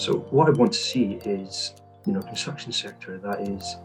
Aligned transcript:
So 0.00 0.20
what 0.30 0.48
I 0.48 0.52
want 0.52 0.72
to 0.72 0.78
see 0.78 1.20
is, 1.26 1.74
you 2.06 2.14
know, 2.14 2.22
construction 2.22 2.72
sector 2.72 3.18
that 3.18 3.42
is 3.42 3.76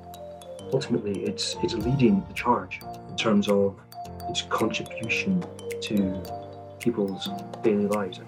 ultimately 0.71 1.25
it's 1.25 1.57
it's 1.61 1.73
leading 1.73 2.23
the 2.29 2.33
charge 2.33 2.79
in 3.09 3.17
terms 3.17 3.49
of 3.49 3.77
its 4.29 4.43
contribution 4.43 5.43
to 5.81 6.23
people's 6.79 7.27
daily 7.63 7.87
lives. 7.87 8.21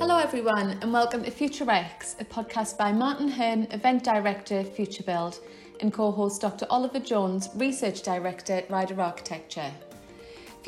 Hello, 0.00 0.16
everyone, 0.16 0.78
and 0.80 0.90
welcome 0.90 1.22
to 1.22 1.30
Future 1.30 1.70
X, 1.70 2.16
a 2.18 2.24
podcast 2.24 2.78
by 2.78 2.92
Martin 2.92 3.28
Hearn, 3.28 3.66
Event 3.70 4.02
Director, 4.02 4.64
Future 4.64 5.02
Build, 5.02 5.40
and 5.82 5.92
co 5.92 6.10
host 6.10 6.40
Dr. 6.40 6.66
Oliver 6.70 6.98
Jones, 6.98 7.50
Research 7.56 8.00
Director 8.00 8.54
at 8.54 8.70
Ryder 8.70 8.98
Architecture. 9.02 9.70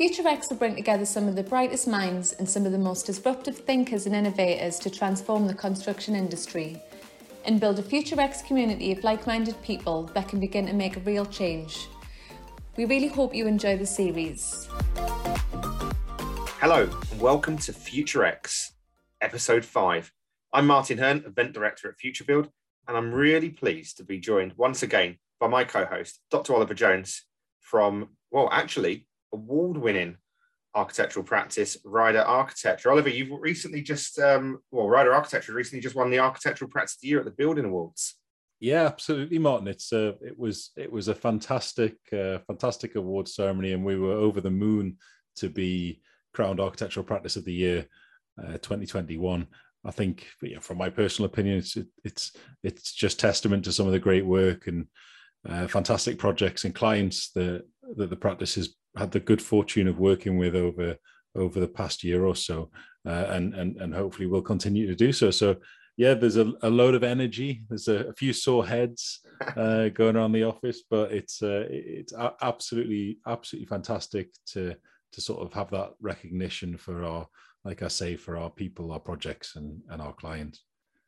Future 0.01 0.27
X 0.27 0.49
will 0.49 0.57
bring 0.57 0.75
together 0.75 1.05
some 1.05 1.27
of 1.27 1.35
the 1.35 1.43
brightest 1.43 1.87
minds 1.87 2.33
and 2.33 2.49
some 2.49 2.65
of 2.65 2.71
the 2.71 2.77
most 2.79 3.05
disruptive 3.05 3.55
thinkers 3.55 4.07
and 4.07 4.15
innovators 4.15 4.79
to 4.79 4.89
transform 4.89 5.45
the 5.45 5.53
construction 5.53 6.15
industry 6.15 6.81
and 7.45 7.59
build 7.59 7.77
a 7.77 7.83
FutureX 7.83 8.43
community 8.47 8.91
of 8.91 9.03
like 9.03 9.27
minded 9.27 9.61
people 9.61 10.09
that 10.15 10.27
can 10.27 10.39
begin 10.39 10.65
to 10.65 10.73
make 10.73 10.97
a 10.97 11.01
real 11.01 11.23
change. 11.27 11.87
We 12.77 12.85
really 12.85 13.09
hope 13.09 13.35
you 13.35 13.45
enjoy 13.45 13.77
the 13.77 13.85
series. 13.85 14.67
Hello, 16.57 16.89
and 17.11 17.21
welcome 17.21 17.59
to 17.59 17.71
FutureX, 17.71 18.71
episode 19.21 19.63
5. 19.63 20.11
I'm 20.51 20.65
Martin 20.65 20.97
Hearn, 20.97 21.25
event 21.27 21.53
director 21.53 21.87
at 21.87 21.99
FutureBuild, 21.99 22.49
and 22.87 22.97
I'm 22.97 23.13
really 23.13 23.51
pleased 23.51 23.97
to 23.97 24.03
be 24.03 24.17
joined 24.17 24.53
once 24.57 24.81
again 24.81 25.17
by 25.39 25.45
my 25.45 25.63
co 25.63 25.85
host, 25.85 26.21
Dr. 26.31 26.55
Oliver 26.55 26.73
Jones, 26.73 27.21
from, 27.59 28.09
well, 28.31 28.49
actually, 28.51 29.05
award 29.33 29.77
winning 29.77 30.17
architectural 30.73 31.25
practice, 31.25 31.77
Ryder 31.83 32.21
Architecture. 32.21 32.91
Oliver, 32.91 33.09
you've 33.09 33.31
recently 33.39 33.81
just, 33.81 34.17
um, 34.19 34.59
well, 34.71 34.87
Ryder 34.87 35.13
Architecture 35.13 35.53
recently 35.53 35.81
just 35.81 35.95
won 35.95 36.09
the 36.09 36.19
Architectural 36.19 36.69
Practice 36.69 36.95
of 36.95 37.01
the 37.01 37.07
Year 37.09 37.19
at 37.19 37.25
the 37.25 37.31
Building 37.31 37.65
Awards. 37.65 38.15
Yeah, 38.59 38.85
absolutely, 38.85 39.39
Martin. 39.39 39.67
It's 39.67 39.91
uh, 39.91 40.13
it 40.21 40.37
was 40.37 40.69
it 40.77 40.91
was 40.91 41.07
a 41.07 41.15
fantastic, 41.15 41.95
uh, 42.13 42.37
fantastic 42.45 42.95
award 42.95 43.27
ceremony, 43.27 43.73
and 43.73 43.83
we 43.83 43.97
were 43.97 44.11
over 44.11 44.39
the 44.39 44.51
moon 44.51 44.97
to 45.37 45.49
be 45.49 46.01
crowned 46.33 46.59
Architectural 46.59 47.03
Practice 47.03 47.35
of 47.35 47.43
the 47.43 47.53
Year, 47.53 47.87
uh, 48.39 48.59
2021. 48.59 49.47
I 49.83 49.89
think, 49.89 50.27
from 50.61 50.77
my 50.77 50.91
personal 50.91 51.25
opinion, 51.25 51.57
it's 51.57 51.75
it's 52.03 52.33
it's 52.61 52.93
just 52.93 53.19
testament 53.19 53.65
to 53.65 53.71
some 53.71 53.87
of 53.87 53.93
the 53.93 53.99
great 53.99 54.27
work 54.27 54.67
and 54.67 54.85
uh, 55.49 55.65
fantastic 55.65 56.19
projects 56.19 56.63
and 56.63 56.75
clients 56.75 57.31
that 57.31 57.63
that 57.95 58.11
the 58.11 58.15
practice 58.15 58.55
has 58.55 58.75
had 58.95 59.11
the 59.11 59.19
good 59.19 59.41
fortune 59.41 59.87
of 59.87 59.99
working 59.99 60.37
with 60.37 60.55
over 60.55 60.95
over 61.35 61.59
the 61.59 61.67
past 61.67 62.03
year 62.03 62.25
or 62.25 62.35
so, 62.35 62.69
uh, 63.05 63.27
and 63.29 63.53
and 63.53 63.77
and 63.77 63.93
hopefully 63.93 64.27
will 64.27 64.41
continue 64.41 64.87
to 64.87 64.95
do 64.95 65.11
so. 65.11 65.31
So 65.31 65.57
yeah, 65.97 66.13
there's 66.13 66.37
a, 66.37 66.51
a 66.61 66.69
load 66.69 66.95
of 66.95 67.03
energy. 67.03 67.63
There's 67.69 67.87
a, 67.87 68.07
a 68.07 68.13
few 68.13 68.33
sore 68.33 68.65
heads 68.65 69.19
uh, 69.55 69.89
going 69.93 70.15
around 70.15 70.31
the 70.31 70.43
office, 70.43 70.83
but 70.89 71.11
it's 71.11 71.41
uh, 71.41 71.65
it's 71.69 72.13
absolutely 72.41 73.19
absolutely 73.27 73.67
fantastic 73.67 74.29
to 74.47 74.75
to 75.13 75.21
sort 75.21 75.41
of 75.41 75.53
have 75.53 75.69
that 75.71 75.91
recognition 75.99 76.77
for 76.77 77.03
our, 77.03 77.27
like 77.65 77.83
I 77.83 77.89
say, 77.89 78.15
for 78.15 78.37
our 78.37 78.49
people, 78.49 78.91
our 78.91 78.99
projects, 78.99 79.55
and 79.55 79.81
and 79.89 80.01
our 80.01 80.13
clients. 80.13 80.63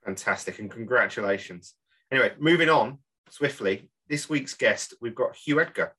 Fantastic, 0.06 0.60
and 0.60 0.70
congratulations. 0.70 1.74
Anyway, 2.12 2.34
moving 2.40 2.70
on 2.70 3.00
swiftly. 3.30 3.90
This 4.10 4.30
week's 4.30 4.54
guest, 4.54 4.94
we've 5.02 5.16
got 5.16 5.36
Hugh 5.36 5.62
Edgar. 5.62 5.96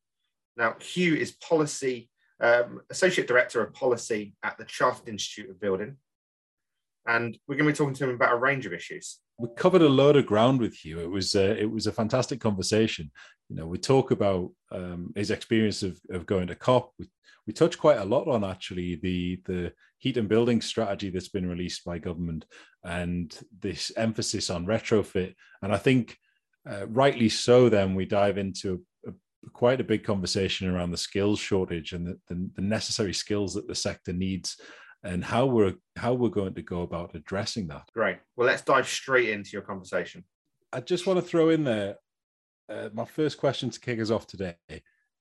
Now, 0.57 0.77
Hugh 0.81 1.17
is 1.17 1.33
policy 1.33 2.09
um, 2.41 2.81
associate 2.91 3.29
director 3.29 3.63
of 3.63 3.73
policy 3.73 4.35
at 4.43 4.59
the 4.59 4.65
Chartered 4.65 5.09
Institute 5.09 5.51
of 5.51 5.61
Building, 5.61 5.97
and 7.07 7.39
we're 7.47 7.57
going 7.57 7.67
to 7.67 7.73
be 7.73 7.77
talking 7.77 7.95
to 7.95 8.05
him 8.05 8.15
about 8.15 8.35
a 8.35 8.39
range 8.39 8.67
of 8.67 8.73
issues. 8.73 9.21
We 9.39 9.49
covered 9.57 9.83
a 9.83 9.89
load 9.89 10.17
of 10.17 10.27
ground 10.27 10.61
with 10.61 10.75
Hugh. 10.75 11.01
It 11.01 11.11
was 11.11 11.35
uh, 11.35 11.57
it 11.59 11.71
was 11.71 11.87
a 11.87 11.93
fantastic 11.93 12.41
conversation. 12.41 13.11
You 13.49 13.57
know, 13.57 13.67
we 13.67 13.79
talk 13.79 14.11
about 14.11 14.51
um, 14.71 15.13
his 15.17 15.31
experience 15.31 15.83
of, 15.83 15.99
of 16.11 16.27
going 16.27 16.47
to 16.49 16.55
COP. 16.55 16.93
We, 16.99 17.09
we 17.47 17.53
touch 17.53 17.79
quite 17.79 17.99
a 17.99 18.05
lot 18.05 18.29
on 18.29 18.45
actually 18.45 18.97
the 18.97 19.41
the 19.45 19.73
heat 19.99 20.17
and 20.17 20.29
building 20.29 20.61
strategy 20.61 21.11
that's 21.11 21.29
been 21.29 21.49
released 21.49 21.85
by 21.85 21.99
government 21.99 22.45
and 22.85 23.37
this 23.61 23.91
emphasis 23.97 24.51
on 24.51 24.67
retrofit. 24.67 25.35
And 25.63 25.73
I 25.73 25.79
think 25.79 26.17
uh, 26.69 26.87
rightly 26.89 27.29
so. 27.29 27.69
Then 27.69 27.95
we 27.95 28.05
dive 28.05 28.39
into 28.39 28.83
quite 29.53 29.81
a 29.81 29.85
big 29.85 30.05
conversation 30.05 30.69
around 30.69 30.91
the 30.91 30.97
skills 30.97 31.39
shortage 31.39 31.93
and 31.93 32.07
the, 32.07 32.19
the, 32.29 32.51
the, 32.57 32.63
necessary 32.63 33.15
skills 33.15 33.55
that 33.55 33.69
the 33.69 33.75
sector 33.75 34.13
needs 34.13 34.61
and 35.03 35.25
how 35.25 35.47
we're 35.47 35.75
how 35.97 36.15
we're 36.15 36.29
going 36.29 36.55
to 36.55 36.63
go 36.63 36.83
about 36.83 37.15
addressing 37.15 37.67
that 37.67 37.89
great 37.95 38.19
well 38.37 38.47
let's 38.47 38.63
dive 38.63 38.89
straight 38.89 39.29
into 39.29 39.51
your 39.53 39.63
conversation 39.63 40.25
i 40.73 40.81
just 40.81 41.07
want 41.07 41.19
to 41.19 41.25
throw 41.25 41.51
in 41.51 41.65
there 41.65 41.97
uh, 42.69 42.89
my 42.95 43.05
first 43.05 43.39
question 43.39 43.71
to 43.71 43.81
kick 43.81 44.01
us 44.01 44.11
off 44.11 44.27
today 44.27 44.57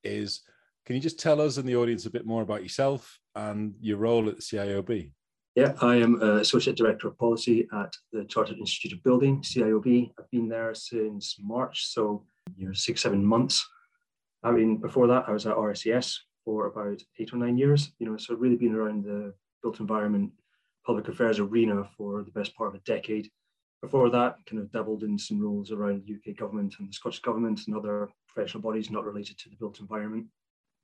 is 0.04 0.42
can 0.86 0.96
you 0.96 1.02
just 1.02 1.20
tell 1.20 1.42
us 1.42 1.58
and 1.58 1.68
the 1.68 1.76
audience 1.76 2.06
a 2.06 2.10
bit 2.10 2.26
more 2.26 2.42
about 2.42 2.64
yourself 2.64 3.20
and 3.36 3.74
your 3.80 3.98
role 3.98 4.28
at 4.30 4.36
the 4.36 4.42
ciob 4.42 5.12
yeah, 5.56 5.74
I 5.82 5.98
am 5.98 6.20
Associate 6.20 6.76
Director 6.76 7.08
of 7.08 7.18
Policy 7.20 7.68
at 7.74 7.94
the 8.12 8.24
Chartered 8.26 8.58
Institute 8.58 8.94
of 8.94 9.04
Building, 9.04 9.40
CIOB. 9.42 10.12
I've 10.20 10.32
been 10.32 10.50
there 10.50 10.74
since 10.74 11.36
March, 11.40 11.86
so 11.94 12.26
you 12.56 12.66
know, 12.66 12.74
six, 12.74 13.04
seven 13.04 13.24
months. 13.24 13.64
I 14.44 14.52
mean, 14.52 14.78
before 14.78 15.08
that, 15.08 15.26
I 15.28 15.32
was 15.32 15.48
at 15.48 15.56
RICS 15.56 16.20
for 16.44 16.68
about 16.68 17.02
eight 17.20 17.34
or 17.34 17.38
nine 17.38 17.58
years, 17.58 17.92
you 18.00 18.10
know, 18.10 18.18
so 18.18 18.36
really 18.36 18.58
been 18.58 18.76
around 18.76 19.06
the 19.06 19.34
built 19.62 19.80
environment, 19.80 20.32
public 20.86 21.08
affairs 21.08 21.40
arena 21.40 21.88
for 21.98 22.24
the 22.24 22.32
best 22.32 22.56
part 22.56 22.70
of 22.70 22.76
a 22.76 22.84
decade. 22.84 23.30
Before 23.82 24.10
that, 24.10 24.38
kind 24.46 24.62
of 24.62 24.72
dabbled 24.72 25.04
in 25.04 25.18
some 25.18 25.42
roles 25.42 25.72
around 25.72 26.04
the 26.06 26.16
UK 26.16 26.38
government 26.38 26.76
and 26.80 26.90
the 26.90 26.94
Scottish 26.94 27.22
government 27.22 27.62
and 27.68 27.76
other 27.76 28.10
professional 28.28 28.64
bodies 28.64 28.90
not 28.90 29.06
related 29.06 29.38
to 29.40 29.50
the 29.50 29.56
built 29.56 29.80
environment. 29.80 30.28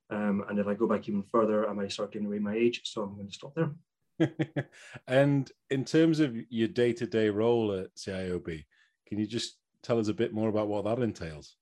Um, 0.10 0.44
and 0.50 0.60
if 0.60 0.68
I 0.68 0.74
go 0.74 0.88
back 0.88 1.08
even 1.08 1.24
further, 1.24 1.70
I 1.70 1.74
might 1.74 1.92
start 1.92 2.12
giving 2.12 2.28
away 2.28 2.40
my 2.40 2.56
age, 2.56 2.82
so 2.86 3.04
I'm 3.04 3.16
going 3.16 3.28
to 3.28 3.34
stop 3.34 3.56
there. 3.56 3.72
and 5.08 5.52
in 5.70 5.86
terms 5.86 6.20
of 6.20 6.36
your 6.50 6.68
day-to-day 6.68 7.30
role 7.30 7.74
at 7.74 7.96
CIOB, 7.96 8.66
can 9.08 9.20
you 9.20 9.28
just 9.28 9.58
tell 9.84 10.00
us 10.00 10.08
a 10.08 10.14
bit 10.14 10.34
more 10.34 10.50
about 10.50 10.68
what 10.68 10.86
that 10.86 11.00
entails? 11.00 11.56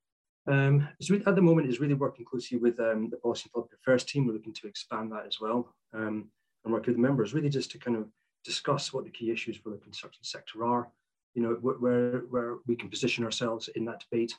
Um, 0.48 0.88
so 1.02 1.16
at 1.16 1.36
the 1.36 1.42
moment, 1.42 1.68
is 1.68 1.80
really 1.80 1.94
working 1.94 2.26
closely 2.26 2.58
with 2.58 2.80
um, 2.80 3.10
the 3.10 3.18
policy 3.18 3.44
and 3.46 3.54
public 3.54 3.74
affairs 3.74 4.04
team. 4.04 4.26
We're 4.26 4.34
looking 4.34 4.54
to 4.54 4.68
expand 4.68 5.12
that 5.12 5.26
as 5.28 5.42
well 5.42 5.76
um, 5.94 6.30
and 6.64 6.74
work 6.74 6.86
with 6.86 6.96
the 6.96 7.02
members, 7.02 7.34
really 7.34 7.50
just 7.50 7.72
to 7.72 7.78
kind 7.78 7.98
of 7.98 8.08
discuss 8.46 8.94
what 8.94 9.04
the 9.04 9.10
key 9.10 9.30
issues 9.32 9.58
for 9.58 9.70
the 9.72 9.78
construction 9.78 10.24
sector 10.24 10.66
are, 10.66 10.90
you 11.34 11.42
know, 11.42 11.54
where, 11.56 12.20
where 12.30 12.56
we 12.66 12.76
can 12.76 12.90
position 12.90 13.26
ourselves 13.26 13.70
in 13.76 13.84
that 13.86 14.02
debate, 14.10 14.34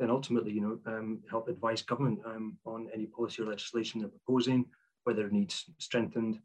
and 0.00 0.10
ultimately, 0.10 0.52
you 0.52 0.60
know, 0.60 0.78
um, 0.92 1.20
help 1.30 1.48
advise 1.48 1.80
government 1.80 2.18
um, 2.26 2.58
on 2.66 2.88
any 2.92 3.06
policy 3.06 3.42
or 3.42 3.46
legislation 3.46 4.00
they're 4.00 4.10
proposing, 4.10 4.66
whether 5.04 5.26
it 5.26 5.32
needs 5.32 5.64
strengthened, 5.78 6.40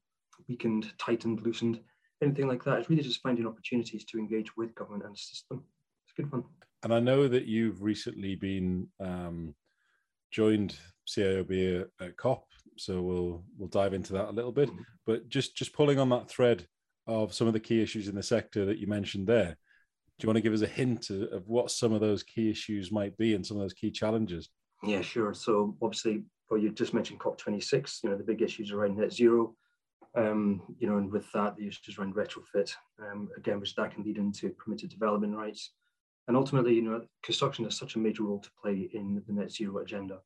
weakened, 0.47 0.93
tightened, 0.97 1.41
loosened, 1.41 1.79
anything 2.21 2.47
like 2.47 2.63
that. 2.63 2.79
It's 2.79 2.89
really 2.89 3.03
just 3.03 3.21
finding 3.21 3.47
opportunities 3.47 4.05
to 4.05 4.17
engage 4.17 4.55
with 4.55 4.75
government 4.75 5.03
and 5.05 5.17
system. 5.17 5.63
It's 6.05 6.13
good 6.15 6.29
fun 6.29 6.43
and 6.83 6.93
I 6.93 6.99
know 6.99 7.27
that 7.27 7.45
you've 7.45 7.81
recently 7.81 8.35
been 8.35 8.87
um, 8.99 9.55
joined 10.31 10.75
CIOB 11.07 11.85
at, 11.99 12.17
COP, 12.17 12.45
so 12.77 13.01
we'll 13.01 13.43
we'll 13.57 13.69
dive 13.69 13.93
into 13.93 14.13
that 14.13 14.29
a 14.29 14.31
little 14.31 14.51
bit. 14.51 14.69
Mm-hmm. 14.69 14.81
But 15.05 15.29
just 15.29 15.55
just 15.55 15.73
pulling 15.73 15.99
on 15.99 16.09
that 16.09 16.29
thread 16.29 16.65
of 17.07 17.33
some 17.33 17.47
of 17.47 17.53
the 17.53 17.59
key 17.59 17.81
issues 17.81 18.07
in 18.07 18.15
the 18.15 18.23
sector 18.23 18.65
that 18.65 18.77
you 18.77 18.87
mentioned 18.87 19.27
there, 19.27 19.57
do 20.17 20.25
you 20.25 20.27
want 20.27 20.37
to 20.37 20.41
give 20.41 20.53
us 20.53 20.61
a 20.61 20.67
hint 20.67 21.09
of, 21.09 21.23
of 21.33 21.47
what 21.47 21.71
some 21.71 21.93
of 21.93 22.01
those 22.01 22.23
key 22.23 22.49
issues 22.49 22.91
might 22.91 23.17
be 23.17 23.35
and 23.35 23.45
some 23.45 23.57
of 23.57 23.61
those 23.61 23.73
key 23.73 23.91
challenges? 23.91 24.49
Yeah, 24.83 25.01
sure. 25.01 25.33
So 25.33 25.75
obviously, 25.81 26.23
well, 26.49 26.59
you 26.59 26.71
just 26.71 26.93
mentioned 26.93 27.19
COP26. 27.19 28.03
You 28.03 28.11
know, 28.11 28.17
the 28.17 28.23
big 28.23 28.41
issues 28.41 28.71
around 28.71 28.97
net 28.97 29.11
zero. 29.11 29.55
Um, 30.15 30.61
you 30.79 30.87
know, 30.87 30.97
and 30.97 31.11
with 31.11 31.31
that, 31.33 31.55
the 31.55 31.67
issues 31.67 31.97
around 31.97 32.15
retrofit. 32.15 32.73
Um, 32.99 33.29
again, 33.37 33.59
which 33.59 33.75
that 33.75 33.93
can 33.93 34.03
lead 34.03 34.17
into 34.17 34.49
permitted 34.51 34.89
development 34.89 35.35
rights 35.35 35.71
and 36.29 36.37
ultimately, 36.37 36.75
you 36.75 36.83
know, 36.83 37.01
construction 37.23 37.65
has 37.65 37.75
such 37.75 37.95
a 37.95 37.99
major 37.99 38.21
role 38.21 38.37
to 38.37 38.51
play 38.61 38.87
in 38.93 39.23
the 39.25 39.33
net 39.33 39.51
zero 39.51 39.79
agenda. 39.79 40.19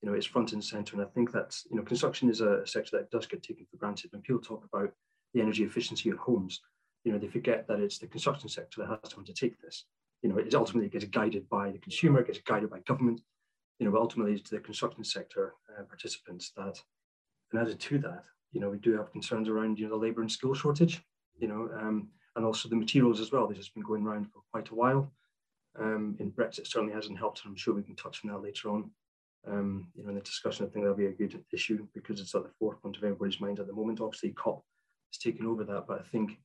You 0.00 0.08
know, 0.08 0.16
it's 0.16 0.24
front 0.24 0.54
and 0.54 0.64
center. 0.64 0.96
And 0.96 1.04
I 1.04 1.08
think 1.10 1.30
that's, 1.30 1.66
you 1.70 1.76
know, 1.76 1.82
construction 1.82 2.30
is 2.30 2.40
a 2.40 2.66
sector 2.66 2.96
that 2.96 3.10
does 3.10 3.26
get 3.26 3.42
taken 3.42 3.66
for 3.70 3.76
granted. 3.76 4.12
When 4.12 4.22
people 4.22 4.40
talk 4.40 4.64
about 4.64 4.90
the 5.34 5.42
energy 5.42 5.62
efficiency 5.62 6.08
of 6.08 6.16
homes, 6.16 6.62
you 7.04 7.12
know, 7.12 7.18
they 7.18 7.28
forget 7.28 7.68
that 7.68 7.80
it's 7.80 7.98
the 7.98 8.06
construction 8.06 8.48
sector 8.48 8.80
that 8.80 8.88
has 8.88 9.12
to 9.12 9.18
undertake 9.18 9.60
this. 9.60 9.84
You 10.22 10.30
know, 10.30 10.38
it 10.38 10.54
ultimately 10.54 10.88
gets 10.88 11.04
guided 11.04 11.46
by 11.50 11.70
the 11.70 11.78
consumer, 11.78 12.20
it 12.20 12.28
gets 12.28 12.38
guided 12.38 12.70
by 12.70 12.78
government, 12.80 13.20
you 13.78 13.84
know, 13.84 13.92
but 13.92 14.00
ultimately 14.00 14.32
it's 14.32 14.48
the 14.48 14.58
construction 14.58 15.04
sector 15.04 15.52
uh, 15.78 15.82
participants 15.82 16.50
that, 16.56 16.80
and 17.52 17.60
added 17.60 17.78
to 17.78 17.98
that, 17.98 18.24
you 18.52 18.60
know, 18.62 18.70
we 18.70 18.78
do 18.78 18.96
have 18.96 19.12
concerns 19.12 19.50
around, 19.50 19.78
you 19.78 19.84
know, 19.84 19.98
the 19.98 20.02
labor 20.02 20.22
and 20.22 20.32
skill 20.32 20.54
shortage, 20.54 21.02
you 21.38 21.46
know, 21.46 21.68
um, 21.78 22.08
and 22.36 22.46
also 22.46 22.70
the 22.70 22.76
materials 22.76 23.20
as 23.20 23.32
well. 23.32 23.46
This 23.46 23.58
has 23.58 23.68
been 23.68 23.82
going 23.82 24.06
around 24.06 24.30
for 24.32 24.40
quite 24.50 24.70
a 24.70 24.74
while 24.74 25.12
um, 25.78 26.16
in 26.18 26.30
Brexit 26.30 26.66
certainly 26.66 26.94
hasn't 26.94 27.18
helped, 27.18 27.42
and 27.44 27.50
I'm 27.50 27.56
sure 27.56 27.74
we 27.74 27.82
can 27.82 27.96
touch 27.96 28.20
on 28.24 28.30
that 28.30 28.42
later 28.42 28.70
on. 28.70 28.90
Um, 29.46 29.88
you 29.94 30.02
know, 30.02 30.10
in 30.10 30.14
the 30.14 30.20
discussion, 30.20 30.66
I 30.66 30.68
think 30.68 30.84
that'll 30.84 30.96
be 30.96 31.06
a 31.06 31.12
good 31.12 31.42
issue 31.52 31.86
because 31.94 32.20
it's 32.20 32.34
at 32.34 32.44
the 32.44 32.50
forefront 32.58 32.96
of 32.96 33.04
everybody's 33.04 33.40
mind 33.40 33.58
at 33.58 33.66
the 33.66 33.72
moment. 33.72 34.00
Obviously, 34.00 34.30
COP 34.30 34.64
is 35.12 35.18
taking 35.18 35.46
over 35.46 35.64
that, 35.64 35.86
but 35.88 36.00
I 36.00 36.02
think 36.10 36.38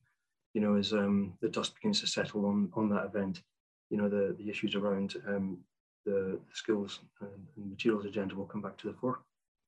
you 0.54 0.60
know, 0.60 0.76
as 0.76 0.92
um, 0.92 1.34
the 1.40 1.48
dust 1.48 1.74
begins 1.74 2.00
to 2.00 2.06
settle 2.06 2.46
on 2.46 2.70
on 2.74 2.88
that 2.90 3.04
event, 3.04 3.42
you 3.90 3.96
know, 3.96 4.08
the 4.08 4.34
the 4.38 4.48
issues 4.48 4.74
around 4.74 5.14
um, 5.26 5.58
the 6.04 6.38
skills 6.52 7.00
and, 7.20 7.70
materials 7.70 8.06
agenda 8.06 8.34
will 8.34 8.46
come 8.46 8.62
back 8.62 8.76
to 8.78 8.88
the 8.88 8.94
fore. 8.94 9.20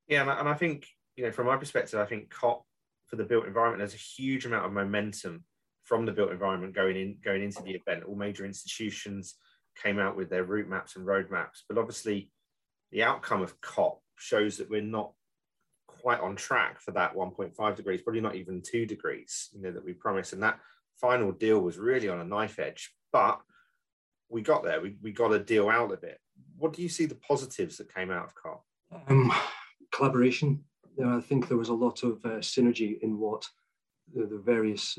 Yeah, 0.08 0.22
and 0.22 0.30
I, 0.30 0.40
and 0.40 0.48
I 0.48 0.54
think 0.54 0.86
you 1.16 1.24
know, 1.24 1.32
from 1.32 1.46
my 1.46 1.56
perspective, 1.56 2.00
I 2.00 2.06
think 2.06 2.30
COP 2.30 2.64
for 3.06 3.16
the 3.16 3.24
built 3.24 3.46
environment, 3.46 3.78
there's 3.78 3.94
a 3.94 3.96
huge 3.96 4.46
amount 4.46 4.66
of 4.66 4.72
momentum 4.72 5.44
from 5.82 6.06
the 6.06 6.12
built 6.12 6.30
environment 6.30 6.74
going 6.74 6.96
in 6.96 7.18
going 7.24 7.42
into 7.42 7.62
the 7.62 7.72
event. 7.72 8.04
All 8.04 8.16
major 8.16 8.44
institutions 8.44 9.36
came 9.82 9.98
out 9.98 10.16
with 10.16 10.30
their 10.30 10.44
route 10.44 10.68
maps 10.68 10.96
and 10.96 11.06
roadmaps, 11.06 11.62
but 11.68 11.78
obviously 11.78 12.30
the 12.92 13.02
outcome 13.02 13.42
of 13.42 13.60
COP 13.60 14.02
shows 14.16 14.56
that 14.58 14.70
we're 14.70 14.82
not 14.82 15.12
quite 15.86 16.20
on 16.20 16.36
track 16.36 16.80
for 16.80 16.92
that 16.92 17.14
1.5 17.14 17.76
degrees, 17.76 18.02
probably 18.02 18.20
not 18.20 18.34
even 18.34 18.62
two 18.62 18.86
degrees, 18.86 19.48
you 19.52 19.62
know, 19.62 19.72
that 19.72 19.84
we 19.84 19.92
promised. 19.92 20.32
And 20.32 20.42
that 20.42 20.58
final 21.00 21.32
deal 21.32 21.60
was 21.60 21.78
really 21.78 22.08
on 22.08 22.20
a 22.20 22.24
knife 22.24 22.58
edge, 22.58 22.94
but 23.12 23.40
we 24.28 24.42
got 24.42 24.64
there. 24.64 24.80
We, 24.80 24.96
we 25.02 25.12
got 25.12 25.32
a 25.32 25.38
deal 25.38 25.68
out 25.68 25.92
of 25.92 26.02
it. 26.04 26.18
What 26.56 26.72
do 26.72 26.82
you 26.82 26.88
see 26.88 27.06
the 27.06 27.16
positives 27.16 27.76
that 27.78 27.94
came 27.94 28.10
out 28.10 28.24
of 28.24 28.34
COP? 28.34 28.64
Um, 29.08 29.32
collaboration. 29.92 30.64
I 31.04 31.20
think 31.20 31.48
there 31.48 31.56
was 31.56 31.70
a 31.70 31.74
lot 31.74 32.02
of 32.02 32.24
uh, 32.24 32.40
synergy 32.40 33.00
in 33.00 33.18
what 33.18 33.46
the, 34.14 34.26
the, 34.26 34.38
various 34.38 34.98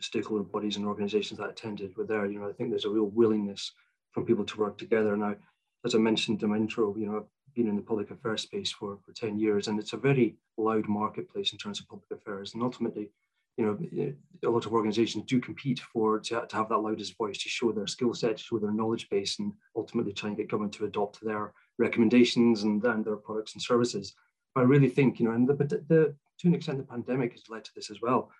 stakeholder 0.00 0.44
bodies 0.44 0.76
and 0.76 0.84
organizations 0.84 1.38
that 1.40 1.48
attended 1.48 1.96
were 1.96 2.04
there. 2.04 2.26
You 2.26 2.40
know, 2.40 2.48
I 2.48 2.52
think 2.52 2.70
there's 2.70 2.84
a 2.84 2.90
real 2.90 3.06
willingness 3.06 3.72
from 4.18 4.26
people 4.26 4.44
to 4.44 4.58
work 4.58 4.76
together. 4.76 5.16
Now, 5.16 5.36
as 5.84 5.94
I 5.94 5.98
mentioned 5.98 6.42
in 6.42 6.50
my 6.50 6.56
intro, 6.56 6.94
you 6.96 7.06
know, 7.06 7.18
I've 7.18 7.54
been 7.54 7.68
in 7.68 7.76
the 7.76 7.82
public 7.82 8.10
affairs 8.10 8.42
space 8.42 8.72
for, 8.72 8.98
for 9.04 9.12
10 9.12 9.38
years, 9.38 9.68
and 9.68 9.78
it's 9.78 9.92
a 9.92 9.96
very 9.96 10.36
loud 10.56 10.88
marketplace 10.88 11.52
in 11.52 11.58
terms 11.58 11.78
of 11.78 11.88
public 11.88 12.10
affairs. 12.10 12.54
And 12.54 12.62
ultimately, 12.62 13.10
you 13.56 13.64
know, 13.64 13.78
eh, 13.96 14.10
a 14.44 14.50
lot 14.50 14.66
of 14.66 14.72
organizations 14.72 15.24
do 15.26 15.40
compete 15.40 15.80
for 15.92 16.18
to, 16.18 16.46
to 16.48 16.56
have 16.56 16.68
that 16.68 16.78
loudest 16.78 17.16
voice 17.16 17.38
to 17.38 17.48
show 17.48 17.70
their 17.70 17.86
skill 17.86 18.12
set, 18.12 18.38
to 18.38 18.42
show 18.42 18.58
their 18.58 18.72
knowledge 18.72 19.08
base, 19.08 19.38
and 19.38 19.52
ultimately 19.76 20.12
try 20.12 20.28
and 20.28 20.36
get 20.36 20.50
government 20.50 20.74
to 20.74 20.84
adopt 20.84 21.20
their 21.24 21.52
recommendations 21.78 22.64
and, 22.64 22.84
and 22.84 23.04
their 23.04 23.16
products 23.16 23.54
and 23.54 23.62
services. 23.62 24.14
But 24.52 24.62
I 24.62 24.64
really 24.64 24.88
think, 24.88 25.20
you 25.20 25.26
know, 25.26 25.32
and 25.32 25.48
the, 25.48 25.54
the, 25.54 26.14
to 26.40 26.48
an 26.48 26.54
extent, 26.54 26.78
the 26.78 26.84
pandemic 26.84 27.32
has 27.32 27.48
led 27.48 27.64
to 27.64 27.70
this 27.76 27.90
as 27.90 28.00
well. 28.02 28.30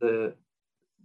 The, 0.00 0.08
the, 0.08 0.34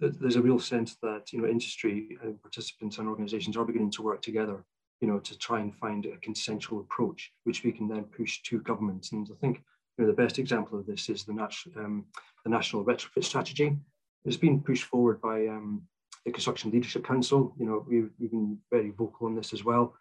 there's 0.02 0.36
a 0.36 0.42
real 0.42 0.60
sense 0.60 0.98
that, 1.02 1.32
you 1.32 1.42
know, 1.42 1.48
industry 1.48 2.18
and 2.24 2.42
participants 2.42 2.98
and 2.98 3.08
organizations 3.08 3.56
are 3.56 3.66
beginning 3.66 3.92
to 3.92 4.02
work 4.02 4.22
together, 4.22 4.66
you 5.00 5.08
know, 5.08 5.20
to 5.20 5.38
try 5.38 5.60
and 5.60 5.76
find 5.76 6.06
a 6.06 6.18
consensual 6.18 6.80
approach, 6.80 7.32
which 7.44 7.64
we 7.64 7.72
can 7.72 7.88
then 7.88 8.04
push 8.06 8.42
to 8.44 8.60
governments. 8.62 9.12
And 9.12 9.30
I 9.32 9.36
think, 9.40 9.62
you 9.98 10.04
know, 10.04 10.12
the 10.12 10.22
best 10.24 10.40
example 10.40 10.80
of 10.80 10.86
this 10.86 11.10
is 11.10 11.24
the, 11.24 11.34
nat- 11.34 11.54
um, 11.78 12.06
the 12.44 12.50
National 12.50 12.84
Retrofit 12.84 13.24
Strategy. 13.24 13.78
It's 14.26 14.38
been 14.38 14.62
pushed 14.62 14.86
forward 14.86 15.22
by 15.22 15.48
um, 15.48 15.84
the 16.26 16.32
Construction 16.32 16.72
Leadership 16.72 17.06
Council. 17.06 17.54
You 17.60 17.66
know, 17.66 17.86
we've, 17.88 18.10
we've 18.20 18.32
been 18.32 18.58
very 18.72 18.92
vocal 18.92 19.28
on 19.28 19.36
this 19.36 19.54
as 19.54 19.64
well. 19.64 19.94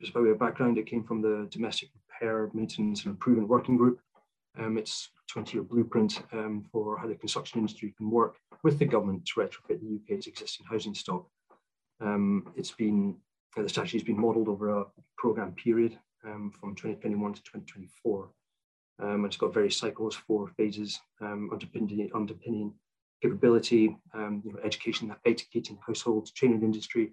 Just 0.00 0.14
by 0.14 0.20
way 0.20 0.30
of 0.30 0.38
background, 0.38 0.78
it 0.78 0.86
came 0.86 1.04
from 1.04 1.22
the 1.22 1.48
Domestic 1.50 1.90
Repair, 1.94 2.50
Maintenance 2.52 3.04
and 3.04 3.12
Improvement 3.12 3.48
Working 3.48 3.76
Group. 3.76 4.00
Um, 4.58 4.78
it's 4.78 5.08
a 5.16 5.32
20 5.32 5.54
year 5.54 5.62
blueprint 5.62 6.22
um, 6.32 6.64
for 6.70 6.96
how 6.96 7.08
the 7.08 7.14
construction 7.14 7.60
industry 7.60 7.94
can 7.96 8.10
work 8.10 8.36
with 8.62 8.78
the 8.78 8.84
government 8.84 9.26
to 9.26 9.40
retrofit 9.40 9.80
the 9.80 10.00
UK's 10.14 10.26
existing 10.26 10.66
housing 10.70 10.94
stock. 10.94 11.26
Um, 12.00 12.52
it's 12.56 12.70
been, 12.70 13.16
uh, 13.56 13.62
the 13.62 13.68
strategy 13.68 13.98
has 13.98 14.06
been 14.06 14.20
modelled 14.20 14.48
over 14.48 14.80
a 14.80 14.84
programme 15.16 15.52
period 15.52 15.98
um, 16.24 16.52
from 16.58 16.74
2021 16.74 17.34
to 17.34 17.42
2024. 17.42 18.30
Um, 19.02 19.24
it's 19.24 19.36
got 19.36 19.52
various 19.52 19.76
cycles, 19.76 20.14
four 20.14 20.48
phases, 20.56 21.00
um, 21.20 21.50
underpinning, 21.52 22.10
underpinning 22.14 22.74
capability, 23.22 23.96
you 24.14 24.42
know, 24.44 24.58
education, 24.62 25.14
educating 25.24 25.78
households, 25.84 26.30
training 26.30 26.62
industry 26.62 27.12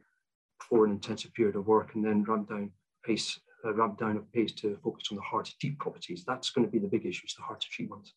for 0.60 0.86
an 0.86 0.92
intensive 0.92 1.34
period 1.34 1.56
of 1.56 1.66
work, 1.68 1.96
and 1.96 2.06
then 2.06 2.24
ramp 2.24 2.50
down 2.50 2.72
pace 3.04 3.40
uh, 3.64 3.74
ramp 3.74 4.00
down 4.00 4.18
of 4.18 4.32
pace 4.32 4.54
to 4.54 4.78
focus 4.84 5.08
on 5.12 5.18
the 5.18 5.24
hard 5.24 5.46
to 5.46 5.58
treat 5.58 5.78
properties. 5.80 6.24
That's 6.26 6.50
going 6.50 6.66
to 6.66 6.72
be 6.72 6.80
the 6.80 6.88
big 6.88 7.06
issues, 7.06 7.36
the 7.36 7.44
hard 7.44 7.62
to 7.62 7.68
treat 7.70 7.90
ones. 7.90 8.14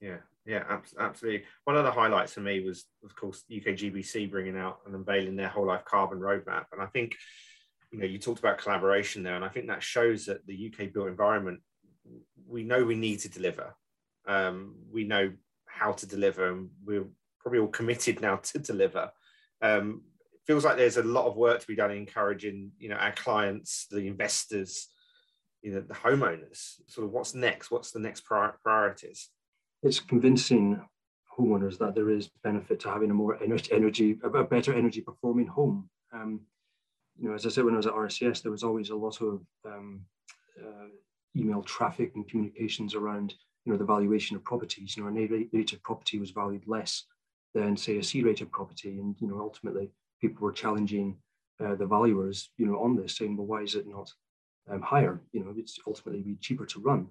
Yeah, 0.00 0.18
yeah, 0.44 0.64
absolutely. 0.98 1.44
One 1.64 1.76
of 1.76 1.84
the 1.84 1.90
highlights 1.90 2.34
for 2.34 2.40
me 2.40 2.60
was, 2.60 2.84
of 3.04 3.16
course, 3.16 3.44
UK 3.50 3.74
GBC 3.74 4.30
bringing 4.30 4.58
out 4.58 4.80
and 4.84 4.94
unveiling 4.94 5.36
their 5.36 5.48
whole 5.48 5.66
life 5.66 5.84
carbon 5.84 6.18
roadmap. 6.18 6.66
And 6.72 6.82
I 6.82 6.86
think, 6.86 7.16
you 7.90 7.98
know, 7.98 8.04
you 8.04 8.18
talked 8.18 8.40
about 8.40 8.58
collaboration 8.58 9.22
there, 9.22 9.36
and 9.36 9.44
I 9.44 9.48
think 9.48 9.68
that 9.68 9.82
shows 9.82 10.26
that 10.26 10.46
the 10.46 10.70
UK 10.70 10.92
built 10.92 11.08
environment, 11.08 11.60
we 12.46 12.64
know 12.64 12.84
we 12.84 12.96
need 12.96 13.20
to 13.20 13.30
deliver. 13.30 13.74
Um, 14.26 14.74
we 14.90 15.04
know 15.04 15.32
how 15.66 15.92
to 15.92 16.06
deliver, 16.06 16.50
and 16.50 16.68
we're 16.84 17.06
probably 17.40 17.60
all 17.60 17.68
committed 17.68 18.20
now 18.20 18.36
to 18.42 18.58
deliver. 18.58 19.10
Um, 19.62 20.02
feels 20.46 20.64
like 20.64 20.76
there's 20.76 20.96
a 20.96 21.02
lot 21.02 21.26
of 21.26 21.36
work 21.36 21.60
to 21.60 21.66
be 21.66 21.76
done 21.76 21.90
encouraging 21.90 22.70
you 22.78 22.88
know 22.88 22.96
our 22.96 23.12
clients 23.12 23.86
the 23.90 24.06
investors 24.06 24.88
you 25.62 25.72
know 25.72 25.80
the 25.80 25.94
homeowners 25.94 26.74
sort 26.86 27.06
of 27.06 27.12
what's 27.12 27.34
next 27.34 27.70
what's 27.70 27.90
the 27.90 27.98
next 27.98 28.22
priorities? 28.22 29.30
It's 29.82 30.00
convincing 30.00 30.80
homeowners 31.38 31.78
that 31.78 31.94
there 31.94 32.10
is 32.10 32.30
benefit 32.42 32.80
to 32.80 32.90
having 32.90 33.10
a 33.10 33.14
more 33.14 33.38
energy 33.42 34.18
a 34.22 34.44
better 34.44 34.74
energy 34.74 35.00
performing 35.00 35.46
home. 35.46 35.88
Um, 36.12 36.40
you 37.18 37.28
know 37.28 37.34
as 37.34 37.46
i 37.46 37.48
said 37.48 37.64
when 37.64 37.74
i 37.74 37.76
was 37.76 37.86
at 37.86 37.94
RICS 37.94 38.42
there 38.42 38.50
was 38.50 38.64
always 38.64 38.90
a 38.90 38.96
lot 38.96 39.20
of 39.20 39.40
um, 39.64 40.00
uh, 40.60 40.88
email 41.36 41.62
traffic 41.62 42.12
and 42.14 42.28
communications 42.28 42.94
around 42.94 43.34
you 43.64 43.72
know 43.72 43.78
the 43.78 43.84
valuation 43.84 44.36
of 44.36 44.44
properties. 44.44 44.96
You 44.96 45.02
know 45.02 45.08
an 45.08 45.18
a 45.18 45.56
rated 45.56 45.82
property 45.82 46.18
was 46.18 46.30
valued 46.30 46.64
less 46.66 47.04
than 47.54 47.76
say 47.76 47.98
a 47.98 48.02
c 48.02 48.22
rated 48.22 48.52
property. 48.52 48.98
And 48.98 49.16
you 49.20 49.28
know 49.28 49.40
ultimately 49.40 49.90
people 50.24 50.42
were 50.46 50.52
challenging 50.52 51.08
uh, 51.62 51.74
the 51.74 51.86
valuers, 51.86 52.50
you 52.56 52.66
know, 52.66 52.78
on 52.84 52.96
this, 52.96 53.16
saying, 53.18 53.36
well, 53.36 53.46
why 53.46 53.60
is 53.60 53.74
it 53.74 53.86
not 53.86 54.08
um, 54.70 54.80
higher? 54.80 55.20
You 55.32 55.40
know, 55.44 55.52
it's 55.54 55.78
ultimately 55.86 56.22
be 56.22 56.36
cheaper 56.40 56.66
to 56.66 56.80
run. 56.80 57.08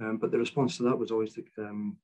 Um, 0.00 0.18
but 0.20 0.30
the 0.30 0.38
response 0.38 0.76
to 0.76 0.84
that 0.84 0.98
was 1.02 1.10
always 1.10 1.34
that, 1.34 1.46
um, 1.58 1.96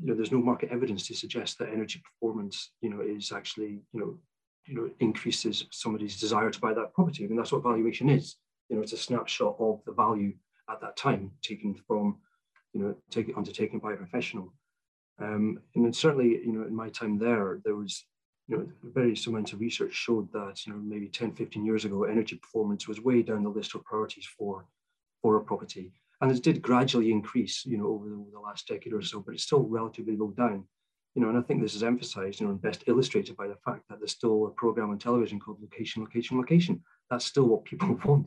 you 0.00 0.06
know, 0.06 0.14
there's 0.14 0.32
no 0.32 0.40
market 0.50 0.70
evidence 0.72 1.06
to 1.06 1.14
suggest 1.14 1.58
that 1.58 1.68
energy 1.68 2.00
performance, 2.08 2.56
you 2.80 2.88
know, 2.90 3.00
is 3.02 3.32
actually, 3.32 3.72
you 3.92 4.00
know, 4.00 4.18
you 4.66 4.74
know, 4.74 4.90
increases 5.00 5.66
somebody's 5.70 6.18
desire 6.18 6.50
to 6.50 6.60
buy 6.60 6.72
that 6.72 6.94
property. 6.94 7.24
I 7.24 7.26
mean, 7.26 7.36
that's 7.36 7.52
what 7.52 7.62
valuation 7.62 8.08
is. 8.08 8.36
You 8.68 8.76
know, 8.76 8.82
it's 8.82 8.94
a 8.94 8.96
snapshot 9.08 9.56
of 9.58 9.82
the 9.84 9.92
value 9.92 10.32
at 10.70 10.80
that 10.80 10.96
time, 10.96 11.32
taken 11.42 11.74
from, 11.86 12.16
you 12.72 12.80
know, 12.80 12.94
take, 13.10 13.36
undertaken 13.36 13.78
by 13.78 13.92
a 13.92 13.96
professional. 13.96 14.54
Um, 15.20 15.60
and 15.74 15.84
then 15.84 15.92
certainly, 15.92 16.30
you 16.46 16.52
know, 16.52 16.66
in 16.66 16.74
my 16.74 16.88
time 16.88 17.18
there, 17.18 17.60
there 17.64 17.76
was 17.76 18.06
you 18.48 18.56
know, 18.56 18.66
various 18.82 19.26
amounts 19.26 19.52
of 19.52 19.60
research 19.60 19.94
showed 19.94 20.30
that, 20.32 20.66
you 20.66 20.72
know, 20.72 20.78
maybe 20.78 21.08
10, 21.08 21.32
15 21.32 21.64
years 21.64 21.84
ago, 21.84 22.04
energy 22.04 22.36
performance 22.36 22.88
was 22.88 23.00
way 23.00 23.22
down 23.22 23.44
the 23.44 23.48
list 23.48 23.74
of 23.74 23.84
priorities 23.84 24.26
for, 24.26 24.64
for 25.22 25.36
a 25.36 25.44
property. 25.44 25.92
And 26.20 26.30
it 26.30 26.42
did 26.42 26.62
gradually 26.62 27.10
increase, 27.10 27.64
you 27.64 27.78
know, 27.78 27.88
over 27.88 28.08
the, 28.08 28.14
over 28.14 28.30
the 28.32 28.40
last 28.40 28.68
decade 28.68 28.92
or 28.92 29.02
so, 29.02 29.20
but 29.20 29.34
it's 29.34 29.44
still 29.44 29.62
relatively 29.62 30.16
low 30.16 30.30
down. 30.30 30.64
You 31.14 31.22
know, 31.22 31.28
and 31.28 31.38
I 31.38 31.42
think 31.42 31.60
this 31.60 31.74
is 31.74 31.82
emphasized, 31.82 32.40
you 32.40 32.46
know, 32.46 32.52
and 32.52 32.62
best 32.62 32.84
illustrated 32.86 33.36
by 33.36 33.46
the 33.46 33.58
fact 33.64 33.82
that 33.88 33.98
there's 33.98 34.12
still 34.12 34.46
a 34.46 34.50
program 34.50 34.90
on 34.90 34.98
television 34.98 35.38
called 35.38 35.60
Location, 35.60 36.02
Location, 36.02 36.38
Location. 36.38 36.82
That's 37.10 37.26
still 37.26 37.44
what 37.44 37.64
people 37.64 37.98
want. 38.04 38.26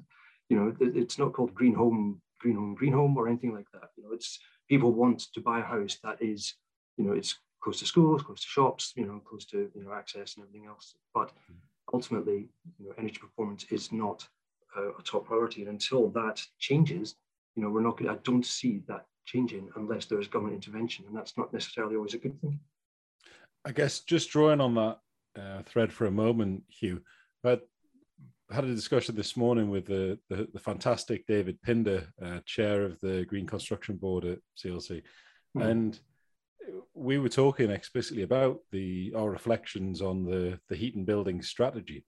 You 0.50 0.58
know, 0.58 0.76
it, 0.80 0.96
it's 0.96 1.18
not 1.18 1.34
called 1.34 1.56
Green 1.56 1.74
Home, 1.74 2.22
Green 2.40 2.56
Home, 2.56 2.76
Green 2.76 2.94
Home, 2.94 3.18
or 3.18 3.28
anything 3.28 3.54
like 3.54 3.66
that. 3.74 3.90
You 3.98 4.04
know, 4.04 4.12
it's 4.12 4.40
people 4.70 4.94
want 4.94 5.24
to 5.34 5.42
buy 5.42 5.60
a 5.60 5.64
house 5.64 5.98
that 6.04 6.22
is, 6.22 6.54
you 6.98 7.06
know, 7.06 7.14
it's 7.14 7.36
close 7.66 7.80
to 7.80 7.86
schools, 7.88 8.22
close 8.22 8.42
to 8.42 8.48
shops, 8.48 8.94
you 8.96 9.08
know, 9.08 9.20
close 9.26 9.44
to 9.44 9.72
you 9.74 9.84
know 9.84 9.92
access 9.92 10.36
and 10.36 10.46
everything 10.46 10.68
else. 10.68 10.94
But 11.16 11.32
ultimately, 11.92 12.48
you 12.78 12.86
know, 12.86 12.94
energy 13.00 13.18
performance 13.18 13.66
is 13.72 13.92
not 13.92 14.28
a, 14.78 14.90
a 14.90 15.02
top 15.04 15.26
priority, 15.26 15.62
and 15.62 15.72
until 15.72 16.10
that 16.10 16.44
changes, 16.60 17.16
you 17.56 17.64
know, 17.64 17.72
we're 17.72 17.82
not. 17.82 17.98
going. 17.98 18.12
I 18.12 18.20
don't 18.24 18.46
see 18.46 18.84
that 18.88 19.08
changing 19.26 19.70
unless 19.78 20.06
there 20.06 20.20
is 20.20 20.28
government 20.28 20.56
intervention, 20.56 21.06
and 21.08 21.18
that's 21.18 21.40
not 21.40 21.52
necessarily 21.52 21.96
always 21.96 22.14
a 22.14 22.20
good 22.20 22.40
thing. 22.40 22.60
I 23.66 23.72
guess 23.72 24.02
just 24.02 24.30
drawing 24.30 24.62
on 24.62 24.76
that 24.76 25.00
uh, 25.36 25.64
thread 25.64 25.92
for 25.92 26.06
a 26.06 26.12
moment, 26.12 26.66
Hugh, 26.70 27.02
but 27.42 27.68
had 28.52 28.66
a 28.66 28.76
discussion 28.76 29.16
this 29.16 29.36
morning 29.36 29.72
with 29.72 29.88
the, 29.88 30.20
the, 30.30 30.48
the 30.54 30.60
fantastic 30.60 31.26
David 31.26 31.60
Pinder, 31.64 32.10
uh, 32.24 32.42
chair 32.46 32.84
of 32.84 33.00
the 33.00 33.26
Green 33.26 33.48
Construction 33.48 33.96
Board 33.96 34.24
at 34.24 34.38
CLC. 34.56 35.02
Mm-hmm. 35.58 35.62
And 35.64 36.00
we 36.94 37.18
were 37.18 37.30
talking 37.30 37.72
explicitly 37.72 38.24
about 38.24 38.60
the 38.72 39.14
our 39.16 39.30
reflections 39.30 40.02
on 40.02 40.26
the 40.26 40.60
the 40.70 40.76
heat 40.76 40.96
and 40.96 41.06
building 41.06 41.42
strategy. 41.42 42.06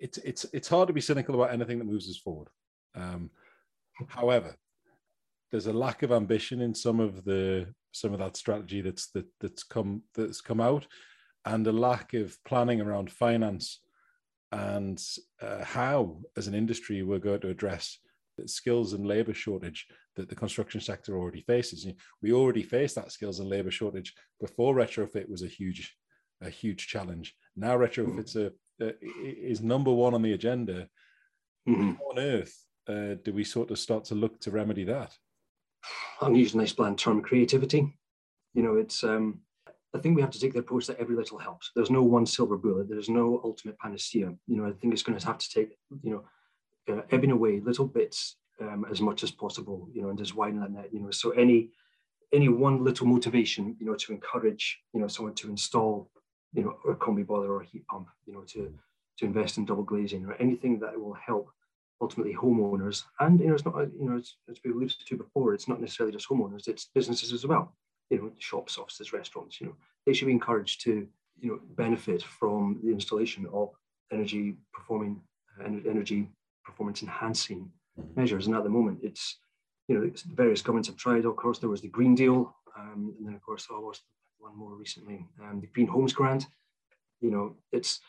It's 0.00 0.18
it's 0.18 0.44
it's 0.52 0.68
hard 0.68 0.88
to 0.88 0.94
be 0.94 1.00
cynical 1.00 1.34
about 1.34 1.52
anything 1.52 1.78
that 1.78 1.86
moves 1.86 2.08
us 2.08 2.18
forward. 2.18 2.48
Um, 2.94 3.30
however, 4.08 4.56
there's 5.50 5.66
a 5.66 5.72
lack 5.72 6.02
of 6.02 6.12
ambition 6.12 6.60
in 6.60 6.74
some 6.74 7.00
of 7.00 7.24
the 7.24 7.72
some 7.92 8.12
of 8.12 8.18
that 8.18 8.36
strategy 8.36 8.80
that's 8.80 9.08
that 9.10 9.26
that's 9.40 9.62
come 9.62 10.02
that's 10.14 10.40
come 10.40 10.60
out, 10.60 10.86
and 11.44 11.66
a 11.66 11.72
lack 11.72 12.14
of 12.14 12.36
planning 12.44 12.80
around 12.80 13.10
finance 13.10 13.80
and 14.54 15.02
uh, 15.42 15.64
how, 15.64 16.18
as 16.36 16.46
an 16.46 16.54
industry, 16.54 17.02
we're 17.02 17.18
going 17.18 17.40
to 17.40 17.48
address 17.48 17.98
skills 18.46 18.92
and 18.92 19.06
labor 19.06 19.34
shortage 19.34 19.86
that 20.16 20.28
the 20.28 20.34
construction 20.34 20.80
sector 20.80 21.16
already 21.16 21.40
faces. 21.42 21.86
We 22.22 22.32
already 22.32 22.62
faced 22.62 22.94
that 22.96 23.12
skills 23.12 23.40
and 23.40 23.48
labor 23.48 23.70
shortage 23.70 24.14
before 24.40 24.74
retrofit 24.74 25.28
was 25.28 25.42
a 25.42 25.48
huge, 25.48 25.96
a 26.40 26.50
huge 26.50 26.86
challenge. 26.86 27.34
Now 27.56 27.76
retrofits 27.76 28.36
are, 28.36 28.52
uh, 28.84 28.92
is 29.22 29.60
number 29.60 29.92
one 29.92 30.14
on 30.14 30.22
the 30.22 30.32
agenda. 30.32 30.88
Mm-hmm. 31.68 31.92
How 31.92 32.10
on 32.10 32.18
earth 32.18 32.54
uh, 32.88 33.14
do 33.22 33.32
we 33.32 33.44
sort 33.44 33.70
of 33.70 33.78
start 33.78 34.04
to 34.06 34.14
look 34.14 34.40
to 34.40 34.50
remedy 34.50 34.84
that? 34.84 35.12
I'm 36.20 36.34
using 36.34 36.60
a 36.60 36.62
nice 36.62 36.72
bland 36.72 36.98
term, 36.98 37.22
creativity. 37.22 37.94
You 38.54 38.62
know, 38.62 38.76
it's 38.76 39.04
um, 39.04 39.40
I 39.94 39.98
think 40.00 40.16
we 40.16 40.22
have 40.22 40.30
to 40.30 40.40
take 40.40 40.52
the 40.52 40.58
approach 40.58 40.86
that 40.86 40.98
every 40.98 41.14
little 41.14 41.38
helps. 41.38 41.70
There's 41.74 41.90
no 41.90 42.02
one 42.02 42.26
silver 42.26 42.56
bullet. 42.56 42.88
There's 42.88 43.08
no 43.08 43.40
ultimate 43.44 43.78
panacea. 43.78 44.34
You 44.46 44.56
know, 44.56 44.66
I 44.66 44.72
think 44.72 44.92
it's 44.92 45.02
going 45.02 45.18
to 45.18 45.26
have 45.26 45.38
to 45.38 45.48
take, 45.48 45.76
you 46.02 46.10
know, 46.10 46.24
uh, 46.90 47.02
ebbing 47.10 47.30
away 47.30 47.60
little 47.60 47.86
bits 47.86 48.36
um, 48.60 48.86
as 48.90 49.00
much 49.00 49.22
as 49.22 49.30
possible. 49.30 49.88
You 49.92 50.02
know, 50.02 50.08
and 50.10 50.18
just 50.18 50.34
widen 50.34 50.60
that. 50.60 50.92
You 50.92 51.00
know, 51.00 51.10
so 51.10 51.30
any 51.30 51.70
any 52.32 52.48
one 52.48 52.82
little 52.82 53.06
motivation, 53.06 53.76
you 53.78 53.86
know, 53.86 53.94
to 53.94 54.12
encourage, 54.12 54.80
you 54.92 55.00
know, 55.00 55.06
someone 55.06 55.34
to 55.34 55.48
install, 55.48 56.10
you 56.52 56.64
know, 56.64 56.76
a 56.90 56.94
combi 56.94 57.24
boiler 57.24 57.52
or 57.52 57.62
a 57.62 57.66
heat 57.66 57.86
pump, 57.86 58.08
you 58.26 58.32
know, 58.32 58.42
to 58.48 58.72
to 59.18 59.24
invest 59.24 59.58
in 59.58 59.64
double 59.64 59.84
glazing 59.84 60.24
or 60.26 60.34
anything 60.34 60.78
that 60.80 61.00
will 61.00 61.14
help 61.14 61.50
ultimately 62.00 62.34
homeowners. 62.34 63.04
And 63.20 63.40
you 63.40 63.46
know, 63.46 63.54
it's 63.54 63.64
not, 63.64 63.76
you 63.98 64.08
know, 64.08 64.16
as, 64.16 64.34
as 64.50 64.58
we 64.64 64.72
alluded 64.72 64.96
to 65.06 65.16
before, 65.16 65.54
it's 65.54 65.68
not 65.68 65.80
necessarily 65.80 66.12
just 66.12 66.28
homeowners; 66.28 66.68
it's 66.68 66.90
businesses 66.94 67.32
as 67.32 67.46
well 67.46 67.74
you 68.10 68.18
know, 68.18 68.30
shops, 68.38 68.78
offices, 68.78 69.12
restaurants, 69.12 69.60
you 69.60 69.66
know, 69.66 69.76
they 70.06 70.12
should 70.12 70.26
be 70.26 70.32
encouraged 70.32 70.82
to, 70.82 71.06
you 71.40 71.50
know, 71.50 71.60
benefit 71.76 72.22
from 72.22 72.80
the 72.84 72.90
installation 72.90 73.46
of 73.52 73.70
energy 74.12 74.56
performing, 74.72 75.20
uh, 75.60 75.64
energy 75.88 76.28
performance 76.64 77.02
enhancing 77.02 77.70
mm-hmm. 77.98 78.20
measures. 78.20 78.46
And 78.46 78.56
at 78.56 78.64
the 78.64 78.70
moment, 78.70 79.00
it's, 79.02 79.38
you 79.88 79.98
know, 79.98 80.10
various 80.34 80.62
governments 80.62 80.88
have 80.88 80.96
tried. 80.96 81.24
Of 81.24 81.36
course, 81.36 81.58
there 81.58 81.70
was 81.70 81.82
the 81.82 81.88
Green 81.88 82.14
Deal, 82.14 82.54
um, 82.78 83.14
and 83.18 83.26
then 83.26 83.34
of 83.34 83.42
course 83.42 83.66
there 83.68 83.78
was 83.78 84.00
one 84.38 84.56
more 84.56 84.74
recently, 84.74 85.26
um, 85.42 85.60
the 85.60 85.68
Green 85.68 85.86
Homes 85.86 86.12
Grant. 86.12 86.46
You 87.20 87.30
know, 87.30 87.56
it's 87.72 88.00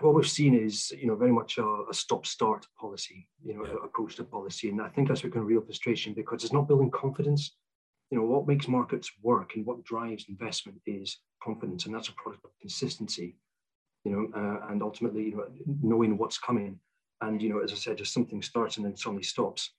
what 0.00 0.14
we've 0.14 0.28
seen 0.28 0.54
is, 0.54 0.90
you 0.90 1.06
know, 1.06 1.16
very 1.16 1.32
much 1.32 1.58
a, 1.58 1.84
a 1.90 1.94
stop-start 1.94 2.66
policy, 2.78 3.28
you 3.44 3.54
know, 3.54 3.64
yeah. 3.64 3.74
approach 3.84 4.16
to 4.16 4.24
policy, 4.24 4.68
and 4.68 4.80
I 4.80 4.88
think 4.88 5.08
that's 5.08 5.22
become 5.22 5.44
real 5.44 5.60
frustration 5.62 6.12
because 6.12 6.44
it's 6.44 6.52
not 6.52 6.68
building 6.68 6.90
confidence 6.90 7.52
you 8.10 8.18
know, 8.18 8.24
what 8.24 8.46
makes 8.46 8.68
markets 8.68 9.10
work 9.22 9.56
and 9.56 9.66
what 9.66 9.84
drives 9.84 10.26
investment 10.28 10.80
is 10.86 11.18
confidence, 11.42 11.86
and 11.86 11.94
that's 11.94 12.08
a 12.08 12.12
product 12.12 12.44
of 12.44 12.50
consistency, 12.60 13.36
you 14.04 14.12
know, 14.12 14.40
uh, 14.40 14.70
and 14.70 14.82
ultimately, 14.82 15.24
you 15.24 15.36
know, 15.36 15.46
knowing 15.82 16.16
what's 16.16 16.38
coming. 16.38 16.78
And 17.20 17.40
you 17.40 17.48
know, 17.48 17.60
as 17.60 17.72
I 17.72 17.76
said, 17.76 17.98
just 17.98 18.12
something 18.12 18.42
starts 18.42 18.76
and 18.76 18.86
then 18.86 18.96
suddenly 18.96 19.22
stops. 19.22 19.70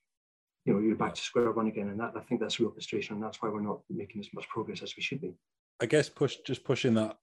You 0.64 0.74
know, 0.74 0.80
you're 0.80 0.96
back 0.96 1.14
to 1.14 1.20
square 1.20 1.50
one 1.52 1.68
again, 1.68 1.88
and 1.88 2.00
that 2.00 2.12
I 2.16 2.20
think 2.20 2.40
that's 2.40 2.60
real 2.60 2.70
frustration, 2.70 3.14
and 3.14 3.22
that's 3.22 3.40
why 3.40 3.48
we're 3.48 3.60
not 3.60 3.80
making 3.88 4.20
as 4.20 4.28
much 4.34 4.48
progress 4.48 4.82
as 4.82 4.96
we 4.96 5.02
should 5.02 5.20
be. 5.20 5.34
I 5.80 5.86
guess 5.86 6.08
push 6.08 6.36
just 6.44 6.64
pushing 6.64 6.94
that 6.94 7.16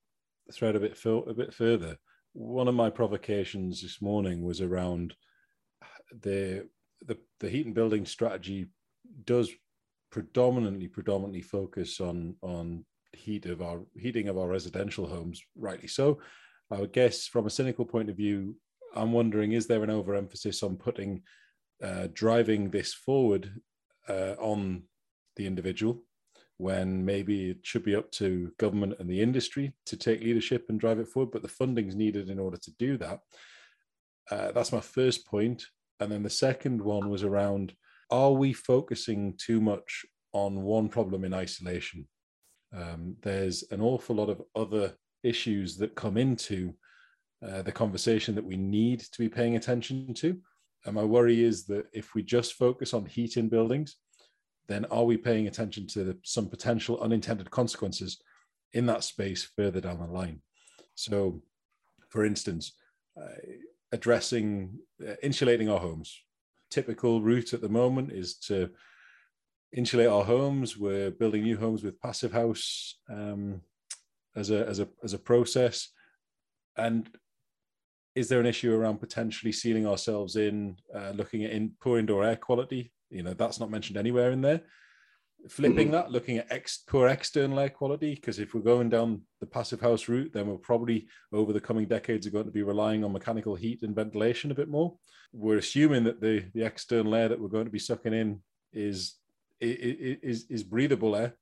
thread 0.53 0.75
a 0.75 0.79
bit 0.79 0.97
a 1.05 1.33
bit 1.33 1.53
further. 1.53 1.97
One 2.33 2.67
of 2.67 2.75
my 2.75 2.89
provocations 2.89 3.81
this 3.81 4.01
morning 4.01 4.43
was 4.43 4.61
around 4.61 5.15
the 6.21 6.67
the 7.05 7.17
the 7.39 7.49
heat 7.49 7.65
and 7.65 7.75
building 7.75 8.05
strategy 8.05 8.67
does 9.25 9.51
predominantly 10.11 10.87
predominantly 10.87 11.41
focus 11.41 11.99
on 11.99 12.35
on 12.41 12.85
heat 13.13 13.45
of 13.45 13.61
our 13.61 13.81
heating 13.97 14.27
of 14.27 14.37
our 14.37 14.47
residential 14.47 15.07
homes 15.07 15.41
rightly 15.57 15.87
so 15.87 16.19
i 16.71 16.79
would 16.79 16.91
guess 16.91 17.27
from 17.27 17.45
a 17.45 17.49
cynical 17.49 17.85
point 17.85 18.09
of 18.09 18.17
view 18.17 18.55
i'm 18.95 19.11
wondering 19.11 19.51
is 19.51 19.67
there 19.67 19.83
an 19.83 19.89
overemphasis 19.89 20.63
on 20.63 20.75
putting 20.75 21.21
uh, 21.83 22.07
driving 22.13 22.69
this 22.69 22.93
forward 22.93 23.51
uh, 24.07 24.35
on 24.39 24.83
the 25.35 25.45
individual 25.45 26.01
when 26.57 27.03
maybe 27.03 27.49
it 27.49 27.57
should 27.63 27.83
be 27.83 27.95
up 27.95 28.09
to 28.11 28.51
government 28.57 28.93
and 28.99 29.09
the 29.09 29.21
industry 29.21 29.73
to 29.85 29.97
take 29.97 30.21
leadership 30.21 30.65
and 30.69 30.79
drive 30.79 30.99
it 30.99 31.07
forward 31.07 31.31
but 31.31 31.41
the 31.41 31.47
funding's 31.47 31.95
needed 31.95 32.29
in 32.29 32.39
order 32.39 32.57
to 32.57 32.71
do 32.79 32.97
that 32.97 33.19
uh, 34.31 34.51
that's 34.53 34.71
my 34.71 34.79
first 34.79 35.25
point. 35.27 35.59
point 35.59 35.65
and 35.99 36.11
then 36.11 36.23
the 36.23 36.29
second 36.29 36.81
one 36.81 37.09
was 37.09 37.23
around 37.23 37.73
are 38.11 38.31
we 38.31 38.53
focusing 38.53 39.33
too 39.37 39.59
much 39.59 40.05
on 40.33 40.61
one 40.63 40.89
problem 40.89 41.23
in 41.23 41.33
isolation? 41.33 42.07
Um, 42.75 43.15
there's 43.21 43.63
an 43.71 43.81
awful 43.81 44.15
lot 44.15 44.29
of 44.29 44.41
other 44.55 44.93
issues 45.23 45.77
that 45.77 45.95
come 45.95 46.17
into 46.17 46.73
uh, 47.43 47.61
the 47.61 47.71
conversation 47.71 48.35
that 48.35 48.45
we 48.45 48.57
need 48.57 48.99
to 48.99 49.19
be 49.19 49.29
paying 49.29 49.55
attention 49.55 50.13
to. 50.13 50.37
And 50.85 50.95
my 50.95 51.03
worry 51.03 51.43
is 51.43 51.65
that 51.65 51.85
if 51.93 52.13
we 52.13 52.23
just 52.23 52.53
focus 52.53 52.93
on 52.93 53.05
heat 53.05 53.37
in 53.37 53.49
buildings, 53.49 53.97
then 54.67 54.85
are 54.85 55.03
we 55.03 55.17
paying 55.17 55.47
attention 55.47 55.87
to 55.87 56.03
the, 56.03 56.17
some 56.23 56.47
potential 56.47 56.99
unintended 57.01 57.49
consequences 57.51 58.21
in 58.73 58.85
that 58.87 59.03
space 59.03 59.43
further 59.55 59.81
down 59.81 59.99
the 59.99 60.05
line? 60.05 60.41
So, 60.95 61.41
for 62.09 62.25
instance, 62.25 62.73
uh, 63.19 63.27
addressing 63.91 64.79
uh, 65.05 65.15
insulating 65.21 65.69
our 65.69 65.79
homes, 65.79 66.19
typical 66.69 67.21
route 67.21 67.53
at 67.53 67.61
the 67.61 67.69
moment 67.69 68.11
is 68.11 68.37
to 68.37 68.69
insulate 69.73 70.07
our 70.07 70.23
homes. 70.23 70.77
We're 70.77 71.11
building 71.11 71.43
new 71.43 71.57
homes 71.57 71.83
with 71.83 72.01
passive 72.01 72.31
house 72.31 72.97
um, 73.09 73.61
as 74.35 74.51
a 74.51 74.67
as 74.67 74.79
a 74.79 74.87
as 75.03 75.13
a 75.13 75.19
process. 75.19 75.89
And 76.77 77.09
is 78.15 78.29
there 78.29 78.39
an 78.39 78.45
issue 78.45 78.73
around 78.73 78.99
potentially 78.99 79.51
sealing 79.51 79.85
ourselves 79.85 80.37
in, 80.37 80.77
uh, 80.95 81.11
looking 81.13 81.43
at 81.43 81.51
in 81.51 81.73
poor 81.81 81.99
indoor 81.99 82.23
air 82.23 82.37
quality? 82.37 82.91
You 83.09 83.23
know, 83.23 83.33
that's 83.33 83.59
not 83.59 83.69
mentioned 83.69 83.97
anywhere 83.97 84.31
in 84.31 84.41
there. 84.41 84.61
Flipping 85.49 85.87
mm-hmm. 85.87 85.91
that, 85.91 86.11
looking 86.11 86.37
at 86.37 86.51
ex, 86.51 86.77
poor 86.87 87.07
external 87.07 87.59
air 87.59 87.69
quality, 87.69 88.15
because 88.15 88.39
if 88.39 88.53
we're 88.55 88.61
going 88.61 88.89
down 88.89 89.21
the 89.41 89.45
passive 89.45 89.79
house 89.79 90.07
route, 90.07 90.31
then 90.33 90.47
we're 90.47 90.57
probably 90.57 91.07
over 91.31 91.53
the 91.53 91.61
coming 91.61 91.85
decades 91.85 92.25
are 92.25 92.31
going 92.31 92.45
to 92.45 92.51
be 92.51 92.63
relying 92.63 93.03
on 93.03 93.11
mechanical 93.11 93.53
heat 93.53 93.83
and 93.83 93.93
ventilation 93.93 94.49
a 94.49 94.55
bit 94.55 94.69
more. 94.69 94.95
We're 95.33 95.57
assuming 95.57 96.03
that 96.05 96.19
the 96.19 96.45
the 96.53 96.65
external 96.65 97.13
air 97.13 97.29
that 97.29 97.39
we're 97.39 97.49
going 97.49 97.65
to 97.65 97.71
be 97.71 97.79
sucking 97.79 98.13
in 98.13 98.41
is 98.73 99.15
is 99.61 100.45
is 100.49 100.63
breathable 100.63 101.15
air, 101.15 101.35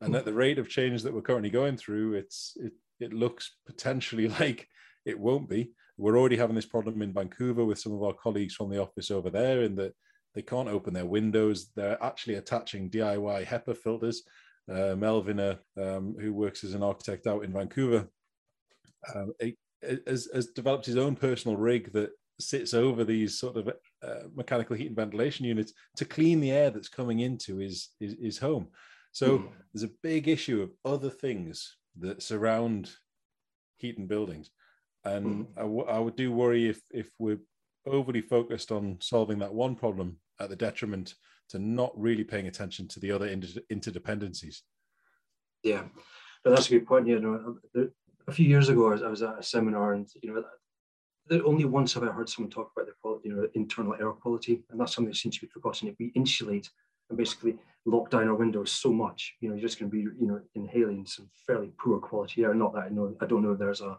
and 0.00 0.16
at 0.16 0.24
the 0.24 0.32
rate 0.32 0.58
of 0.58 0.68
change 0.68 1.02
that 1.02 1.12
we're 1.12 1.20
currently 1.20 1.50
going 1.50 1.76
through, 1.76 2.14
it's 2.14 2.56
it 2.56 2.72
it 3.00 3.12
looks 3.12 3.56
potentially 3.66 4.28
like 4.40 4.66
it 5.04 5.18
won't 5.18 5.48
be. 5.48 5.72
We're 5.96 6.18
already 6.18 6.36
having 6.36 6.56
this 6.56 6.66
problem 6.66 7.02
in 7.02 7.12
Vancouver 7.12 7.64
with 7.64 7.78
some 7.78 7.92
of 7.92 8.02
our 8.02 8.14
colleagues 8.14 8.54
from 8.54 8.70
the 8.70 8.80
office 8.80 9.10
over 9.10 9.30
there, 9.30 9.62
in 9.62 9.74
that 9.76 9.94
they 10.34 10.42
can't 10.42 10.68
open 10.68 10.94
their 10.94 11.06
windows. 11.06 11.70
They're 11.74 12.02
actually 12.02 12.34
attaching 12.34 12.90
DIY 12.90 13.46
HEPA 13.46 13.76
filters. 13.76 14.22
Uh, 14.70 14.94
Melvin, 14.96 15.40
uh, 15.40 15.56
um, 15.76 16.14
who 16.20 16.32
works 16.32 16.62
as 16.62 16.74
an 16.74 16.84
architect 16.84 17.26
out 17.26 17.44
in 17.44 17.52
Vancouver, 17.52 18.08
um, 19.14 19.32
has, 20.06 20.28
has 20.32 20.46
developed 20.46 20.86
his 20.86 20.96
own 20.96 21.16
personal 21.16 21.56
rig 21.56 21.92
that 21.92 22.10
sits 22.40 22.72
over 22.74 23.04
these 23.04 23.38
sort 23.38 23.56
of 23.56 23.68
uh, 23.68 24.28
mechanical 24.34 24.76
heat 24.76 24.86
and 24.86 24.96
ventilation 24.96 25.44
units 25.44 25.72
to 25.96 26.04
clean 26.04 26.40
the 26.40 26.50
air 26.50 26.70
that's 26.70 26.88
coming 26.88 27.20
into 27.20 27.56
his 27.56 27.90
his, 28.00 28.16
his 28.20 28.38
home. 28.38 28.68
So 29.12 29.38
mm. 29.38 29.48
there's 29.72 29.84
a 29.84 29.94
big 30.02 30.28
issue 30.28 30.62
of 30.62 30.70
other 30.84 31.10
things 31.10 31.76
that 31.98 32.22
surround 32.22 32.90
heat 33.76 33.98
and 33.98 34.08
buildings, 34.08 34.50
and 35.04 35.26
mm. 35.26 35.46
I, 35.56 35.62
w- 35.62 35.86
I 35.86 35.98
would 35.98 36.16
do 36.16 36.32
worry 36.32 36.68
if 36.68 36.80
if 36.90 37.10
we're 37.18 37.40
overly 37.86 38.20
focused 38.20 38.70
on 38.70 38.98
solving 39.00 39.38
that 39.40 39.54
one 39.54 39.74
problem 39.74 40.18
at 40.40 40.48
the 40.48 40.56
detriment 40.56 41.14
to 41.48 41.58
not 41.58 41.92
really 41.96 42.24
paying 42.24 42.46
attention 42.46 42.88
to 42.88 43.00
the 43.00 43.10
other 43.10 43.26
inter- 43.26 43.60
interdependencies. 43.72 44.60
Yeah, 45.62 45.84
but 46.44 46.50
that's 46.50 46.68
a 46.68 46.70
good 46.70 46.86
point. 46.86 47.06
You 47.06 47.20
know, 47.20 47.90
a 48.26 48.32
few 48.32 48.46
years 48.46 48.68
ago, 48.68 48.92
I 48.92 49.08
was 49.08 49.22
at 49.22 49.38
a 49.38 49.42
seminar, 49.42 49.94
and 49.94 50.08
you 50.22 50.32
know, 50.32 50.44
the 51.28 51.44
only 51.44 51.64
once 51.64 51.94
have 51.94 52.02
I 52.02 52.06
heard 52.06 52.28
someone 52.28 52.50
talk 52.50 52.70
about 52.74 52.86
the 52.86 52.94
quality, 53.00 53.28
you 53.28 53.36
know, 53.36 53.48
internal 53.54 53.94
air 53.94 54.12
quality, 54.12 54.62
and 54.70 54.80
that's 54.80 54.94
something 54.94 55.10
that 55.10 55.18
seems 55.18 55.36
to 55.38 55.46
be 55.46 55.50
forgotten. 55.52 55.88
If 55.88 55.96
we 55.98 56.12
insulate 56.14 56.70
and 57.08 57.18
basically 57.18 57.56
lock 57.84 58.10
down 58.10 58.28
our 58.28 58.34
windows 58.34 58.70
so 58.70 58.92
much, 58.92 59.34
you 59.40 59.48
know, 59.48 59.54
you're 59.54 59.68
just 59.68 59.78
going 59.78 59.90
to 59.90 59.96
be, 59.96 60.02
you 60.02 60.26
know, 60.26 60.40
inhaling 60.54 61.06
some 61.06 61.28
fairly 61.46 61.72
poor 61.78 61.98
quality 61.98 62.44
air. 62.44 62.54
Not 62.54 62.74
that 62.74 62.84
I 62.84 62.88
know, 62.88 63.14
I 63.20 63.26
don't 63.26 63.42
know 63.42 63.52
if 63.52 63.58
there's 63.58 63.80
a, 63.80 63.98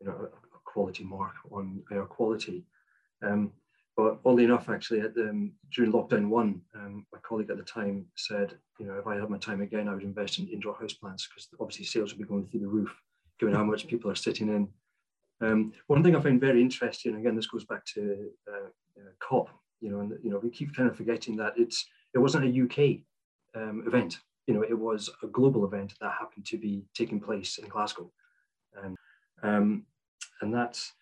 you 0.00 0.06
know, 0.06 0.28
a 0.28 0.58
quality 0.64 1.04
mark 1.04 1.34
on 1.50 1.82
air 1.90 2.04
quality. 2.04 2.64
Um, 3.22 3.52
but 3.96 4.20
oddly 4.24 4.44
enough, 4.44 4.68
actually, 4.68 5.00
at 5.00 5.14
the, 5.14 5.30
um, 5.30 5.52
during 5.72 5.90
lockdown 5.90 6.28
one, 6.28 6.60
um, 6.76 7.04
my 7.12 7.18
colleague 7.20 7.50
at 7.50 7.56
the 7.56 7.64
time 7.64 8.06
said, 8.14 8.56
you 8.78 8.86
know, 8.86 8.94
if 8.94 9.08
I 9.08 9.16
had 9.16 9.28
my 9.28 9.38
time 9.38 9.60
again, 9.60 9.88
I 9.88 9.94
would 9.94 10.04
invest 10.04 10.38
in 10.38 10.46
indoor 10.46 10.76
house 10.80 10.92
plants 10.92 11.26
because 11.26 11.48
obviously 11.58 11.84
sales 11.84 12.12
would 12.12 12.20
be 12.20 12.28
going 12.28 12.46
through 12.46 12.60
the 12.60 12.68
roof, 12.68 12.94
given 13.40 13.56
how 13.56 13.64
much 13.64 13.88
people 13.88 14.08
are 14.08 14.14
sitting 14.14 14.48
in. 14.48 14.68
Um, 15.40 15.72
one 15.88 16.04
thing 16.04 16.14
I 16.14 16.20
find 16.20 16.40
very 16.40 16.60
interesting, 16.60 17.16
again, 17.16 17.34
this 17.34 17.48
goes 17.48 17.64
back 17.64 17.84
to 17.94 18.28
uh, 18.48 18.68
uh, 19.00 19.10
COP, 19.18 19.48
you 19.80 19.90
know, 19.90 20.00
and 20.00 20.12
you 20.22 20.30
know, 20.30 20.38
we 20.38 20.50
keep 20.50 20.76
kind 20.76 20.88
of 20.88 20.96
forgetting 20.96 21.36
that 21.36 21.54
it's 21.56 21.86
it 22.14 22.18
wasn't 22.18 22.44
a 22.44 22.62
UK 22.62 23.00
um, 23.60 23.82
event, 23.86 24.20
you 24.46 24.54
know, 24.54 24.62
it 24.62 24.78
was 24.78 25.10
a 25.22 25.26
global 25.26 25.64
event 25.64 25.94
that 26.00 26.12
happened 26.18 26.46
to 26.46 26.56
be 26.56 26.84
taking 26.94 27.20
place 27.20 27.58
in 27.58 27.68
Glasgow, 27.68 28.10
and 28.82 28.96
um, 29.42 29.84
and 30.40 30.54
that's 30.54 30.92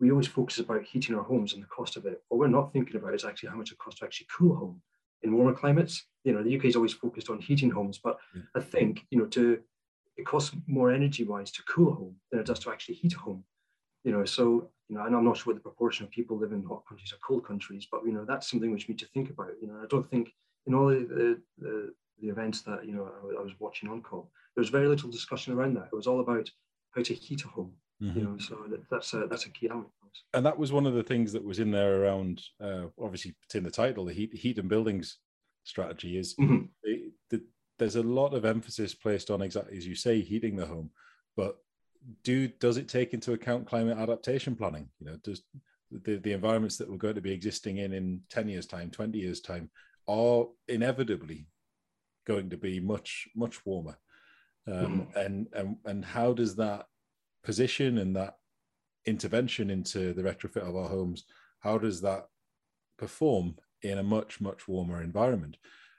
we 0.00 0.10
always 0.10 0.26
focus 0.26 0.58
about 0.58 0.82
heating 0.82 1.14
our 1.14 1.22
homes 1.22 1.52
and 1.52 1.62
the 1.62 1.66
cost 1.66 1.96
of 1.96 2.06
it. 2.06 2.22
What 2.28 2.38
we're 2.38 2.48
not 2.48 2.72
thinking 2.72 2.96
about 2.96 3.14
is 3.14 3.24
actually 3.24 3.50
how 3.50 3.56
much 3.56 3.70
it 3.70 3.78
costs 3.78 4.00
to 4.00 4.06
actually 4.06 4.28
cool 4.36 4.52
a 4.52 4.56
home 4.56 4.80
in 5.22 5.36
warmer 5.36 5.52
climates. 5.52 6.06
You 6.24 6.32
know, 6.32 6.42
the 6.42 6.56
UK 6.56 6.64
is 6.66 6.76
always 6.76 6.94
focused 6.94 7.28
on 7.28 7.38
heating 7.38 7.70
homes, 7.70 8.00
but 8.02 8.18
I 8.56 8.60
think 8.60 9.06
you 9.10 9.18
know 9.18 9.26
to 9.26 9.60
it 10.16 10.26
costs 10.26 10.54
more 10.66 10.90
energy 10.90 11.24
wise 11.24 11.50
to 11.52 11.62
cool 11.64 11.92
a 11.92 11.94
home 11.94 12.16
than 12.30 12.40
it 12.40 12.46
does 12.46 12.58
to 12.60 12.70
actually 12.70 12.96
heat 12.96 13.14
a 13.14 13.18
home. 13.18 13.44
You 14.04 14.12
know, 14.12 14.24
so 14.24 14.70
you 14.88 14.96
know, 14.96 15.04
and 15.04 15.14
I'm 15.14 15.24
not 15.24 15.36
sure 15.36 15.52
what 15.52 15.56
the 15.56 15.68
proportion 15.68 16.04
of 16.04 16.10
people 16.10 16.38
live 16.38 16.52
in 16.52 16.64
hot 16.64 16.84
countries 16.88 17.12
or 17.12 17.18
cold 17.26 17.46
countries, 17.46 17.86
but 17.90 18.04
you 18.04 18.12
know, 18.12 18.24
that's 18.24 18.50
something 18.50 18.72
which 18.72 18.88
we 18.88 18.92
need 18.92 18.98
to 19.00 19.06
think 19.06 19.30
about. 19.30 19.50
You 19.60 19.68
know, 19.68 19.80
I 19.82 19.86
don't 19.88 20.08
think 20.10 20.32
in 20.66 20.74
all 20.74 20.88
the 20.88 21.40
the, 21.58 21.92
the 22.20 22.28
events 22.28 22.62
that 22.62 22.86
you 22.86 22.92
know 22.92 23.10
I, 23.22 23.40
I 23.40 23.42
was 23.42 23.52
watching 23.58 23.88
on 23.88 24.02
call, 24.02 24.30
there 24.54 24.62
was 24.62 24.70
very 24.70 24.88
little 24.88 25.10
discussion 25.10 25.52
around 25.52 25.74
that. 25.76 25.88
It 25.92 25.96
was 25.96 26.06
all 26.06 26.20
about 26.20 26.50
how 26.94 27.02
to 27.02 27.14
heat 27.14 27.44
a 27.44 27.48
home. 27.48 27.72
Mm-hmm. 28.02 28.18
You 28.18 28.24
know, 28.24 28.38
so 28.38 28.56
that, 28.70 28.88
that's 28.90 29.12
a 29.12 29.26
that's 29.28 29.46
a 29.46 29.50
key 29.50 29.68
element. 29.68 29.90
And 30.34 30.44
that 30.44 30.58
was 30.58 30.72
one 30.72 30.86
of 30.86 30.94
the 30.94 31.02
things 31.02 31.32
that 31.32 31.44
was 31.44 31.58
in 31.58 31.70
there 31.70 32.02
around, 32.02 32.42
uh, 32.60 32.86
obviously, 33.00 33.34
it's 33.44 33.54
in 33.54 33.62
the 33.62 33.70
title, 33.70 34.04
the 34.04 34.12
heat 34.12 34.34
heat 34.34 34.58
and 34.58 34.68
buildings 34.68 35.18
strategy 35.64 36.16
is 36.18 36.34
mm-hmm. 36.36 36.64
the, 37.30 37.42
there's 37.78 37.96
a 37.96 38.02
lot 38.02 38.34
of 38.34 38.44
emphasis 38.44 38.94
placed 38.94 39.30
on 39.30 39.42
exactly 39.42 39.76
as 39.76 39.86
you 39.86 39.94
say, 39.94 40.20
heating 40.20 40.56
the 40.56 40.66
home, 40.66 40.90
but 41.36 41.58
do 42.24 42.48
does 42.48 42.76
it 42.76 42.88
take 42.88 43.12
into 43.12 43.32
account 43.32 43.66
climate 43.66 43.98
adaptation 43.98 44.56
planning? 44.56 44.88
You 44.98 45.06
know, 45.06 45.16
does 45.22 45.42
the, 45.90 46.16
the 46.16 46.32
environments 46.32 46.76
that 46.78 46.90
we're 46.90 46.96
going 46.96 47.16
to 47.16 47.20
be 47.20 47.32
existing 47.32 47.78
in 47.78 47.92
in 47.92 48.20
10 48.30 48.48
years 48.48 48.66
time 48.66 48.90
20 48.90 49.18
years 49.18 49.40
time 49.40 49.70
are 50.06 50.46
inevitably 50.68 51.46
going 52.26 52.48
to 52.50 52.56
be 52.56 52.80
much 52.80 53.28
much 53.34 53.64
warmer 53.66 53.98
um, 54.70 55.08
mm. 55.14 55.16
and 55.16 55.48
and 55.52 55.76
and 55.84 56.04
how 56.04 56.32
does 56.32 56.56
that 56.56 56.86
position 57.42 57.98
and 57.98 58.16
that 58.16 58.34
intervention 59.06 59.70
into 59.70 60.12
the 60.12 60.22
retrofit 60.22 60.68
of 60.68 60.76
our 60.76 60.88
homes 60.88 61.24
how 61.60 61.78
does 61.78 62.00
that 62.02 62.26
perform 62.98 63.54
in 63.82 63.98
a 63.98 64.02
much 64.02 64.40
much 64.40 64.68
warmer 64.68 65.02
environment 65.02 65.56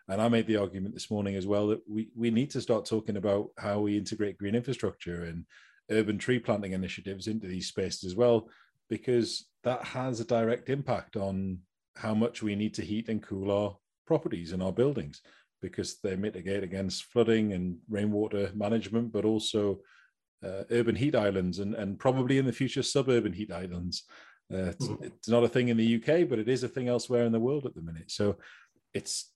and 0.07 0.21
i 0.21 0.27
made 0.27 0.45
the 0.45 0.57
argument 0.57 0.93
this 0.93 1.09
morning 1.09 1.35
as 1.35 1.47
well 1.47 1.67
that 1.67 1.81
we 1.89 2.09
we 2.15 2.29
need 2.29 2.51
to 2.51 2.61
start 2.61 2.85
talking 2.85 3.17
about 3.17 3.47
how 3.57 3.79
we 3.79 3.97
integrate 3.97 4.37
green 4.37 4.55
infrastructure 4.55 5.23
and 5.23 5.45
urban 5.89 6.17
tree 6.17 6.39
planting 6.39 6.73
initiatives 6.73 7.27
into 7.27 7.47
these 7.47 7.67
spaces 7.67 8.03
as 8.03 8.15
well 8.15 8.47
because 8.89 9.47
that 9.63 9.83
has 9.83 10.19
a 10.19 10.25
direct 10.25 10.69
impact 10.69 11.15
on 11.15 11.57
how 11.95 12.13
much 12.13 12.43
we 12.43 12.55
need 12.55 12.73
to 12.73 12.83
heat 12.83 13.09
and 13.09 13.23
cool 13.23 13.51
our 13.51 13.75
properties 14.05 14.51
and 14.51 14.61
our 14.61 14.71
buildings 14.71 15.21
because 15.61 15.99
they 15.99 16.15
mitigate 16.15 16.63
against 16.63 17.05
flooding 17.05 17.53
and 17.53 17.77
rainwater 17.89 18.51
management, 18.55 19.11
but 19.11 19.25
also 19.25 19.79
uh, 20.43 20.63
urban 20.71 20.95
heat 20.95 21.15
islands 21.15 21.59
and, 21.59 21.75
and 21.75 21.99
probably 21.99 22.37
in 22.37 22.45
the 22.45 22.53
future 22.53 22.83
suburban 22.83 23.33
heat 23.33 23.51
islands. 23.51 24.03
Uh, 24.51 24.69
it's, 24.69 24.87
mm. 24.87 25.03
it's, 25.03 25.29
not 25.29 25.43
a 25.43 25.49
thing 25.49 25.69
in 25.69 25.77
the 25.77 25.95
UK, 25.95 26.27
but 26.27 26.39
it 26.39 26.49
is 26.49 26.63
a 26.63 26.67
thing 26.67 26.87
elsewhere 26.87 27.25
in 27.25 27.31
the 27.31 27.39
world 27.39 27.65
at 27.65 27.75
the 27.75 27.81
minute. 27.81 28.11
So 28.11 28.37
it's, 28.93 29.31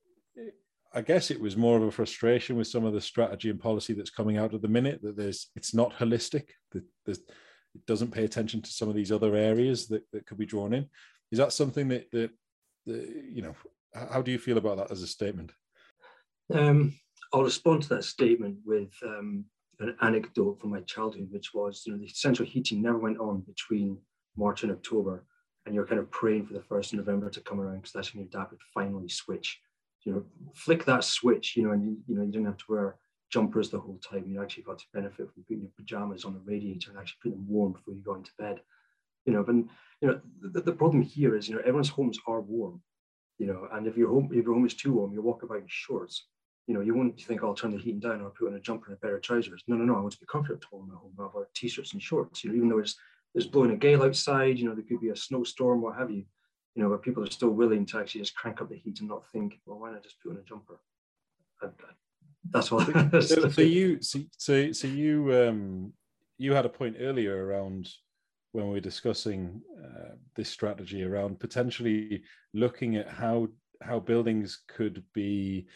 I 0.94 1.02
guess 1.02 1.32
it 1.32 1.40
was 1.40 1.56
more 1.56 1.78
of 1.78 1.84
a 1.84 1.92
frustration 1.92 2.56
with 2.56 2.68
some 2.68 2.86
of 2.86 2.94
the 2.94 3.02
strategy 3.02 3.50
and 3.50 3.60
policy 3.60 3.94
that's 3.94 4.10
coming 4.10 4.38
out 4.38 4.54
at 4.54 4.62
the 4.62 4.68
minute 4.68 5.02
that 5.04 5.16
there's, 5.16 5.50
it's 5.56 5.74
not 5.74 5.94
holistic, 5.94 6.50
that 6.72 6.84
there's, 7.06 7.20
it 7.20 7.86
doesn't 7.86 8.12
pay 8.12 8.24
attention 8.24 8.62
to 8.62 8.72
some 8.72 8.90
of 8.90 8.96
these 8.96 9.12
other 9.12 9.36
areas 9.36 9.88
that, 9.88 10.04
that 10.12 10.26
could 10.26 10.38
be 10.38 10.46
drawn 10.46 10.74
in. 10.74 10.88
Is 11.32 11.40
that 11.40 11.54
something 11.54 11.90
that, 11.90 12.10
that, 12.12 12.32
that 12.86 13.24
you 13.32 13.42
know, 13.42 13.56
how 13.94 14.22
do 14.22 14.32
you 14.32 14.40
feel 14.40 14.58
about 14.58 14.78
that 14.78 14.92
as 14.92 15.02
a 15.02 15.08
statement? 15.08 15.52
Um, 16.54 16.94
I'll 17.34 17.44
respond 17.44 17.84
to 17.84 17.90
that 17.90 18.04
statement 18.04 18.58
with 18.66 18.92
um, 19.04 19.46
an 19.80 19.96
anecdote 20.02 20.60
from 20.60 20.72
my 20.72 20.82
childhood, 20.82 21.28
which 21.32 21.54
was, 21.54 21.84
you 21.86 21.94
know, 21.94 22.00
the 22.00 22.08
central 22.08 22.48
heating 22.48 22.82
never 22.82 22.98
went 22.98 23.20
on 23.20 23.42
between 23.42 23.98
March 24.38 24.64
and 24.64 24.72
October, 24.72 25.26
and 25.66 25.74
you're 25.74 25.88
kind 25.88 26.00
of 26.00 26.10
praying 26.12 26.46
for 26.46 26.54
the 26.54 26.62
first 26.62 26.94
of 26.94 27.00
November 27.00 27.30
to 27.30 27.42
come 27.42 27.60
around 27.60 27.78
because 27.78 27.94
that's 27.94 28.14
when 28.14 28.24
your 28.24 28.30
dad 28.30 28.48
would 28.52 28.62
finally 28.74 29.10
switch. 29.10 29.60
You 30.04 30.14
know, 30.14 30.24
flick 30.54 30.86
that 30.86 31.04
switch, 31.04 31.56
you 31.56 31.64
know, 31.64 31.72
and 31.72 31.84
you, 31.84 31.98
you 32.08 32.16
know 32.16 32.22
you 32.22 32.32
didn't 32.32 32.46
have 32.46 32.58
to 32.58 32.66
wear 32.70 32.96
jumpers 33.32 33.72
the 33.72 33.80
whole 33.80 34.00
time. 34.08 34.26
You 34.28 34.42
actually 34.42 34.64
got 34.64 34.78
to 34.78 34.86
benefit 34.94 35.34
from 35.34 35.44
putting 35.44 35.64
your 35.64 35.72
pajamas 35.76 36.26
on 36.26 36.36
the 36.36 36.42
radiator 36.46 36.92
and 36.92 37.00
actually 37.00 37.18
put 37.24 37.32
them 37.32 37.46
warm 37.50 37.74
before 37.74 37.96
you 37.96 38.02
go 38.02 38.14
into 38.14 38.32
bed. 38.38 38.60
You 39.26 39.34
know, 39.34 39.44
but 39.44 39.56
you 39.56 39.68
know 40.04 40.22
the, 40.42 40.62
the 40.62 40.72
problem 40.72 41.02
here 41.02 41.36
is, 41.36 41.50
you 41.50 41.56
know, 41.56 41.62
everyone's 41.62 41.90
homes 41.90 42.20
are 42.28 42.42
warm. 42.42 42.82
You 43.40 43.48
know, 43.48 43.68
and 43.74 43.88
if 43.88 43.98
your 43.98 44.10
home 44.10 44.30
if 44.32 44.46
your 44.46 44.54
home 44.54 44.68
is 44.68 44.76
too 44.76 44.94
warm, 44.94 45.12
you 45.12 45.24
walk 45.24 45.42
about 45.42 45.58
in 45.58 45.66
shorts 45.68 46.28
you 46.68 46.74
know, 46.74 46.82
you 46.82 46.96
won't 46.96 47.20
think 47.22 47.44
I'll 47.44 47.54
turn 47.54 47.72
the 47.72 47.78
heating 47.78 48.00
down 48.00 48.22
or 48.22 48.32
put 48.32 48.48
on 48.48 48.56
a 48.56 48.60
jumper 48.60 48.88
and 48.88 48.96
a 48.96 49.00
pair 49.00 49.16
of 49.16 49.22
trousers. 49.22 49.64
No, 49.68 49.76
no, 49.76 49.86
no. 49.86 49.96
I 49.96 50.00
want 50.00 50.14
to 50.14 50.20
be 50.20 50.26
comfortable 50.26 50.82
in 50.82 50.88
my 50.88 50.96
home. 50.96 51.14
I 51.20 51.24
have 51.40 51.54
t-shirts 51.54 51.94
and 51.94 52.02
shorts. 52.02 52.44
You 52.44 52.50
know, 52.50 52.56
even 52.56 52.70
though 52.70 52.80
it's 52.80 52.96
there's 53.34 53.48
blowing 53.48 53.72
a 53.72 53.76
gale 53.76 54.04
outside, 54.04 54.58
you 54.58 54.66
know, 54.66 54.74
there 54.74 54.84
could 54.84 55.02
be 55.02 55.10
a 55.10 55.16
snowstorm, 55.16 55.82
what 55.82 55.98
have 55.98 56.10
you. 56.10 56.26
You 56.74 56.84
know, 56.84 56.90
where 56.90 56.98
people 56.98 57.24
are 57.24 57.30
still 57.30 57.50
willing 57.50 57.86
to 57.88 58.00
actually 58.00 58.22
just 58.22 58.36
crank 58.36 58.62
up 58.62 58.70
the 58.70 58.78
heat 58.78 59.00
and 59.00 59.10
not 59.10 59.30
think, 59.32 59.60
well, 59.66 59.80
why 59.80 59.92
not 59.92 60.04
just 60.04 60.22
put 60.22 60.32
on 60.32 60.38
a 60.38 60.44
jumper? 60.44 60.80
I, 61.62 61.68
I, 61.68 61.70
that's 62.50 62.72
all. 62.72 62.80
so, 63.22 63.50
so 63.50 63.62
you, 63.62 64.02
so, 64.02 64.20
so, 64.38 64.72
so 64.72 64.88
you, 64.88 65.34
um, 65.34 65.94
you 66.38 66.54
had 66.54 66.66
a 66.66 66.70
point 66.70 66.98
earlier 67.00 67.46
around 67.46 67.90
when 68.52 68.68
we 68.68 68.74
were 68.74 68.80
discussing 68.80 69.62
uh, 69.84 70.16
this 70.36 70.50
strategy 70.50 71.04
around 71.04 71.40
potentially 71.40 72.24
looking 72.54 72.96
at 72.96 73.10
how 73.10 73.48
how 73.82 74.00
buildings 74.00 74.62
could 74.70 75.04
be 75.14 75.68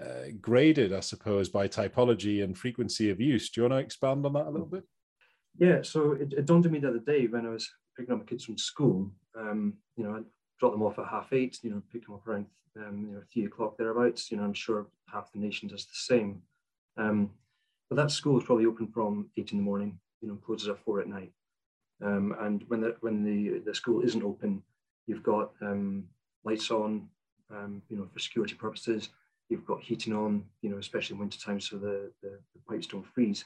uh, 0.00 0.30
graded, 0.40 0.92
I 0.92 1.00
suppose, 1.00 1.48
by 1.48 1.68
typology 1.68 2.42
and 2.42 2.56
frequency 2.56 3.10
of 3.10 3.20
use. 3.20 3.50
Do 3.50 3.60
you 3.60 3.68
want 3.68 3.80
to 3.80 3.84
expand 3.84 4.24
on 4.24 4.32
that 4.34 4.46
a 4.46 4.50
little 4.50 4.66
bit? 4.66 4.84
Yeah, 5.58 5.82
so 5.82 6.12
it, 6.12 6.32
it 6.32 6.46
dawned 6.46 6.64
on 6.66 6.72
me 6.72 6.78
the 6.78 6.88
other 6.88 6.98
day 6.98 7.26
when 7.26 7.46
I 7.46 7.50
was 7.50 7.70
picking 7.96 8.12
up 8.12 8.20
my 8.20 8.24
kids 8.24 8.44
from 8.44 8.56
school. 8.56 9.10
Um, 9.38 9.74
you 9.96 10.04
know, 10.04 10.16
I 10.16 10.20
dropped 10.58 10.74
them 10.74 10.82
off 10.82 10.98
at 10.98 11.08
half 11.08 11.32
eight. 11.32 11.58
You 11.62 11.70
know, 11.70 11.82
pick 11.92 12.06
them 12.06 12.14
up 12.14 12.26
around 12.26 12.46
um, 12.76 13.06
you 13.06 13.14
know 13.14 13.22
three 13.32 13.44
o'clock 13.44 13.76
thereabouts. 13.76 14.30
You 14.30 14.38
know, 14.38 14.44
I'm 14.44 14.54
sure 14.54 14.86
half 15.12 15.30
the 15.32 15.38
nation 15.38 15.68
does 15.68 15.84
the 15.84 15.92
same. 15.94 16.42
Um, 16.96 17.30
but 17.90 17.96
that 17.96 18.10
school 18.10 18.38
is 18.38 18.44
probably 18.44 18.66
open 18.66 18.86
from 18.86 19.28
eight 19.36 19.52
in 19.52 19.58
the 19.58 19.64
morning. 19.64 19.98
You 20.22 20.28
know, 20.28 20.36
closes 20.36 20.68
at 20.68 20.78
four 20.78 21.00
at 21.00 21.08
night. 21.08 21.32
Um, 22.02 22.34
and 22.40 22.64
when 22.68 22.80
the 22.80 22.96
when 23.00 23.22
the 23.22 23.58
the 23.58 23.74
school 23.74 24.02
isn't 24.02 24.24
open, 24.24 24.62
you've 25.06 25.22
got 25.22 25.52
um, 25.60 26.04
lights 26.44 26.70
on. 26.70 27.08
Um, 27.50 27.82
you 27.90 27.98
know, 27.98 28.08
for 28.10 28.18
security 28.18 28.54
purposes 28.54 29.10
you've 29.52 29.66
got 29.66 29.82
heating 29.82 30.14
on, 30.14 30.42
you 30.62 30.70
know, 30.70 30.78
especially 30.78 31.14
in 31.14 31.20
winter 31.20 31.38
time, 31.38 31.60
so 31.60 31.76
the, 31.76 32.10
the, 32.22 32.30
the 32.54 32.60
pipes 32.68 32.86
don't 32.86 33.06
freeze. 33.06 33.44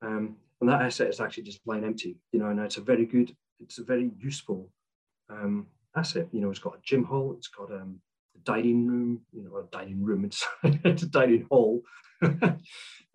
Um, 0.00 0.36
and 0.60 0.70
that 0.70 0.80
asset 0.80 1.08
is 1.08 1.20
actually 1.20 1.42
just 1.42 1.60
lying 1.66 1.84
empty, 1.84 2.16
you 2.32 2.38
know, 2.38 2.46
and 2.46 2.60
it's 2.60 2.76
a 2.76 2.80
very 2.80 3.04
good, 3.04 3.36
it's 3.60 3.78
a 3.78 3.84
very 3.84 4.12
useful 4.18 4.70
um, 5.28 5.66
asset. 5.96 6.28
You 6.30 6.40
know, 6.40 6.50
it's 6.50 6.60
got 6.60 6.76
a 6.76 6.82
gym 6.82 7.04
hall, 7.04 7.34
it's 7.36 7.48
got 7.48 7.70
um, 7.72 8.00
a 8.36 8.38
dining 8.44 8.86
room, 8.86 9.20
you 9.32 9.42
know, 9.42 9.56
a 9.56 9.64
dining 9.72 10.02
room, 10.02 10.24
it's, 10.24 10.46
it's 10.62 11.02
a 11.02 11.08
dining 11.08 11.46
hall, 11.50 11.82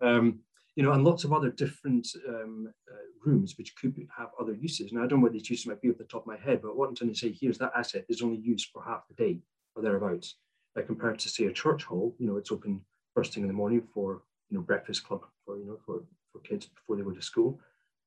um, 0.00 0.40
you 0.76 0.82
know, 0.82 0.92
and 0.92 1.02
lots 1.02 1.24
of 1.24 1.32
other 1.32 1.50
different 1.50 2.06
um, 2.28 2.70
uh, 2.90 2.96
rooms 3.24 3.56
which 3.56 3.74
could 3.76 3.96
have 4.16 4.28
other 4.38 4.54
uses. 4.54 4.92
Now, 4.92 5.02
I 5.02 5.06
don't 5.06 5.20
know 5.20 5.24
what 5.24 5.32
these 5.32 5.48
uses 5.48 5.66
might 5.66 5.80
be 5.80 5.88
off 5.88 5.98
the 5.98 6.04
top 6.04 6.22
of 6.22 6.26
my 6.26 6.36
head, 6.36 6.60
but 6.62 6.76
what 6.76 6.88
I'm 6.88 6.94
trying 6.94 7.12
to 7.12 7.18
say 7.18 7.32
here 7.32 7.50
is 7.50 7.58
that 7.58 7.72
asset 7.74 8.04
is 8.10 8.20
only 8.20 8.38
used 8.38 8.68
for 8.72 8.82
half 8.82 9.08
the 9.08 9.14
day 9.14 9.38
or 9.74 9.82
thereabouts 9.82 10.36
uh, 10.78 10.82
compared 10.82 11.18
to 11.18 11.28
say 11.28 11.46
a 11.46 11.52
church 11.52 11.84
hall, 11.84 12.14
you 12.18 12.26
know, 12.26 12.36
it's 12.36 12.52
open 12.52 12.80
first 13.14 13.34
thing 13.34 13.42
in 13.42 13.48
the 13.48 13.54
morning 13.54 13.82
for 13.92 14.22
you 14.48 14.56
know 14.56 14.62
breakfast 14.62 15.04
club 15.04 15.22
for 15.44 15.58
you 15.58 15.66
know 15.66 15.78
for, 15.84 16.02
for 16.32 16.40
kids 16.40 16.66
before 16.66 16.96
they 16.96 17.02
go 17.02 17.10
to 17.10 17.22
school. 17.22 17.58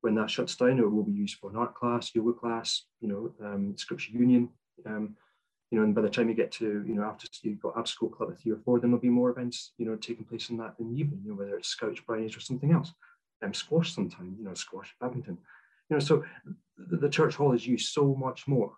When 0.01 0.15
that 0.15 0.29
shuts 0.29 0.55
down, 0.55 0.79
it 0.79 0.91
will 0.91 1.03
be 1.03 1.13
used 1.13 1.37
for 1.37 1.49
an 1.49 1.55
art 1.55 1.75
class, 1.75 2.11
yoga 2.13 2.33
class, 2.33 2.83
you 2.99 3.07
know, 3.07 3.33
um, 3.45 3.73
scripture 3.77 4.11
union, 4.11 4.49
um, 4.85 5.15
you 5.71 5.77
know, 5.77 5.85
and 5.85 5.95
by 5.95 6.01
the 6.01 6.09
time 6.09 6.27
you 6.27 6.35
get 6.35 6.51
to 6.53 6.83
you 6.85 6.93
know 6.95 7.03
after 7.03 7.27
you've 7.41 7.61
got 7.61 7.77
after 7.77 7.91
school 7.91 8.09
club 8.09 8.29
at 8.31 8.39
three 8.39 8.51
or 8.51 8.59
four, 8.65 8.79
then 8.79 8.91
there'll 8.91 9.01
be 9.01 9.09
more 9.09 9.29
events 9.29 9.73
you 9.77 9.85
know 9.85 9.95
taking 9.95 10.25
place 10.25 10.49
in 10.49 10.57
that 10.57 10.75
in 10.79 10.89
the 10.89 10.99
evening, 10.99 11.21
you 11.23 11.31
know, 11.31 11.37
whether 11.37 11.57
it's 11.57 11.69
scouts, 11.69 12.01
brownies, 12.01 12.35
or 12.35 12.41
something 12.41 12.71
else. 12.71 12.93
Um, 13.41 13.53
squash 13.53 13.93
sometime, 13.93 14.35
you 14.37 14.45
know, 14.45 14.53
squash, 14.53 14.95
badminton, 15.01 15.37
you 15.89 15.95
know. 15.95 15.99
So 15.99 16.23
the, 16.77 16.95
the 16.97 17.09
church 17.09 17.35
hall 17.35 17.51
is 17.53 17.67
used 17.67 17.91
so 17.91 18.15
much 18.15 18.47
more, 18.47 18.71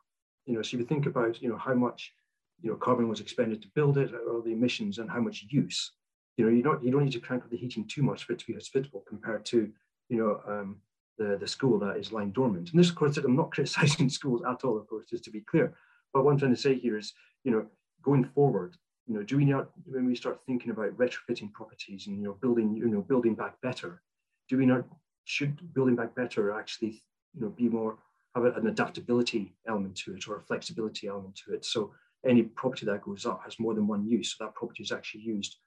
you 0.47 0.55
know. 0.55 0.63
So 0.63 0.75
if 0.75 0.81
you 0.81 0.85
think 0.85 1.05
about 1.05 1.41
you 1.41 1.49
know 1.49 1.57
how 1.57 1.75
much 1.75 2.13
you 2.61 2.69
know, 2.69 2.75
carbon 2.75 3.09
was 3.09 3.19
expended 3.19 3.61
to 3.61 3.67
build 3.75 3.97
it, 3.97 4.11
or 4.13 4.41
the 4.41 4.51
emissions 4.51 4.97
and 4.97 5.09
how 5.09 5.19
much 5.19 5.45
use. 5.49 5.91
You 6.37 6.45
know, 6.45 6.51
you 6.51 6.63
don't 6.63 6.83
you 6.83 6.91
don't 6.91 7.03
need 7.03 7.13
to 7.13 7.19
crank 7.19 7.43
up 7.43 7.49
the 7.49 7.57
heating 7.57 7.85
too 7.87 8.03
much 8.03 8.23
for 8.23 8.33
it 8.33 8.39
to 8.39 8.45
be 8.45 8.53
hospitable 8.53 9.03
compared 9.07 9.45
to, 9.45 9.71
you 10.09 10.17
know, 10.17 10.41
um, 10.47 10.77
the 11.17 11.37
the 11.39 11.47
school 11.47 11.79
that 11.79 11.97
is 11.97 12.11
lying 12.11 12.31
dormant. 12.31 12.71
And 12.71 12.79
this, 12.79 12.89
of 12.89 12.95
course, 12.95 13.17
I'm 13.23 13.35
not 13.35 13.51
criticizing 13.51 14.09
schools 14.09 14.41
at 14.47 14.63
all, 14.63 14.77
of 14.77 14.87
course, 14.87 15.05
just 15.09 15.23
to 15.25 15.31
be 15.31 15.41
clear. 15.41 15.73
But 16.13 16.23
what 16.23 16.31
I'm 16.31 16.39
trying 16.39 16.55
to 16.55 16.61
say 16.61 16.75
here 16.75 16.97
is, 16.97 17.13
you 17.43 17.51
know, 17.51 17.65
going 18.01 18.25
forward, 18.25 18.77
you 19.07 19.13
know, 19.13 19.23
do 19.23 19.37
we 19.37 19.45
not 19.45 19.69
when 19.85 20.05
we 20.05 20.15
start 20.15 20.39
thinking 20.45 20.71
about 20.71 20.97
retrofitting 20.97 21.53
properties 21.53 22.07
and 22.07 22.17
you 22.17 22.23
know 22.23 22.37
building, 22.41 22.75
you 22.75 22.87
know, 22.87 23.01
building 23.01 23.35
back 23.35 23.59
better, 23.61 24.01
do 24.49 24.57
we 24.57 24.65
not 24.65 24.85
should 25.25 25.73
building 25.73 25.95
back 25.95 26.15
better 26.15 26.51
actually, 26.51 27.03
you 27.33 27.41
know, 27.41 27.49
be 27.49 27.69
more 27.69 27.97
have 28.35 28.43
an 28.43 28.67
adaptability 28.67 29.55
element 29.65 29.95
to 29.95 30.13
it 30.13 30.27
or 30.27 30.37
a 30.37 30.41
flexibility 30.41 31.07
element 31.07 31.35
to 31.45 31.53
it? 31.53 31.63
So 31.63 31.91
any 32.25 32.43
property 32.43 32.85
that 32.85 33.03
goes 33.03 33.25
up 33.25 33.41
has 33.43 33.59
more 33.59 33.73
than 33.73 33.87
one 33.87 34.07
use. 34.07 34.35
So 34.35 34.45
that 34.45 34.55
property 34.55 34.83
is 34.83 34.91
actually 34.91 35.21
used, 35.21 35.57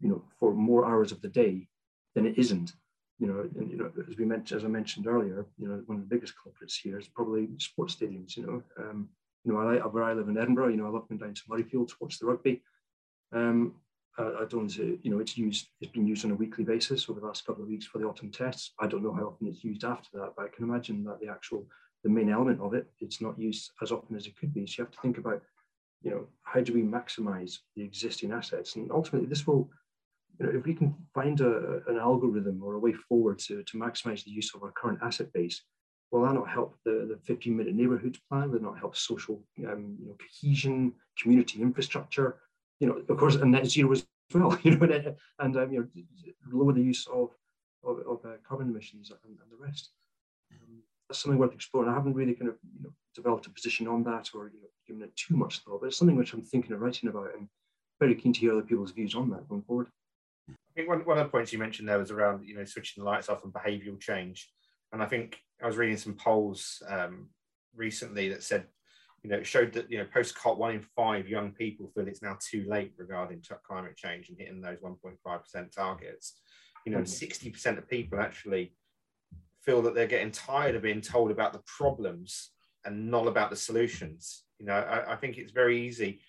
you 0.00 0.08
know, 0.08 0.22
for 0.38 0.54
more 0.54 0.86
hours 0.86 1.12
of 1.12 1.20
the 1.20 1.28
day 1.28 1.68
than 2.14 2.26
it 2.26 2.38
isn't. 2.38 2.72
You 3.18 3.28
know, 3.28 3.48
and 3.58 3.70
you 3.70 3.78
know, 3.78 3.90
as 4.10 4.16
we 4.18 4.26
mentioned, 4.26 4.58
as 4.58 4.64
I 4.64 4.68
mentioned 4.68 5.06
earlier, 5.06 5.46
you 5.58 5.68
know, 5.68 5.82
one 5.86 5.98
of 5.98 6.08
the 6.08 6.14
biggest 6.14 6.34
culprits 6.42 6.76
here 6.76 6.98
is 6.98 7.08
probably 7.08 7.48
sports 7.58 7.96
stadiums. 7.96 8.36
You 8.36 8.46
know, 8.46 8.62
um, 8.84 9.08
you 9.44 9.52
know, 9.52 9.58
I, 9.60 9.76
where 9.86 10.04
I 10.04 10.12
live 10.12 10.28
in 10.28 10.36
Edinburgh, 10.36 10.68
you 10.68 10.76
know, 10.76 10.86
I 10.86 10.90
love 10.90 11.08
going 11.08 11.18
down 11.18 11.32
to 11.32 11.42
Murrayfield 11.48 11.88
to 11.88 11.94
watch 12.00 12.18
the 12.18 12.26
rugby. 12.26 12.62
Um, 13.32 13.74
uh, 14.18 14.32
I 14.40 14.44
don't, 14.44 14.74
you 14.76 15.10
know, 15.10 15.18
it's 15.18 15.36
used, 15.36 15.68
it's 15.80 15.92
been 15.92 16.06
used 16.06 16.24
on 16.24 16.30
a 16.30 16.34
weekly 16.34 16.64
basis 16.64 17.08
over 17.08 17.20
the 17.20 17.26
last 17.26 17.46
couple 17.46 17.62
of 17.62 17.68
weeks 17.68 17.86
for 17.86 17.98
the 17.98 18.06
autumn 18.06 18.30
tests. 18.30 18.72
I 18.80 18.86
don't 18.86 19.02
know 19.02 19.12
how 19.12 19.26
often 19.26 19.46
it's 19.46 19.62
used 19.62 19.84
after 19.84 20.08
that, 20.14 20.32
but 20.36 20.46
I 20.46 20.48
can 20.48 20.64
imagine 20.64 21.04
that 21.04 21.20
the 21.20 21.28
actual, 21.28 21.66
the 22.02 22.10
main 22.10 22.30
element 22.30 22.60
of 22.60 22.74
it, 22.74 22.86
it's 23.00 23.20
not 23.20 23.38
used 23.38 23.70
as 23.82 23.92
often 23.92 24.16
as 24.16 24.26
it 24.26 24.36
could 24.38 24.54
be. 24.54 24.66
So 24.66 24.74
you 24.78 24.84
have 24.84 24.94
to 24.94 25.00
think 25.00 25.18
about, 25.18 25.42
you 26.06 26.12
know, 26.12 26.24
how 26.44 26.60
do 26.60 26.72
we 26.72 26.82
maximize 26.82 27.58
the 27.74 27.82
existing 27.82 28.30
assets? 28.30 28.76
And 28.76 28.92
ultimately 28.92 29.28
this 29.28 29.44
will, 29.44 29.68
you 30.38 30.46
know, 30.46 30.52
if 30.56 30.64
we 30.64 30.72
can 30.72 30.94
find 31.12 31.40
a, 31.40 31.82
an 31.88 31.98
algorithm 31.98 32.62
or 32.62 32.74
a 32.74 32.78
way 32.78 32.92
forward 32.92 33.40
to, 33.40 33.64
to 33.64 33.76
maximize 33.76 34.22
the 34.22 34.30
use 34.30 34.54
of 34.54 34.62
our 34.62 34.70
current 34.70 35.00
asset 35.02 35.32
base, 35.32 35.62
will 36.12 36.22
that 36.22 36.34
not 36.34 36.48
help 36.48 36.76
the, 36.84 37.08
the 37.10 37.18
15 37.24 37.56
minute 37.56 37.74
neighborhood 37.74 38.16
plan? 38.30 38.52
Will 38.52 38.62
not 38.62 38.78
help 38.78 38.96
social 38.96 39.42
um, 39.66 39.96
you 39.98 40.06
know, 40.06 40.16
cohesion, 40.24 40.92
community 41.20 41.60
infrastructure? 41.60 42.36
You 42.78 42.86
know, 42.86 43.02
of 43.08 43.18
course, 43.18 43.34
and 43.34 43.50
net 43.50 43.66
zero 43.66 43.90
as 43.90 44.06
well, 44.34 44.56
you 44.62 44.76
know, 44.76 44.86
and, 44.86 45.16
and 45.40 45.56
um, 45.56 45.72
you 45.72 45.80
know, 45.80 46.32
lower 46.52 46.72
the 46.72 46.82
use 46.82 47.04
of, 47.08 47.30
of, 47.82 47.98
of 48.06 48.24
uh, 48.24 48.36
carbon 48.48 48.70
emissions 48.70 49.10
and, 49.10 49.38
and 49.42 49.50
the 49.50 49.56
rest. 49.56 49.90
Um, 50.52 50.82
that's 51.08 51.20
something 51.20 51.38
worth 51.38 51.54
exploring. 51.54 51.90
I 51.90 51.94
haven't 51.94 52.14
really 52.14 52.34
kind 52.34 52.48
of 52.48 52.56
you 52.76 52.84
know, 52.84 52.92
developed 53.14 53.46
a 53.46 53.50
position 53.50 53.86
on 53.86 54.02
that 54.04 54.30
or 54.34 54.48
you 54.48 54.60
know, 54.60 54.68
given 54.86 55.02
it 55.02 55.16
too 55.16 55.36
much 55.36 55.60
thought, 55.60 55.80
but 55.80 55.86
it's 55.86 55.96
something 55.96 56.16
which 56.16 56.32
I'm 56.32 56.42
thinking 56.42 56.72
of 56.72 56.80
writing 56.80 57.08
about 57.08 57.34
and 57.36 57.48
very 58.00 58.14
keen 58.14 58.32
to 58.32 58.40
hear 58.40 58.52
other 58.52 58.62
people's 58.62 58.92
views 58.92 59.14
on 59.14 59.30
that 59.30 59.48
going 59.48 59.62
forward. 59.62 59.88
I 60.48 60.52
think 60.74 60.88
one, 60.88 61.00
one 61.00 61.18
of 61.18 61.24
the 61.24 61.30
points 61.30 61.52
you 61.52 61.58
mentioned 61.58 61.88
there 61.88 61.98
was 61.98 62.10
around, 62.10 62.46
you 62.46 62.56
know, 62.56 62.64
switching 62.64 63.02
the 63.02 63.08
lights 63.08 63.28
off 63.28 63.44
and 63.44 63.52
behavioural 63.52 64.00
change. 64.00 64.50
And 64.92 65.02
I 65.02 65.06
think 65.06 65.38
I 65.62 65.66
was 65.66 65.76
reading 65.76 65.96
some 65.96 66.14
polls 66.14 66.82
um, 66.88 67.28
recently 67.74 68.28
that 68.28 68.42
said, 68.42 68.66
you 69.22 69.30
know, 69.30 69.38
it 69.38 69.46
showed 69.46 69.72
that 69.72 69.90
you 69.90 69.98
know 69.98 70.06
post 70.12 70.36
COP, 70.36 70.58
one 70.58 70.74
in 70.74 70.86
five 70.94 71.26
young 71.26 71.50
people 71.50 71.90
feel 71.94 72.06
it's 72.06 72.22
now 72.22 72.38
too 72.40 72.64
late 72.68 72.92
regarding 72.96 73.42
climate 73.66 73.96
change 73.96 74.28
and 74.28 74.38
hitting 74.38 74.60
those 74.60 74.78
1.5 74.78 75.16
percent 75.42 75.72
targets. 75.72 76.34
You 76.84 76.92
know, 76.92 77.02
60 77.02 77.50
percent 77.50 77.78
of 77.78 77.88
people 77.88 78.20
actually 78.20 78.72
feel 79.66 79.82
that 79.82 79.94
they're 79.94 80.06
getting 80.06 80.30
tired 80.30 80.74
of 80.74 80.82
being 80.82 81.00
told 81.00 81.30
about 81.30 81.52
the 81.52 81.62
problems 81.66 82.50
and 82.84 83.10
not 83.10 83.26
about 83.26 83.50
the 83.50 83.56
solutions. 83.56 84.44
You 84.58 84.66
know, 84.66 84.74
I, 84.74 85.12
I 85.12 85.16
think 85.16 85.36
it's 85.36 85.52
very 85.52 85.86
easy 85.86 86.20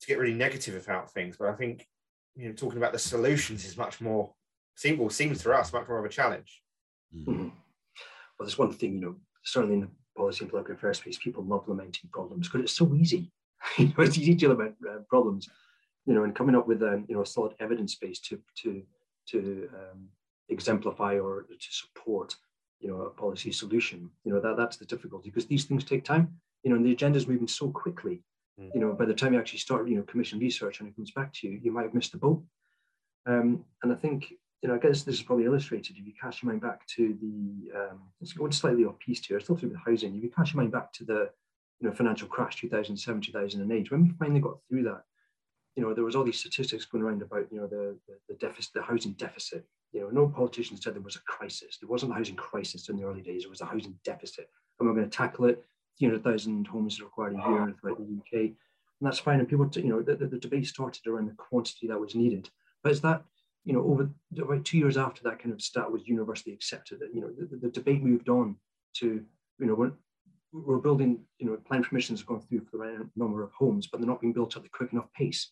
to 0.00 0.06
get 0.06 0.18
really 0.18 0.34
negative 0.34 0.82
about 0.82 1.12
things, 1.12 1.36
but 1.36 1.48
I 1.48 1.54
think 1.54 1.86
you 2.34 2.48
know 2.48 2.54
talking 2.54 2.78
about 2.78 2.92
the 2.92 2.98
solutions 2.98 3.64
is 3.64 3.76
much 3.76 4.00
more 4.00 4.32
seems 4.76 5.14
seems 5.14 5.42
to 5.42 5.52
us 5.52 5.72
much 5.72 5.88
more 5.88 5.98
of 5.98 6.04
a 6.04 6.08
challenge. 6.08 6.62
Mm-hmm 7.14 7.48
well, 8.38 8.46
there's 8.46 8.58
one 8.58 8.72
thing, 8.72 8.94
you 8.94 9.00
know, 9.00 9.16
certainly 9.44 9.76
in 9.76 9.80
the 9.82 9.88
policy 10.16 10.44
and 10.44 10.50
political 10.50 10.74
affairs 10.74 10.98
space, 10.98 11.18
people 11.18 11.44
love 11.44 11.68
lamenting 11.68 12.10
problems 12.12 12.48
because 12.48 12.62
it's 12.62 12.76
so 12.76 12.94
easy. 12.94 13.30
you 13.78 13.86
know, 13.86 14.04
it's 14.04 14.18
easy 14.18 14.34
to 14.36 14.48
lament 14.48 14.74
uh, 14.88 14.98
problems, 15.08 15.48
you 16.04 16.14
know, 16.14 16.24
and 16.24 16.34
coming 16.34 16.54
up 16.54 16.66
with 16.66 16.82
um, 16.82 17.06
you 17.08 17.14
know 17.14 17.22
a 17.22 17.26
solid 17.26 17.54
evidence 17.60 17.94
base 17.96 18.20
to 18.20 18.38
to 18.62 18.82
to 19.28 19.68
um, 19.74 20.08
exemplify 20.48 21.18
or 21.18 21.42
to 21.42 21.68
support 21.70 22.34
you 22.80 22.88
know 22.88 23.02
a 23.02 23.10
policy 23.10 23.52
solution. 23.52 24.10
You 24.24 24.32
know 24.32 24.40
that 24.40 24.56
that's 24.56 24.76
the 24.76 24.84
difficulty 24.84 25.30
because 25.30 25.46
these 25.46 25.64
things 25.64 25.84
take 25.84 26.04
time. 26.04 26.34
You 26.62 26.70
know, 26.70 26.76
and 26.76 26.86
the 26.86 26.92
agenda 26.92 27.16
is 27.16 27.28
moving 27.28 27.48
so 27.48 27.70
quickly. 27.70 28.22
Mm. 28.60 28.70
You 28.74 28.80
know, 28.80 28.92
by 28.92 29.04
the 29.04 29.14
time 29.14 29.32
you 29.32 29.38
actually 29.38 29.60
start, 29.60 29.88
you 29.88 29.96
know, 29.96 30.02
commission 30.02 30.38
research 30.38 30.80
and 30.80 30.88
it 30.88 30.96
comes 30.96 31.12
back 31.12 31.32
to 31.34 31.46
you, 31.46 31.60
you 31.62 31.70
might 31.70 31.84
have 31.84 31.94
missed 31.94 32.12
the 32.12 32.18
boat. 32.18 32.42
Um, 33.26 33.64
and 33.82 33.92
I 33.92 33.96
think 33.96 34.32
you 34.62 34.68
know, 34.68 34.74
I 34.74 34.78
guess 34.78 35.02
this 35.02 35.16
is 35.16 35.22
probably 35.22 35.44
illustrated 35.44 35.96
if 35.96 36.06
you 36.06 36.12
cast 36.20 36.42
your 36.42 36.50
mind 36.50 36.62
back 36.62 36.86
to 36.96 37.16
the, 37.20 37.78
um, 37.78 38.00
let's 38.20 38.32
go 38.32 38.48
slightly 38.50 38.84
off 38.84 38.98
piece 38.98 39.24
here, 39.24 39.38
still 39.38 39.56
through 39.56 39.70
with 39.70 39.78
housing. 39.84 40.16
If 40.16 40.22
you 40.22 40.30
cast 40.30 40.52
your 40.52 40.62
mind 40.62 40.72
back 40.72 40.92
to 40.94 41.04
the, 41.04 41.30
you 41.80 41.88
know, 41.88 41.92
financial 41.92 42.26
crash 42.26 42.56
2007, 42.56 43.20
2008, 43.20 43.90
when 43.90 44.02
we 44.02 44.10
finally 44.18 44.40
got 44.40 44.58
through 44.68 44.84
that, 44.84 45.02
you 45.76 45.82
know, 45.82 45.92
there 45.92 46.04
was 46.04 46.16
all 46.16 46.24
these 46.24 46.40
statistics 46.40 46.86
going 46.86 47.04
around 47.04 47.20
about, 47.20 47.46
you 47.52 47.60
know, 47.60 47.66
the, 47.66 47.96
the, 48.08 48.14
the 48.28 48.34
deficit, 48.34 48.72
the 48.72 48.82
housing 48.82 49.12
deficit. 49.12 49.64
You 49.96 50.02
know, 50.02 50.22
no 50.22 50.28
politician 50.28 50.76
said 50.76 50.94
there 50.94 51.02
was 51.02 51.16
a 51.16 51.20
crisis. 51.20 51.78
There 51.80 51.88
wasn't 51.88 52.12
a 52.12 52.14
housing 52.14 52.36
crisis 52.36 52.88
in 52.88 52.96
the 52.96 53.04
early 53.04 53.22
days. 53.22 53.44
It 53.44 53.50
was 53.50 53.60
a 53.60 53.66
housing 53.66 53.98
deficit. 54.04 54.48
And 54.78 54.88
we're 54.88 54.94
going 54.94 55.08
to 55.08 55.16
tackle 55.16 55.46
it. 55.46 55.64
300,000 55.98 56.66
homes 56.66 57.00
are 57.00 57.04
required 57.04 57.34
a 57.34 57.38
ah. 57.40 57.50
year 57.50 57.74
throughout 57.80 57.98
the 57.98 58.04
UK. 58.04 58.40
And 58.42 58.52
that's 59.00 59.18
fine. 59.18 59.40
And 59.40 59.48
people, 59.48 59.68
you 59.74 59.84
know, 59.84 60.02
the, 60.02 60.16
the, 60.16 60.26
the 60.26 60.38
debate 60.38 60.66
started 60.66 61.06
around 61.06 61.28
the 61.28 61.34
quantity 61.34 61.86
that 61.88 62.00
was 62.00 62.14
needed. 62.14 62.50
But 62.82 62.92
it's 62.92 63.00
that 63.00 63.24
you 63.66 63.72
know, 63.72 63.82
over 63.82 64.08
about 64.40 64.64
two 64.64 64.78
years 64.78 64.96
after 64.96 65.22
that 65.24 65.40
kind 65.40 65.52
of 65.52 65.60
stat 65.60 65.90
was 65.90 66.06
universally 66.06 66.54
accepted, 66.54 67.00
that 67.00 67.12
you 67.12 67.20
know, 67.20 67.30
the, 67.36 67.56
the 67.56 67.68
debate 67.68 68.00
moved 68.00 68.28
on 68.28 68.56
to, 68.94 69.24
you 69.58 69.66
know, 69.66 69.74
we're, 69.74 69.90
we're 70.52 70.78
building, 70.78 71.18
you 71.38 71.46
know, 71.46 71.58
planning 71.66 71.84
permissions 71.84 72.20
have 72.20 72.28
gone 72.28 72.40
through 72.40 72.60
for 72.60 72.70
the 72.72 72.78
right 72.78 72.98
number 73.16 73.42
of 73.42 73.50
homes, 73.58 73.88
but 73.88 74.00
they're 74.00 74.08
not 74.08 74.20
being 74.20 74.32
built 74.32 74.56
at 74.56 74.62
the 74.62 74.68
quick 74.68 74.92
enough 74.92 75.12
pace. 75.14 75.50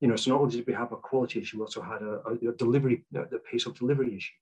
You 0.00 0.08
know, 0.08 0.16
so 0.16 0.30
not 0.30 0.40
only 0.40 0.56
did 0.56 0.66
we 0.66 0.74
have 0.74 0.92
a 0.92 0.96
quality 0.96 1.40
issue, 1.40 1.58
we 1.58 1.62
also 1.62 1.82
had 1.82 2.02
a, 2.02 2.20
a, 2.48 2.52
delivery, 2.52 3.04
the 3.10 3.40
pace 3.50 3.66
of 3.66 3.76
delivery 3.76 4.16
issue. 4.16 4.34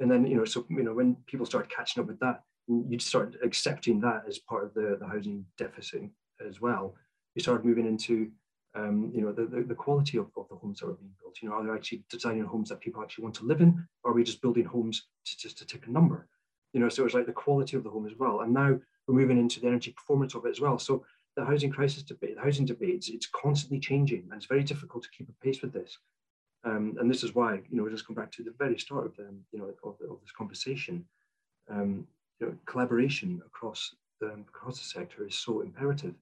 And 0.00 0.10
then, 0.10 0.26
you 0.26 0.36
know, 0.36 0.44
so, 0.44 0.64
you 0.70 0.82
know, 0.82 0.94
when 0.94 1.16
people 1.26 1.46
started 1.46 1.70
catching 1.70 2.00
up 2.00 2.08
with 2.08 2.20
that, 2.20 2.42
you'd 2.68 3.02
start 3.02 3.36
accepting 3.42 4.00
that 4.00 4.24
as 4.28 4.38
part 4.38 4.64
of 4.64 4.74
the, 4.74 4.96
the 5.00 5.06
housing 5.06 5.44
deficit 5.58 6.02
as 6.46 6.60
well. 6.60 6.94
You 7.34 7.42
started 7.42 7.64
moving 7.64 7.86
into 7.86 8.30
um, 8.74 9.12
you 9.14 9.20
know, 9.20 9.32
the, 9.32 9.46
the, 9.46 9.62
the, 9.62 9.74
quality 9.74 10.18
of, 10.18 10.26
of 10.36 10.48
the 10.48 10.56
homes 10.56 10.80
that 10.80 10.86
are 10.86 10.94
being 10.94 11.12
built. 11.20 11.36
You 11.40 11.48
know, 11.48 11.54
are 11.54 11.64
they 11.64 11.72
actually 11.72 12.04
designing 12.10 12.44
homes 12.44 12.68
that 12.68 12.80
people 12.80 13.02
actually 13.02 13.22
want 13.22 13.36
to 13.36 13.44
live 13.44 13.60
in, 13.60 13.86
or 14.02 14.10
are 14.10 14.14
we 14.14 14.24
just 14.24 14.42
building 14.42 14.64
homes 14.64 15.06
to, 15.26 15.38
just 15.38 15.58
to 15.58 15.66
tick 15.66 15.86
a 15.86 15.90
number? 15.90 16.26
You 16.72 16.80
know, 16.80 16.88
so 16.88 17.04
it's 17.04 17.14
like 17.14 17.26
the 17.26 17.32
quality 17.32 17.76
of 17.76 17.84
the 17.84 17.90
home 17.90 18.06
as 18.06 18.18
well. 18.18 18.40
And 18.40 18.52
now 18.52 18.78
we're 19.06 19.14
moving 19.14 19.38
into 19.38 19.60
the 19.60 19.68
energy 19.68 19.92
performance 19.92 20.34
of 20.34 20.44
it 20.44 20.50
as 20.50 20.60
well. 20.60 20.78
So 20.78 21.04
the 21.36 21.44
housing 21.44 21.70
crisis 21.70 22.02
debate, 22.02 22.36
the 22.36 22.42
housing 22.42 22.66
debates, 22.66 23.08
it's 23.08 23.26
constantly 23.26 23.80
changing, 23.80 24.22
and 24.24 24.34
it's 24.34 24.46
very 24.46 24.62
difficult 24.62 25.02
to 25.04 25.10
keep 25.10 25.28
a 25.28 25.44
pace 25.44 25.62
with 25.62 25.72
this. 25.72 25.98
Um, 26.64 26.96
and 26.98 27.10
this 27.10 27.22
is 27.22 27.34
why, 27.34 27.60
you 27.70 27.76
know, 27.76 27.88
just 27.88 28.06
come 28.06 28.16
back 28.16 28.32
to 28.32 28.42
the 28.42 28.54
very 28.58 28.78
start 28.78 29.04
of 29.04 29.16
the, 29.16 29.26
you 29.52 29.58
know, 29.58 29.66
of, 29.84 29.96
of 30.08 30.20
this 30.22 30.32
conversation. 30.36 31.04
Um, 31.70 32.06
you 32.40 32.46
know, 32.46 32.54
collaboration 32.66 33.42
across 33.46 33.94
the, 34.20 34.28
across 34.48 34.78
the 34.78 34.84
sector 34.84 35.26
is 35.26 35.36
so 35.36 35.60
imperative 35.60 36.14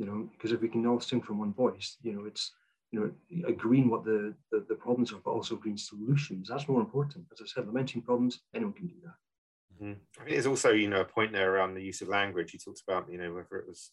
you 0.00 0.06
know, 0.06 0.26
because 0.32 0.50
if 0.50 0.62
we 0.62 0.68
can 0.68 0.86
all 0.86 0.98
sing 0.98 1.20
from 1.20 1.38
one 1.38 1.52
voice, 1.52 1.98
you 2.02 2.14
know, 2.14 2.24
it's, 2.24 2.52
you 2.90 2.98
know, 2.98 3.46
agreeing 3.46 3.90
what 3.90 4.02
the, 4.02 4.34
the, 4.50 4.64
the 4.66 4.74
problems 4.74 5.12
are, 5.12 5.20
but 5.22 5.30
also 5.30 5.56
agreeing 5.56 5.76
solutions. 5.76 6.48
That's 6.48 6.68
more 6.68 6.80
important. 6.80 7.26
As 7.30 7.42
I 7.42 7.46
said, 7.46 7.66
lamenting 7.66 8.00
problems, 8.00 8.40
anyone 8.54 8.72
can 8.72 8.86
do 8.86 8.94
that. 9.04 9.84
Mm-hmm. 9.84 9.92
I 10.18 10.24
think 10.24 10.30
there's 10.30 10.46
also, 10.46 10.70
you 10.70 10.88
know, 10.88 11.02
a 11.02 11.04
point 11.04 11.32
there 11.32 11.54
around 11.54 11.74
the 11.74 11.82
use 11.82 12.00
of 12.00 12.08
language. 12.08 12.54
You 12.54 12.58
talked 12.58 12.82
about, 12.88 13.12
you 13.12 13.18
know, 13.18 13.34
whether 13.34 13.56
it 13.56 13.68
was, 13.68 13.90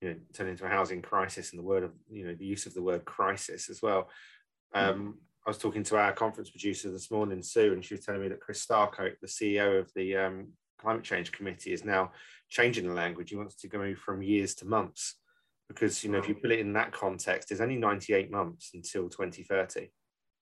you 0.00 0.08
know, 0.08 0.16
turning 0.32 0.52
into 0.52 0.66
a 0.66 0.70
housing 0.70 1.02
crisis 1.02 1.50
and 1.50 1.58
the 1.58 1.64
word 1.66 1.82
of, 1.82 1.92
you 2.10 2.26
know, 2.26 2.34
the 2.34 2.44
use 2.44 2.66
of 2.66 2.74
the 2.74 2.82
word 2.82 3.04
crisis 3.04 3.70
as 3.70 3.80
well. 3.82 4.08
Um, 4.74 4.94
mm-hmm. 4.94 5.10
I 5.46 5.50
was 5.50 5.58
talking 5.58 5.84
to 5.84 5.96
our 5.96 6.12
conference 6.12 6.50
producer 6.50 6.90
this 6.90 7.10
morning, 7.10 7.42
Sue, 7.42 7.72
and 7.72 7.84
she 7.84 7.94
was 7.94 8.04
telling 8.04 8.20
me 8.20 8.28
that 8.28 8.40
Chris 8.40 8.64
Starcote, 8.66 9.20
the 9.20 9.28
CEO 9.28 9.78
of 9.78 9.90
the 9.94 10.16
um, 10.16 10.48
Climate 10.80 11.04
Change 11.04 11.32
Committee, 11.32 11.72
is 11.72 11.84
now 11.84 12.12
changing 12.48 12.86
the 12.86 12.94
language. 12.94 13.30
He 13.30 13.36
wants 13.36 13.54
to 13.56 13.68
go 13.68 13.94
from 13.94 14.22
years 14.22 14.54
to 14.56 14.66
months 14.66 15.16
because 15.68 16.04
you 16.04 16.10
know 16.10 16.18
if 16.18 16.28
you 16.28 16.34
put 16.34 16.52
it 16.52 16.60
in 16.60 16.72
that 16.72 16.92
context 16.92 17.48
there's 17.48 17.60
only 17.60 17.76
98 17.76 18.30
months 18.30 18.70
until 18.74 19.08
2030 19.08 19.90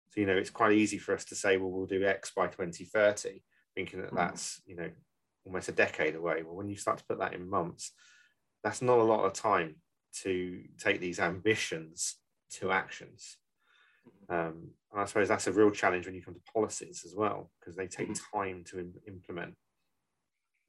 so 0.09 0.21
you 0.21 0.27
know 0.27 0.37
it's 0.37 0.51
quite 0.51 0.73
easy 0.73 0.99
for 0.99 1.15
us 1.15 1.25
to 1.25 1.35
say 1.35 1.57
well 1.57 1.71
we'll 1.71 1.87
do 1.87 2.05
x 2.05 2.33
by 2.35 2.47
2030 2.47 3.43
thinking 3.75 4.01
that 4.01 4.11
hmm. 4.11 4.17
that's 4.17 4.61
you 4.67 4.77
know 4.77 4.91
almost 5.47 5.69
a 5.69 5.73
decade 5.73 6.15
away 6.15 6.43
well 6.43 6.57
when 6.57 6.69
you 6.69 6.77
start 6.77 6.99
to 6.99 7.05
put 7.05 7.19
that 7.19 7.35
in 7.35 7.49
months 7.49 7.93
that's 8.65 8.83
not 8.83 8.99
a 8.99 9.05
lot 9.05 9.25
of 9.25 9.33
time 9.33 9.77
to 10.23 10.63
take 10.79 11.01
these 11.01 11.21
ambitions 11.21 12.17
to 12.51 12.73
actions 12.73 13.37
um, 14.29 14.71
and 14.93 15.01
i 15.01 15.05
suppose 15.05 15.29
that's 15.29 15.47
a 15.47 15.53
real 15.53 15.71
challenge 15.71 16.07
when 16.07 16.15
you 16.15 16.23
come 16.23 16.35
to 16.35 16.53
policies 16.53 17.05
as 17.07 17.15
well 17.15 17.51
because 17.61 17.77
they 17.77 17.87
take 17.87 18.09
hmm. 18.09 18.39
time 18.39 18.65
to 18.65 18.81
Im- 18.81 18.95
implement 19.07 19.55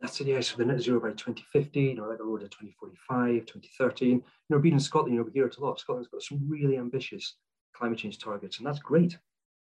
that's 0.01 0.19
it, 0.19 0.27
yes, 0.27 0.49
for 0.49 0.57
the 0.57 0.65
net 0.65 0.81
zero 0.81 0.99
by 0.99 1.09
2050, 1.09 1.79
you 1.79 1.95
know, 1.95 2.07
like 2.07 2.19
a 2.19 2.23
road 2.23 2.41
to 2.41 2.47
2045, 2.47 3.45
2030. 3.45 4.11
And, 4.11 4.21
you 4.21 4.23
know, 4.49 4.59
being 4.59 4.73
in 4.73 4.79
Scotland, 4.79 5.13
you 5.13 5.19
know, 5.19 5.25
we 5.25 5.31
hear 5.31 5.47
it 5.47 5.57
a 5.57 5.63
lot. 5.63 5.79
Scotland's 5.79 6.09
got 6.09 6.21
some 6.21 6.41
really 6.47 6.77
ambitious 6.77 7.37
climate 7.73 7.97
change 7.97 8.19
targets, 8.19 8.57
and 8.57 8.67
that's 8.67 8.79
great, 8.79 9.17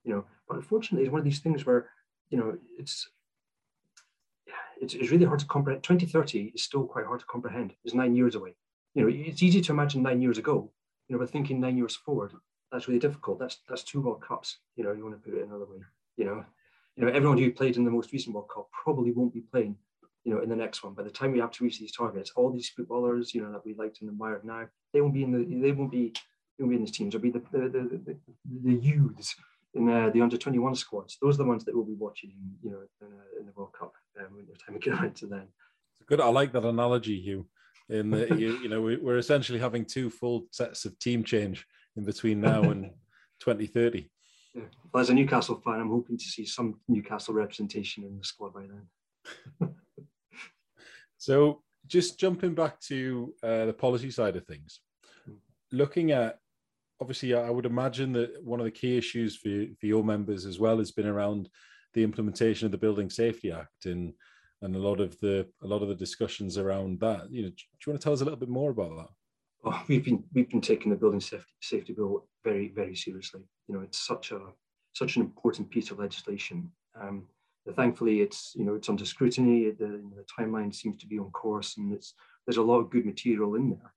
you 0.04 0.14
know. 0.14 0.26
But 0.48 0.58
unfortunately, 0.58 1.06
it's 1.06 1.12
one 1.12 1.20
of 1.20 1.26
these 1.26 1.40
things 1.40 1.66
where, 1.66 1.90
you 2.30 2.38
know, 2.38 2.58
it's 2.78 3.10
it's, 4.82 4.96
it's 4.96 5.12
really 5.12 5.26
hard 5.26 5.40
to 5.40 5.46
comprehend. 5.46 5.84
2030 5.84 6.52
is 6.54 6.64
still 6.64 6.86
quite 6.86 7.06
hard 7.06 7.20
to 7.20 7.26
comprehend. 7.28 7.74
It's 7.86 7.94
nine 7.94 8.16
years 8.16 8.36
away. 8.36 8.56
You 8.96 9.04
know, 9.04 9.10
it's 9.14 9.44
easy 9.44 9.62
to 9.62 9.72
imagine 9.72 10.02
nine 10.02 10.22
years 10.22 10.38
ago, 10.38 10.70
you 11.08 11.16
know, 11.16 11.20
but 11.20 11.30
thinking 11.30 11.62
nine 11.62 11.78
years 11.78 11.96
forward, 11.96 12.34
that's 12.72 12.88
really 12.88 13.00
difficult. 13.00 13.40
That's 13.40 13.60
that's 13.70 13.84
two 13.84 14.02
World 14.02 14.22
Cups, 14.22 14.58
you 14.76 14.84
know, 14.84 14.92
you 14.92 15.04
want 15.04 15.16
to 15.16 15.30
put 15.30 15.38
it 15.38 15.46
another 15.46 15.66
way, 15.66 15.78
you 16.18 16.26
know. 16.26 16.44
You 16.98 17.06
know, 17.06 17.12
everyone 17.14 17.38
who 17.38 17.52
played 17.54 17.78
in 17.78 17.86
the 17.86 17.92
most 17.92 18.12
recent 18.12 18.36
World 18.36 18.50
Cup 18.54 18.68
probably 18.72 19.12
won't 19.12 19.34
be 19.34 19.40
playing 19.40 19.78
you 20.24 20.34
know, 20.34 20.42
in 20.42 20.50
the 20.50 20.56
next 20.56 20.84
one. 20.84 20.94
By 20.94 21.04
the 21.04 21.10
time 21.10 21.32
we 21.32 21.40
have 21.40 21.52
to 21.52 21.64
reach 21.64 21.80
these 21.80 21.94
targets, 21.96 22.32
all 22.36 22.52
these 22.52 22.70
footballers, 22.70 23.34
you 23.34 23.42
know, 23.42 23.52
that 23.52 23.66
we 23.66 23.74
liked 23.74 24.02
and 24.02 24.10
admired 24.10 24.44
now, 24.44 24.68
they 24.94 25.02
won't 25.02 25.14
be 25.14 25.24
in 25.24 25.32
the, 25.32 25.62
they 25.62 25.72
won't 25.72 25.92
be, 25.92 26.14
they 26.58 26.64
won't 26.64 26.72
be 26.72 26.76
in 26.76 26.84
these 26.84 26.92
teams. 26.92 27.16
It'll 27.16 27.24
be 27.24 27.32
the 27.32 27.42
the 27.52 27.70
the, 27.70 28.02
the, 28.06 28.18
the 28.64 28.76
youths 28.76 29.36
in 29.74 29.90
uh, 29.90 30.10
the 30.14 30.22
under 30.22 30.38
twenty 30.38 30.60
one 30.60 30.76
squads. 30.76 31.18
Those 31.22 31.36
are 31.36 31.44
the 31.44 31.50
ones 31.50 31.66
that 31.66 31.76
we'll 31.76 31.86
be 31.86 31.94
watching, 31.94 32.34
you 32.62 32.72
know, 32.72 32.82
in, 33.02 33.08
uh, 33.08 33.40
in 33.40 33.46
the 33.46 33.52
World 33.54 33.74
Cup 33.78 33.94
um, 34.20 34.36
when 34.36 34.46
the 34.46 34.58
time 34.58 34.74
we 34.74 34.80
get 34.80 34.94
around 35.00 35.16
to 35.18 35.28
then. 35.28 35.48
It's 36.00 36.08
good. 36.08 36.22
I 36.22 36.28
like 36.28 36.52
that 36.54 36.66
analogy, 36.66 37.20
Hugh. 37.20 37.48
In 37.90 38.10
the, 38.10 38.28
you, 38.38 38.58
you 38.60 38.70
know, 38.70 38.82
we, 38.82 38.96
we're 38.98 39.18
essentially 39.18 39.60
having 39.60 39.84
two 39.84 40.10
full 40.10 40.46
sets 40.52 40.86
of 40.86 40.98
team 41.00 41.24
change 41.24 41.66
in 41.98 42.06
between 42.06 42.40
now 42.40 42.64
and 42.64 42.92
2030. 43.42 44.10
Yeah. 44.54 44.64
Well, 44.94 45.02
as 45.02 45.10
a 45.10 45.14
Newcastle 45.14 45.62
fan, 45.64 45.80
I'm 45.80 45.90
hoping 45.90 46.18
to 46.18 46.24
see 46.24 46.46
some 46.46 46.80
Newcastle 46.88 47.34
representation 47.34 48.04
in 48.04 48.18
the 48.18 48.24
squad 48.24 48.54
by 48.54 48.64
then. 49.60 49.76
so, 51.18 51.64
just 51.88 52.20
jumping 52.20 52.54
back 52.54 52.80
to 52.82 53.34
uh, 53.44 53.66
the 53.66 53.74
policy 53.74 54.12
side 54.12 54.36
of 54.36 54.46
things, 54.46 54.82
looking 55.72 56.12
at 56.12 56.40
obviously, 57.02 57.34
I 57.34 57.50
would 57.50 57.66
imagine 57.66 58.14
that 58.14 58.32
one 58.44 58.60
of 58.60 58.66
the 58.66 58.72
key 58.72 58.98
issues 58.98 59.36
for, 59.36 59.50
for 59.80 59.86
your 59.88 60.04
members 60.04 60.46
as 60.46 60.60
well 60.60 60.78
has 60.78 60.92
been 60.92 61.08
around 61.08 61.50
the 61.94 62.04
implementation 62.04 62.68
of 62.68 62.72
the 62.72 62.78
Building 62.78 63.10
Safety 63.10 63.52
Act 63.52 63.86
and 63.86 64.14
and 64.64 64.76
a 64.76 64.80
lot 64.80 65.00
of 65.00 65.20
the 65.20 65.48
a 65.64 65.68
lot 65.68 65.82
of 65.82 65.90
the 65.90 65.96
discussions 65.96 66.58
around 66.58 67.00
that. 67.00 67.32
You 67.32 67.44
know, 67.44 67.50
do 67.50 67.56
you 67.86 67.92
want 67.92 68.00
to 68.00 68.04
tell 68.04 68.14
us 68.14 68.22
a 68.22 68.24
little 68.24 68.40
bit 68.40 68.48
more 68.48 68.70
about 68.70 68.96
that? 68.96 69.08
Oh, 69.66 69.84
we've 69.88 70.06
been 70.06 70.24
we've 70.34 70.50
been 70.50 70.62
taking 70.62 70.92
the 70.92 70.98
Building 70.98 71.20
Safety 71.20 71.52
Safety 71.62 71.94
Bill 71.94 72.28
very 72.44 72.72
very 72.74 72.96
seriously. 72.96 73.42
You 73.68 73.76
know, 73.76 73.82
it's 73.82 74.06
such 74.06 74.32
a 74.32 74.40
such 74.94 75.16
an 75.16 75.24
important 75.24 75.72
piece 75.72 75.90
of 75.90 75.98
legislation. 75.98 76.72
Um, 77.02 77.26
thankfully, 77.76 78.22
it's 78.22 78.54
you 78.56 78.64
know 78.64 78.76
it's 78.76 78.90
under 78.90 79.06
scrutiny. 79.06 79.72
The, 79.72 80.04
the 80.16 80.26
timeline 80.40 80.74
seems 80.74 80.98
to 80.98 81.08
be 81.08 81.18
on 81.18 81.32
course, 81.32 81.78
and 81.78 81.92
it's 81.92 82.14
there's 82.46 82.58
a 82.58 82.62
lot 82.62 82.80
of 82.80 82.92
good 82.92 83.06
material 83.06 83.56
in 83.56 83.72
there 83.72 83.92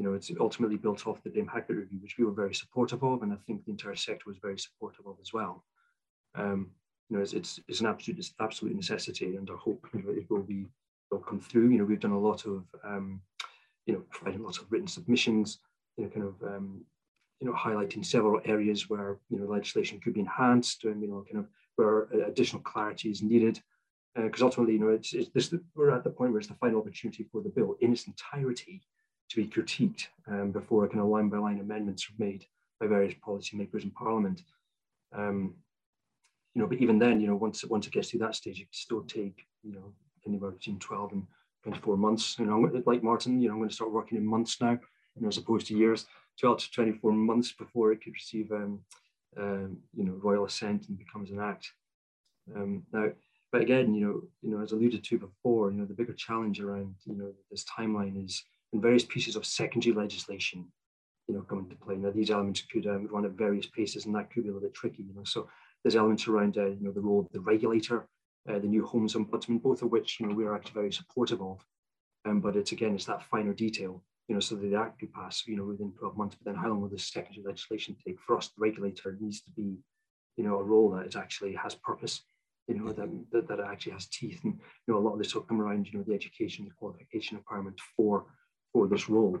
you 0.00 0.06
know, 0.06 0.14
it's 0.14 0.32
ultimately 0.40 0.78
built 0.78 1.06
off 1.06 1.22
the 1.22 1.28
Dame 1.28 1.46
Hackitt 1.46 1.76
review, 1.76 1.98
which 2.00 2.16
we 2.16 2.24
were 2.24 2.32
very 2.32 2.54
supportive 2.54 3.04
of, 3.04 3.22
and 3.22 3.34
I 3.34 3.36
think 3.46 3.66
the 3.66 3.70
entire 3.70 3.94
sector 3.94 4.24
was 4.26 4.38
very 4.38 4.58
supportive 4.58 5.06
of 5.06 5.16
as 5.20 5.34
well. 5.34 5.62
Um, 6.34 6.70
you 7.10 7.18
know, 7.18 7.22
it's, 7.22 7.34
it's, 7.34 7.60
it's 7.68 7.80
an 7.80 7.86
absolute 7.86 8.18
it's 8.18 8.32
absolute 8.40 8.74
necessity, 8.74 9.36
and 9.36 9.50
I 9.50 9.58
hope 9.58 9.86
you 9.92 10.02
know, 10.02 10.08
it 10.08 10.24
will 10.30 10.42
be 10.42 10.68
will 11.10 11.18
come 11.18 11.38
through. 11.38 11.68
You 11.68 11.78
know, 11.78 11.84
we've 11.84 12.00
done 12.00 12.12
a 12.12 12.18
lot 12.18 12.46
of 12.46 12.64
um, 12.82 13.20
you 13.84 13.92
know 13.92 14.02
providing 14.08 14.42
lots 14.42 14.56
of 14.56 14.72
written 14.72 14.88
submissions, 14.88 15.58
you 15.98 16.04
know, 16.04 16.10
kind 16.10 16.24
of 16.24 16.42
um, 16.44 16.80
you 17.40 17.46
know 17.46 17.52
highlighting 17.52 18.02
several 18.02 18.40
areas 18.46 18.88
where 18.88 19.18
you 19.28 19.38
know 19.38 19.44
legislation 19.44 20.00
could 20.00 20.14
be 20.14 20.20
enhanced, 20.20 20.84
and 20.84 21.02
you 21.02 21.08
know, 21.08 21.26
kind 21.30 21.44
of 21.44 21.50
where 21.76 22.04
additional 22.26 22.62
clarity 22.62 23.10
is 23.10 23.22
needed. 23.22 23.60
Because 24.14 24.40
uh, 24.40 24.46
ultimately, 24.46 24.74
you 24.74 24.80
know, 24.80 24.88
it's, 24.88 25.12
it's 25.12 25.28
this, 25.28 25.54
we're 25.74 25.90
at 25.90 26.04
the 26.04 26.10
point 26.10 26.32
where 26.32 26.40
it's 26.40 26.48
the 26.48 26.54
final 26.54 26.80
opportunity 26.80 27.26
for 27.30 27.42
the 27.42 27.50
bill 27.50 27.76
in 27.82 27.92
its 27.92 28.06
entirety 28.06 28.82
to 29.30 29.36
be 29.36 29.46
critiqued 29.46 30.06
um, 30.28 30.50
before 30.50 30.86
kind 30.88 31.00
of 31.00 31.06
line 31.06 31.28
by 31.28 31.38
line 31.38 31.60
amendments 31.60 32.06
are 32.08 32.22
made 32.24 32.44
by 32.80 32.86
various 32.86 33.14
policymakers 33.26 33.84
in 33.84 33.90
Parliament. 33.90 34.42
Um, 35.12 35.54
you 36.54 36.60
know, 36.62 36.68
but 36.68 36.78
even 36.78 36.98
then, 36.98 37.20
you 37.20 37.28
know, 37.28 37.36
once 37.36 37.64
once 37.64 37.86
it 37.86 37.92
gets 37.92 38.10
to 38.10 38.18
that 38.18 38.34
stage, 38.34 38.60
it 38.60 38.64
can 38.64 38.72
still 38.72 39.02
take 39.02 39.46
you 39.62 39.72
know 39.72 39.92
anywhere 40.26 40.50
between 40.50 40.78
12 40.78 41.12
and 41.12 41.26
24 41.62 41.96
months. 41.96 42.38
You 42.38 42.46
know, 42.46 42.82
like 42.86 43.02
Martin, 43.02 43.40
you 43.40 43.48
know, 43.48 43.54
I'm 43.54 43.60
going 43.60 43.68
to 43.68 43.74
start 43.74 43.92
working 43.92 44.18
in 44.18 44.26
months 44.26 44.60
now, 44.60 44.72
you 44.72 45.22
know, 45.22 45.28
as 45.28 45.38
opposed 45.38 45.66
to 45.68 45.76
years. 45.76 46.06
12 46.38 46.58
to 46.58 46.70
24 46.72 47.12
months 47.12 47.52
before 47.52 47.92
it 47.92 48.02
could 48.02 48.14
receive, 48.14 48.50
um, 48.50 48.80
um, 49.36 49.76
you 49.94 50.04
know, 50.04 50.14
royal 50.22 50.46
assent 50.46 50.88
and 50.88 50.98
becomes 50.98 51.30
an 51.30 51.38
act. 51.38 51.72
Um, 52.56 52.84
now, 52.92 53.10
but 53.52 53.60
again, 53.60 53.94
you 53.94 54.06
know, 54.06 54.22
you 54.42 54.50
know, 54.50 54.62
as 54.62 54.72
alluded 54.72 55.04
to 55.04 55.18
before, 55.18 55.70
you 55.70 55.78
know, 55.78 55.84
the 55.84 55.94
bigger 55.94 56.14
challenge 56.14 56.60
around, 56.60 56.94
you 57.04 57.14
know, 57.14 57.32
this 57.50 57.64
timeline 57.64 58.24
is 58.24 58.42
and 58.72 58.82
various 58.82 59.04
pieces 59.04 59.36
of 59.36 59.46
secondary 59.46 59.94
legislation, 59.94 60.66
you 61.26 61.34
know, 61.34 61.42
come 61.42 61.60
into 61.60 61.76
play. 61.76 61.96
Now, 61.96 62.10
these 62.10 62.30
elements 62.30 62.62
could 62.62 62.86
um, 62.86 63.08
run 63.10 63.24
at 63.24 63.32
various 63.32 63.66
paces, 63.66 64.06
and 64.06 64.14
that 64.14 64.30
could 64.30 64.44
be 64.44 64.48
a 64.48 64.52
little 64.52 64.68
bit 64.68 64.74
tricky, 64.74 65.02
you 65.02 65.14
know. 65.14 65.24
So 65.24 65.48
there's 65.82 65.96
elements 65.96 66.28
around, 66.28 66.58
uh, 66.58 66.66
you 66.66 66.78
know, 66.80 66.92
the 66.92 67.00
role 67.00 67.20
of 67.20 67.28
the 67.32 67.40
regulator, 67.40 68.08
uh, 68.48 68.58
the 68.58 68.66
new 68.66 68.84
Homes 68.84 69.14
Ombudsman, 69.14 69.62
both 69.62 69.82
of 69.82 69.90
which, 69.90 70.18
you 70.20 70.26
know, 70.26 70.34
we 70.34 70.44
are 70.44 70.54
actually 70.54 70.74
very 70.74 70.92
supportive 70.92 71.42
of. 71.42 71.64
Um, 72.24 72.40
but 72.40 72.56
it's 72.56 72.72
again, 72.72 72.94
it's 72.94 73.06
that 73.06 73.22
finer 73.24 73.54
detail, 73.54 74.02
you 74.28 74.34
know, 74.34 74.40
so 74.40 74.54
that 74.54 74.68
the 74.68 74.76
act 74.76 75.00
could 75.00 75.12
pass, 75.12 75.46
you 75.46 75.56
know, 75.56 75.64
within 75.64 75.92
12 75.98 76.16
months. 76.16 76.36
But 76.36 76.52
then 76.52 76.62
how 76.62 76.68
long 76.68 76.80
will 76.80 76.88
this 76.88 77.10
secondary 77.10 77.46
legislation 77.46 77.96
take? 78.04 78.20
For 78.20 78.36
us, 78.36 78.48
the 78.48 78.60
regulator 78.60 79.16
needs 79.20 79.40
to 79.42 79.50
be, 79.56 79.78
you 80.36 80.44
know, 80.44 80.58
a 80.58 80.62
role 80.62 80.90
that 80.90 81.16
actually 81.16 81.54
has 81.54 81.74
purpose 81.74 82.22
you 82.70 82.78
know, 82.78 82.92
that, 82.92 83.08
that, 83.32 83.48
that, 83.48 83.60
actually 83.60 83.92
has 83.92 84.06
teeth. 84.06 84.40
And, 84.44 84.54
you 84.86 84.94
know, 84.94 85.00
a 85.00 85.02
lot 85.02 85.14
of 85.14 85.18
this 85.18 85.34
will 85.34 85.42
come 85.42 85.60
around, 85.60 85.88
you 85.88 85.98
know, 85.98 86.04
the 86.06 86.14
education, 86.14 86.64
the 86.64 86.70
qualification 86.70 87.36
requirement 87.36 87.78
for 87.96 88.26
for 88.72 88.86
this 88.86 89.08
role. 89.08 89.40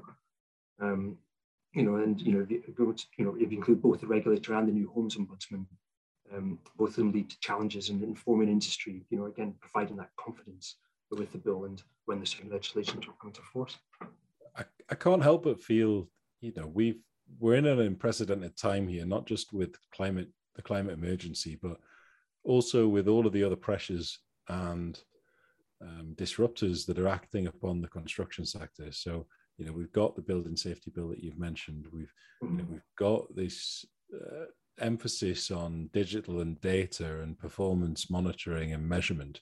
Um, 0.80 1.18
you 1.72 1.82
know, 1.82 1.96
and 1.96 2.20
you 2.20 2.32
know, 2.32 2.46
if 2.48 2.50
you, 2.50 3.24
know, 3.24 3.36
if 3.38 3.52
you 3.52 3.58
include 3.58 3.82
both 3.82 4.00
the 4.00 4.06
regulator 4.06 4.54
and 4.54 4.68
the 4.68 4.72
new 4.72 4.90
Homes 4.92 5.16
Ombudsman, 5.16 5.66
um, 6.34 6.58
both 6.76 6.90
of 6.90 6.96
them 6.96 7.12
lead 7.12 7.30
to 7.30 7.40
challenges 7.40 7.90
in 7.90 8.02
informing 8.02 8.48
industry. 8.48 9.04
You 9.10 9.18
know, 9.18 9.26
again, 9.26 9.54
providing 9.60 9.96
that 9.96 10.10
confidence 10.16 10.76
with 11.10 11.32
the 11.32 11.38
bill 11.38 11.64
and 11.64 11.82
when 12.06 12.20
the 12.20 12.26
second 12.26 12.50
legislation 12.50 12.96
will 12.96 13.14
come 13.20 13.28
into 13.28 13.42
force. 13.42 13.76
I, 14.56 14.64
I 14.88 14.94
can't 14.94 15.22
help 15.22 15.44
but 15.44 15.62
feel, 15.62 16.08
you 16.40 16.52
know, 16.56 16.66
we've 16.66 17.00
we're 17.38 17.54
in 17.54 17.66
an 17.66 17.78
unprecedented 17.80 18.56
time 18.56 18.88
here, 18.88 19.06
not 19.06 19.26
just 19.26 19.52
with 19.52 19.76
climate 19.92 20.28
the 20.56 20.62
climate 20.62 20.98
emergency, 20.98 21.58
but 21.60 21.78
also 22.42 22.88
with 22.88 23.06
all 23.06 23.26
of 23.26 23.32
the 23.32 23.44
other 23.44 23.56
pressures 23.56 24.18
and 24.48 25.00
um, 25.80 26.14
disruptors 26.16 26.86
that 26.86 26.98
are 26.98 27.08
acting 27.08 27.46
upon 27.46 27.80
the 27.80 27.88
construction 27.88 28.44
sector. 28.44 28.92
So, 28.92 29.26
you 29.58 29.66
know, 29.66 29.72
we've 29.72 29.92
got 29.92 30.16
the 30.16 30.22
building 30.22 30.56
safety 30.56 30.90
bill 30.94 31.08
that 31.08 31.22
you've 31.22 31.38
mentioned. 31.38 31.86
We've, 31.92 32.12
you 32.42 32.48
know, 32.48 32.62
mm-hmm. 32.62 32.72
we've 32.72 32.96
got 32.96 33.34
this 33.34 33.84
uh, 34.14 34.46
emphasis 34.80 35.50
on 35.50 35.90
digital 35.92 36.40
and 36.40 36.60
data 36.60 37.20
and 37.20 37.38
performance 37.38 38.10
monitoring 38.10 38.72
and 38.72 38.88
measurement. 38.88 39.40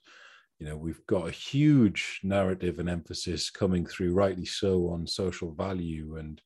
You 0.58 0.66
know, 0.66 0.76
we've 0.76 1.04
got 1.06 1.28
a 1.28 1.32
huge 1.32 2.20
narrative 2.24 2.80
and 2.80 2.88
emphasis 2.88 3.48
coming 3.48 3.86
through, 3.86 4.12
rightly 4.12 4.44
so, 4.44 4.88
on 4.88 5.06
social 5.06 5.52
value 5.52 6.16
and 6.16 6.40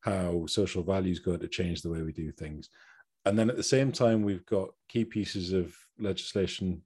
how 0.00 0.46
social 0.46 0.82
value 0.82 1.12
is 1.12 1.20
going 1.20 1.38
to 1.40 1.48
change 1.48 1.80
the 1.80 1.90
way 1.90 2.02
we 2.02 2.12
do 2.12 2.32
things. 2.32 2.68
And 3.24 3.38
then 3.38 3.48
at 3.48 3.56
the 3.56 3.62
same 3.62 3.92
time, 3.92 4.22
we've 4.22 4.46
got 4.46 4.70
key 4.88 5.04
pieces 5.04 5.52
of 5.52 5.76
legislation 5.98 6.82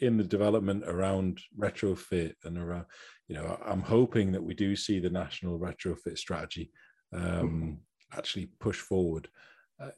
in 0.00 0.16
the 0.16 0.24
development 0.24 0.84
around 0.86 1.40
retrofit 1.58 2.34
and 2.44 2.58
around, 2.58 2.86
you 3.28 3.34
know, 3.34 3.60
I'm 3.64 3.82
hoping 3.82 4.32
that 4.32 4.42
we 4.42 4.54
do 4.54 4.74
see 4.76 4.98
the 4.98 5.10
national 5.10 5.58
retrofit 5.58 6.18
strategy 6.18 6.70
um, 7.12 7.22
mm-hmm. 7.22 8.18
actually 8.18 8.50
push 8.58 8.78
forward. 8.78 9.28
Uh, 9.80 9.90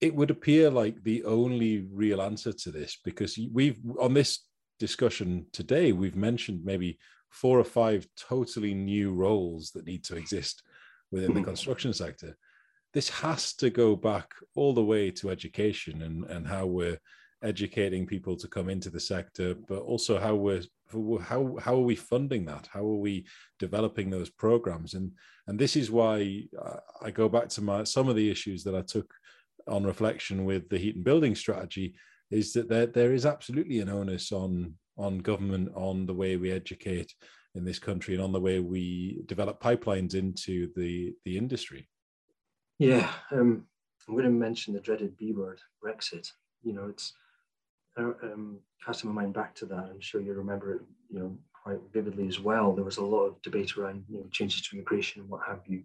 it 0.00 0.14
would 0.14 0.30
appear 0.30 0.70
like 0.70 1.02
the 1.02 1.24
only 1.24 1.86
real 1.92 2.20
answer 2.20 2.52
to 2.52 2.70
this 2.70 2.98
because 3.04 3.38
we've 3.52 3.78
on 4.00 4.14
this 4.14 4.44
discussion 4.78 5.44
today 5.52 5.90
we've 5.90 6.14
mentioned 6.14 6.64
maybe 6.64 6.98
four 7.30 7.58
or 7.58 7.64
five 7.64 8.06
totally 8.16 8.74
new 8.74 9.12
roles 9.12 9.72
that 9.72 9.86
need 9.86 10.04
to 10.04 10.16
exist 10.16 10.62
within 11.10 11.34
the 11.34 11.40
mm-hmm. 11.40 11.48
construction 11.48 11.92
sector 11.92 12.36
this 12.94 13.08
has 13.08 13.54
to 13.54 13.70
go 13.70 13.96
back 13.96 14.32
all 14.54 14.72
the 14.72 14.84
way 14.84 15.10
to 15.10 15.30
education 15.30 16.02
and, 16.02 16.24
and 16.24 16.46
how 16.46 16.66
we're 16.66 16.98
educating 17.42 18.06
people 18.06 18.36
to 18.36 18.48
come 18.48 18.68
into 18.68 18.90
the 18.90 19.00
sector, 19.00 19.54
but 19.54 19.78
also 19.78 20.18
how 20.18 20.34
we're 20.34 20.62
how 21.22 21.56
how 21.60 21.74
are 21.74 21.80
we 21.80 21.94
funding 21.94 22.44
that? 22.46 22.68
How 22.70 22.80
are 22.80 22.96
we 22.96 23.26
developing 23.58 24.10
those 24.10 24.30
programs? 24.30 24.94
And 24.94 25.12
and 25.46 25.58
this 25.58 25.76
is 25.76 25.90
why 25.90 26.44
I 27.02 27.10
go 27.10 27.28
back 27.28 27.48
to 27.50 27.62
my 27.62 27.84
some 27.84 28.08
of 28.08 28.16
the 28.16 28.30
issues 28.30 28.64
that 28.64 28.74
I 28.74 28.82
took 28.82 29.12
on 29.66 29.84
reflection 29.84 30.44
with 30.44 30.68
the 30.68 30.78
heat 30.78 30.96
and 30.96 31.04
building 31.04 31.34
strategy 31.34 31.94
is 32.30 32.52
that 32.54 32.68
there 32.68 32.86
there 32.86 33.12
is 33.12 33.26
absolutely 33.26 33.80
an 33.80 33.88
onus 33.88 34.32
on 34.32 34.74
on 34.96 35.18
government 35.18 35.70
on 35.74 36.06
the 36.06 36.14
way 36.14 36.36
we 36.36 36.50
educate 36.50 37.12
in 37.54 37.64
this 37.64 37.78
country 37.78 38.14
and 38.14 38.22
on 38.22 38.32
the 38.32 38.40
way 38.40 38.60
we 38.60 39.20
develop 39.26 39.62
pipelines 39.62 40.14
into 40.14 40.70
the 40.74 41.14
the 41.24 41.36
industry. 41.36 41.88
Yeah, 42.78 43.10
um, 43.32 43.66
I'm 44.08 44.14
going 44.14 44.24
to 44.24 44.30
mention 44.30 44.72
the 44.72 44.80
dreaded 44.80 45.16
B 45.16 45.32
word, 45.32 45.60
Brexit. 45.84 46.30
You 46.62 46.72
know, 46.72 46.86
it's 46.86 47.12
um, 47.98 48.58
casting 48.84 49.10
my 49.10 49.22
mind 49.22 49.34
back 49.34 49.54
to 49.56 49.66
that, 49.66 49.90
I'm 49.90 50.00
sure 50.00 50.20
you 50.20 50.32
remember 50.34 50.74
it, 50.74 50.82
you 51.10 51.18
know, 51.18 51.38
quite 51.62 51.78
vividly 51.92 52.28
as 52.28 52.40
well. 52.40 52.72
There 52.72 52.84
was 52.84 52.98
a 52.98 53.04
lot 53.04 53.24
of 53.24 53.42
debate 53.42 53.76
around, 53.76 54.04
you 54.08 54.18
know, 54.18 54.26
changes 54.30 54.62
to 54.62 54.76
immigration 54.76 55.22
and 55.22 55.30
what 55.30 55.42
have 55.46 55.60
you, 55.66 55.82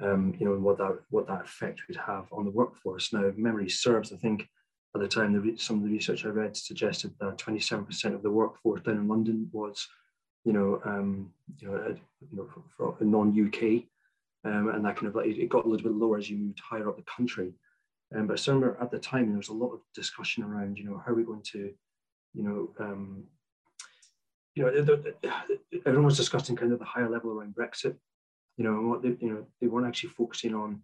um, 0.00 0.34
you 0.38 0.46
know, 0.46 0.54
and 0.54 0.62
what 0.62 0.78
that 0.78 0.98
what 1.10 1.26
that 1.28 1.42
effect 1.42 1.82
would 1.88 1.96
have 1.96 2.26
on 2.32 2.44
the 2.44 2.50
workforce. 2.50 3.12
Now, 3.12 3.24
if 3.24 3.36
memory 3.36 3.68
serves, 3.68 4.12
I 4.12 4.16
think 4.16 4.46
at 4.94 5.00
the 5.00 5.08
time, 5.08 5.32
the 5.32 5.56
some 5.56 5.78
of 5.78 5.84
the 5.84 5.90
research 5.90 6.24
I 6.24 6.28
read 6.28 6.56
suggested 6.56 7.14
that 7.20 7.38
27% 7.38 8.14
of 8.14 8.22
the 8.22 8.30
workforce 8.30 8.82
down 8.82 8.96
in 8.96 9.08
London 9.08 9.48
was, 9.52 9.86
you 10.44 10.52
know, 10.52 10.80
um, 10.84 11.32
you 11.58 11.68
know, 11.68 11.96
you 12.30 12.36
know, 12.36 12.48
for, 12.76 12.96
for 12.98 13.04
non-UK, 13.04 13.84
um, 14.44 14.68
and 14.68 14.84
that 14.84 14.96
kind 14.96 15.06
of 15.06 15.14
like 15.14 15.26
it 15.26 15.48
got 15.48 15.64
a 15.64 15.68
little 15.68 15.90
bit 15.90 15.96
lower 15.96 16.18
as 16.18 16.28
you 16.28 16.38
moved 16.38 16.60
higher 16.60 16.88
up 16.88 16.96
the 16.96 17.04
country. 17.04 17.52
Um, 18.14 18.26
but 18.26 18.48
I 18.48 18.72
at 18.80 18.90
the 18.90 18.98
time 18.98 19.28
there 19.28 19.36
was 19.36 19.48
a 19.48 19.54
lot 19.54 19.72
of 19.72 19.80
discussion 19.94 20.42
around, 20.42 20.78
you 20.78 20.84
know, 20.84 21.02
how 21.04 21.12
are 21.12 21.14
we 21.14 21.22
going 21.22 21.42
to, 21.52 21.72
you 22.34 22.42
know, 22.42 22.70
um, 22.84 23.24
you 24.54 24.64
know, 24.64 25.02
everyone 25.86 26.06
was 26.06 26.16
discussing 26.16 26.56
kind 26.56 26.72
of 26.72 26.80
the 26.80 26.84
higher 26.84 27.08
level 27.08 27.30
around 27.30 27.54
Brexit, 27.54 27.94
you 28.56 28.64
know, 28.64 28.72
and 28.72 28.90
what 28.90 29.02
they, 29.02 29.16
you 29.20 29.30
know, 29.30 29.46
they 29.60 29.68
weren't 29.68 29.86
actually 29.86 30.10
focusing 30.10 30.54
on, 30.54 30.82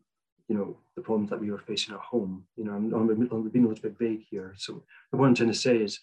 you 0.49 0.57
know, 0.57 0.77
the 0.95 1.03
problems 1.03 1.31
that 1.31 1.41
we 1.41 1.51
were 1.51 1.59
facing 1.59 1.95
at 1.95 2.01
home. 2.01 2.47
You 2.57 2.65
know, 2.65 2.73
I'm, 2.73 2.93
I'm 2.93 3.49
being 3.49 3.65
a 3.65 3.69
little 3.69 3.83
bit 3.83 3.99
vague 3.99 4.25
here. 4.31 4.55
So 4.57 4.85
what 5.11 5.27
I'm 5.27 5.35
trying 5.35 5.51
to 5.51 5.55
say 5.55 5.79
is, 5.79 5.99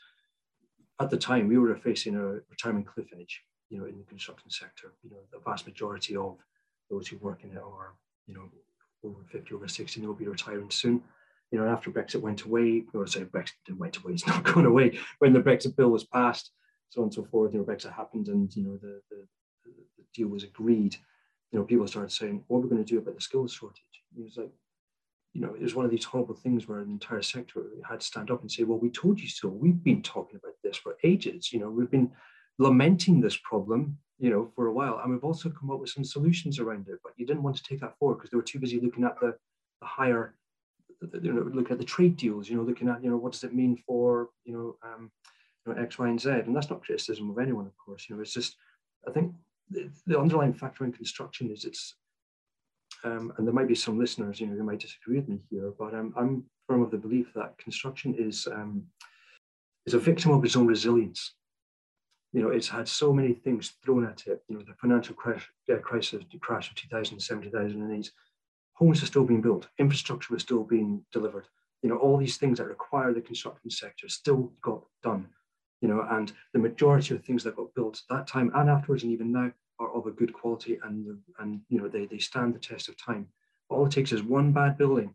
at 1.00 1.10
the 1.10 1.18
time 1.18 1.48
we 1.48 1.58
were 1.58 1.76
facing 1.76 2.16
a 2.16 2.40
retirement 2.50 2.86
cliff 2.86 3.08
edge, 3.20 3.42
you 3.70 3.80
know, 3.80 3.86
in 3.86 3.98
the 3.98 4.04
construction 4.04 4.50
sector. 4.52 4.94
You 5.04 5.10
know, 5.12 5.18
the 5.32 5.40
vast 5.40 5.66
majority 5.66 6.16
of 6.16 6.38
those 6.90 7.08
who 7.08 7.18
work 7.18 7.44
in 7.44 7.52
it 7.52 7.58
are, 7.58 7.94
you 8.28 8.34
know, 8.36 8.50
over 9.04 9.20
50, 9.32 9.54
over 9.54 9.68
60, 9.68 10.00
and 10.00 10.08
they'll 10.08 10.16
be 10.16 10.28
retiring 10.28 10.72
soon. 10.72 11.02
You 11.52 11.60
know, 11.60 11.68
after 11.68 11.92
Brexit 11.92 12.22
went 12.22 12.44
away, 12.44 12.84
or 12.94 13.06
sorry, 13.06 13.26
Brexit 13.26 13.78
went 13.78 13.98
away, 13.98 14.14
it's 14.14 14.28
not 14.28 14.44
going 14.44 14.66
away. 14.66 14.98
When 15.20 15.34
the 15.34 15.42
Brexit 15.42 15.76
bill 15.76 15.90
was 15.90 16.04
passed, 16.04 16.52
so 16.90 17.02
on 17.02 17.06
and 17.06 17.14
so 17.14 17.26
forth, 17.26 17.54
you 17.54 17.60
know, 17.60 17.66
Brexit 17.66 17.94
happened 17.94 18.28
and, 18.28 18.56
you 18.56 18.64
know, 18.64 18.78
the, 18.78 19.02
the, 19.10 19.26
the 19.66 20.04
deal 20.14 20.28
was 20.28 20.44
agreed. 20.44 20.96
You 21.52 21.60
know, 21.60 21.66
people 21.66 21.88
started 21.88 22.12
saying, 22.12 22.44
what 22.48 22.60
are 22.60 22.62
we 22.62 22.70
going 22.70 22.84
to 22.84 22.92
do 22.92 23.00
about 23.00 23.16
the 23.16 23.22
skills 23.22 23.54
shortage? 23.54 23.82
It 24.18 24.24
was 24.24 24.38
like, 24.38 24.52
you 25.34 25.42
know, 25.42 25.56
it 25.56 25.62
was 25.62 25.74
one 25.74 25.86
of 25.86 25.92
these 25.92 26.06
horrible 26.06 26.36
things 26.36 26.68
where 26.68 26.80
an 26.80 26.90
entire 26.90 27.24
sector 27.24 27.64
had 27.90 28.00
to 28.00 28.06
stand 28.06 28.30
up 28.30 28.42
and 28.42 28.52
say, 28.52 28.64
well, 28.64 28.78
we 28.78 28.90
told 28.90 29.20
you 29.20 29.28
so. 29.28 29.50
We've 29.50 29.84
been 29.84 30.04
talking 30.04 30.40
about 30.42 30.54
this 30.64 30.78
for 30.78 30.96
ages. 31.04 31.52
You 31.52 31.60
know, 31.60 31.70
we've 31.70 31.90
been 31.90 32.12
lamenting 32.60 33.20
this 33.20 33.38
problem, 33.38 33.98
you 34.20 34.30
know, 34.30 34.52
for 34.56 34.68
a 34.68 34.74
while. 34.74 35.00
And 35.02 35.12
we've 35.12 35.24
also 35.24 35.50
come 35.50 35.72
up 35.72 35.80
with 35.80 35.90
some 35.90 36.04
solutions 36.04 36.60
around 36.60 36.88
it, 36.88 37.00
but 37.04 37.14
you 37.18 37.26
didn't 37.26 37.44
want 37.44 37.56
to 37.58 37.64
take 37.64 37.82
that 37.82 37.98
forward 37.98 38.16
because 38.16 38.32
they 38.32 38.38
were 38.38 38.44
too 38.44 38.60
busy 38.60 38.80
looking 38.80 39.04
at 39.04 39.20
the, 39.20 39.36
the 39.82 39.88
higher, 39.88 40.36
you 41.22 41.34
know, 41.34 41.42
looking 41.42 41.74
at 41.74 41.80
the 41.80 41.86
trade 41.86 42.16
deals, 42.16 42.50
you 42.50 42.56
know, 42.56 42.64
looking 42.64 42.90
at, 42.90 43.04
you 43.04 43.10
know, 43.10 43.18
what 43.18 43.34
does 43.34 43.44
it 43.44 43.54
mean 43.54 43.82
for, 43.86 44.30
you 44.46 44.54
know, 44.54 44.76
um, 44.88 45.12
you 45.66 45.74
know, 45.74 45.82
X, 45.82 45.98
Y, 45.98 46.08
and 46.08 46.22
Z. 46.22 46.30
And 46.30 46.56
that's 46.56 46.70
not 46.70 46.84
criticism 46.84 47.30
of 47.30 47.40
anyone, 47.40 47.66
of 47.66 47.78
course. 47.78 48.08
You 48.08 48.16
know, 48.16 48.22
it's 48.22 48.34
just, 48.34 48.56
I 49.08 49.12
think 49.12 49.34
the, 49.70 49.90
the 50.06 50.20
underlying 50.20 50.54
factor 50.54 50.86
in 50.86 50.94
construction 50.94 51.52
is 51.52 51.66
it's 51.66 51.96
um, 53.04 53.34
and 53.38 53.46
there 53.46 53.54
might 53.54 53.68
be 53.68 53.76
some 53.76 54.00
listeners, 54.00 54.40
you 54.40 54.48
know, 54.48 54.56
who 54.56 54.64
might 54.64 54.80
disagree 54.80 55.18
with 55.18 55.28
me 55.28 55.40
here, 55.50 55.74
but 55.78 55.94
um, 55.94 56.14
I'm 56.16 56.46
firm 56.68 56.82
of 56.82 56.92
the 56.92 56.98
belief 56.98 57.34
that 57.36 57.58
construction 57.58 58.16
is 58.18 58.48
um, 58.48 58.84
is 59.86 59.94
a 59.94 60.00
victim 60.00 60.32
of 60.32 60.44
its 60.46 60.56
own 60.56 60.68
resilience. 60.68 61.34
You 62.34 62.42
know, 62.42 62.50
it's 62.50 62.68
had 62.68 62.88
so 62.88 63.14
many 63.14 63.34
things 63.34 63.74
thrown 63.84 64.06
at 64.06 64.26
it. 64.28 64.44
You 64.48 64.58
know, 64.58 64.64
the 64.64 64.74
financial 64.74 65.16
crash, 65.16 65.50
uh, 65.72 65.78
crisis, 65.78 66.24
the 66.32 66.40
crash 66.40 66.70
of 66.70 66.76
2007, 66.76 67.44
2008. 67.44 68.12
Homes 68.74 69.04
are 69.04 69.06
still 69.06 69.24
being 69.24 69.42
built. 69.42 69.70
Infrastructure 69.78 70.34
was 70.34 70.42
still 70.42 70.64
being 70.64 71.06
delivered. 71.12 71.48
You 71.84 71.90
know, 71.90 71.98
all 71.98 72.18
these 72.18 72.38
things 72.38 72.58
that 72.58 72.68
require 72.68 73.14
the 73.14 73.22
construction 73.22 73.70
sector 73.70 74.10
still 74.10 74.52
got 74.62 74.84
done. 75.04 75.28
You 75.82 75.90
know, 75.90 76.06
and 76.10 76.32
the 76.54 76.60
majority 76.60 77.14
of 77.14 77.24
things 77.24 77.44
that 77.44 77.56
got 77.56 77.74
built 77.76 78.02
that 78.10 78.26
time 78.26 78.52
and 78.56 78.70
afterwards, 78.70 79.04
and 79.04 79.12
even 79.12 79.32
now, 79.32 79.52
are 79.80 79.94
of 79.94 80.08
a 80.08 80.12
good 80.12 80.34
quality 80.34 80.80
and 80.84 81.18
and 81.40 81.62
you 81.70 81.80
know 81.80 81.88
they, 81.88 82.06
they 82.06 82.18
stand 82.18 82.54
the 82.54 82.60
test 82.60 82.90
of 82.90 82.98
time. 82.98 83.28
All 83.70 83.86
it 83.86 83.92
takes 83.92 84.12
is 84.12 84.24
one 84.24 84.52
bad 84.52 84.78
building, 84.78 85.14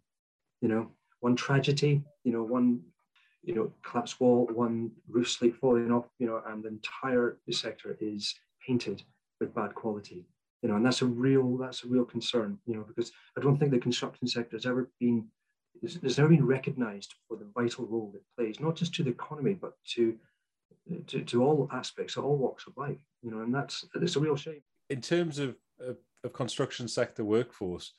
you 0.60 0.68
know, 0.68 0.90
one 1.20 1.36
tragedy, 1.36 2.02
you 2.24 2.32
know, 2.32 2.42
one 2.42 2.80
you 3.42 3.54
know 3.54 3.72
collapsed 3.82 4.20
wall, 4.20 4.48
one 4.52 4.90
roof 5.08 5.30
slate 5.30 5.56
falling 5.56 5.90
off, 5.90 6.06
you 6.18 6.26
know, 6.26 6.42
and 6.46 6.62
the 6.62 6.68
entire 6.68 7.38
sector 7.50 7.96
is 8.00 8.34
painted 8.66 9.02
with 9.40 9.54
bad 9.54 9.74
quality. 9.74 10.26
You 10.62 10.68
know, 10.68 10.76
and 10.76 10.84
that's 10.84 11.02
a 11.02 11.06
real 11.06 11.56
that's 11.56 11.84
a 11.84 11.88
real 11.88 12.04
concern, 12.04 12.58
you 12.66 12.74
know, 12.74 12.84
because 12.86 13.12
I 13.36 13.40
don't 13.40 13.58
think 13.58 13.70
the 13.70 13.78
construction 13.78 14.26
sector 14.26 14.56
has 14.56 14.66
ever 14.66 14.90
been 15.00 15.26
has 15.82 16.18
never 16.18 16.30
been 16.30 16.44
recognized 16.44 17.14
for 17.28 17.36
the 17.36 17.46
vital 17.54 17.86
role 17.86 18.12
it 18.14 18.22
plays, 18.36 18.58
not 18.58 18.74
just 18.74 18.92
to 18.94 19.04
the 19.04 19.10
economy, 19.10 19.54
but 19.54 19.74
to 19.94 20.16
to, 21.06 21.22
to 21.22 21.44
all 21.44 21.68
aspects, 21.72 22.16
all 22.16 22.36
walks 22.36 22.66
of 22.66 22.76
life, 22.76 22.98
you 23.22 23.30
know, 23.30 23.42
and 23.42 23.54
that's 23.54 23.84
it's 23.94 24.16
a 24.16 24.20
real 24.20 24.36
shame. 24.36 24.62
In 24.90 25.00
terms 25.00 25.38
of, 25.38 25.56
of, 25.78 25.96
of 26.24 26.32
construction 26.32 26.88
sector 26.88 27.24
workforce, 27.24 27.92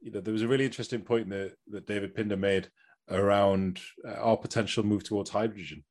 you 0.00 0.10
know, 0.10 0.20
there 0.20 0.32
was 0.32 0.42
a 0.42 0.48
really 0.48 0.64
interesting 0.64 1.02
point 1.02 1.28
that, 1.30 1.54
that 1.68 1.86
David 1.86 2.14
Pinder 2.14 2.36
made 2.36 2.68
around 3.10 3.80
uh, 4.06 4.12
our 4.12 4.36
potential 4.36 4.82
move 4.84 5.04
towards 5.04 5.30
hydrogen 5.30 5.84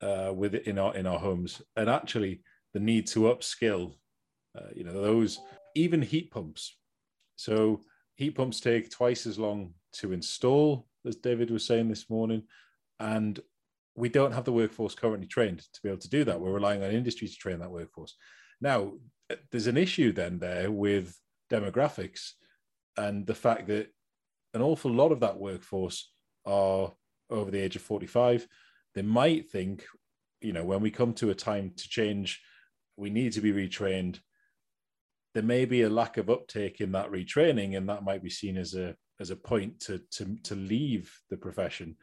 uh, 0.00 0.32
with 0.34 0.54
it 0.54 0.66
in 0.66 0.78
our 0.78 0.96
in 0.96 1.06
our 1.06 1.18
homes, 1.18 1.62
and 1.76 1.88
actually 1.88 2.40
the 2.74 2.80
need 2.80 3.06
to 3.08 3.20
upskill, 3.20 3.94
uh, 4.56 4.68
you 4.74 4.84
know, 4.84 4.92
those 4.92 5.40
even 5.74 6.02
heat 6.02 6.30
pumps. 6.30 6.76
So 7.36 7.80
heat 8.16 8.34
pumps 8.34 8.60
take 8.60 8.90
twice 8.90 9.26
as 9.26 9.38
long 9.38 9.74
to 9.94 10.12
install, 10.12 10.86
as 11.06 11.16
David 11.16 11.50
was 11.50 11.66
saying 11.66 11.88
this 11.88 12.08
morning, 12.10 12.42
and 12.98 13.38
we 13.94 14.08
don't 14.08 14.32
have 14.32 14.44
the 14.44 14.52
workforce 14.52 14.94
currently 14.94 15.26
trained 15.26 15.60
to 15.72 15.82
be 15.82 15.88
able 15.88 16.00
to 16.00 16.10
do 16.10 16.24
that. 16.24 16.40
We're 16.40 16.52
relying 16.52 16.82
on 16.82 16.90
industry 16.90 17.28
to 17.28 17.34
train 17.34 17.58
that 17.60 17.70
workforce. 17.70 18.14
Now, 18.60 18.92
there's 19.50 19.66
an 19.66 19.76
issue 19.76 20.12
then 20.12 20.38
there 20.38 20.70
with 20.70 21.18
demographics 21.50 22.32
and 22.96 23.26
the 23.26 23.34
fact 23.34 23.68
that 23.68 23.88
an 24.54 24.62
awful 24.62 24.90
lot 24.90 25.12
of 25.12 25.20
that 25.20 25.38
workforce 25.38 26.12
are 26.46 26.92
over 27.30 27.50
the 27.50 27.60
age 27.60 27.76
of 27.76 27.82
45. 27.82 28.46
They 28.94 29.02
might 29.02 29.50
think, 29.50 29.84
you 30.40 30.52
know, 30.52 30.64
when 30.64 30.80
we 30.80 30.90
come 30.90 31.12
to 31.14 31.30
a 31.30 31.34
time 31.34 31.72
to 31.76 31.88
change, 31.88 32.40
we 32.96 33.10
need 33.10 33.32
to 33.32 33.40
be 33.40 33.52
retrained. 33.52 34.20
There 35.34 35.42
may 35.42 35.64
be 35.64 35.82
a 35.82 35.90
lack 35.90 36.16
of 36.16 36.30
uptake 36.30 36.80
in 36.80 36.92
that 36.92 37.10
retraining, 37.10 37.76
and 37.76 37.88
that 37.88 38.04
might 38.04 38.22
be 38.22 38.30
seen 38.30 38.56
as 38.56 38.74
a 38.74 38.96
as 39.20 39.30
a 39.30 39.36
point 39.36 39.80
to 39.80 40.00
to 40.12 40.36
to 40.44 40.54
leave 40.54 41.12
the 41.30 41.36
profession 41.36 41.96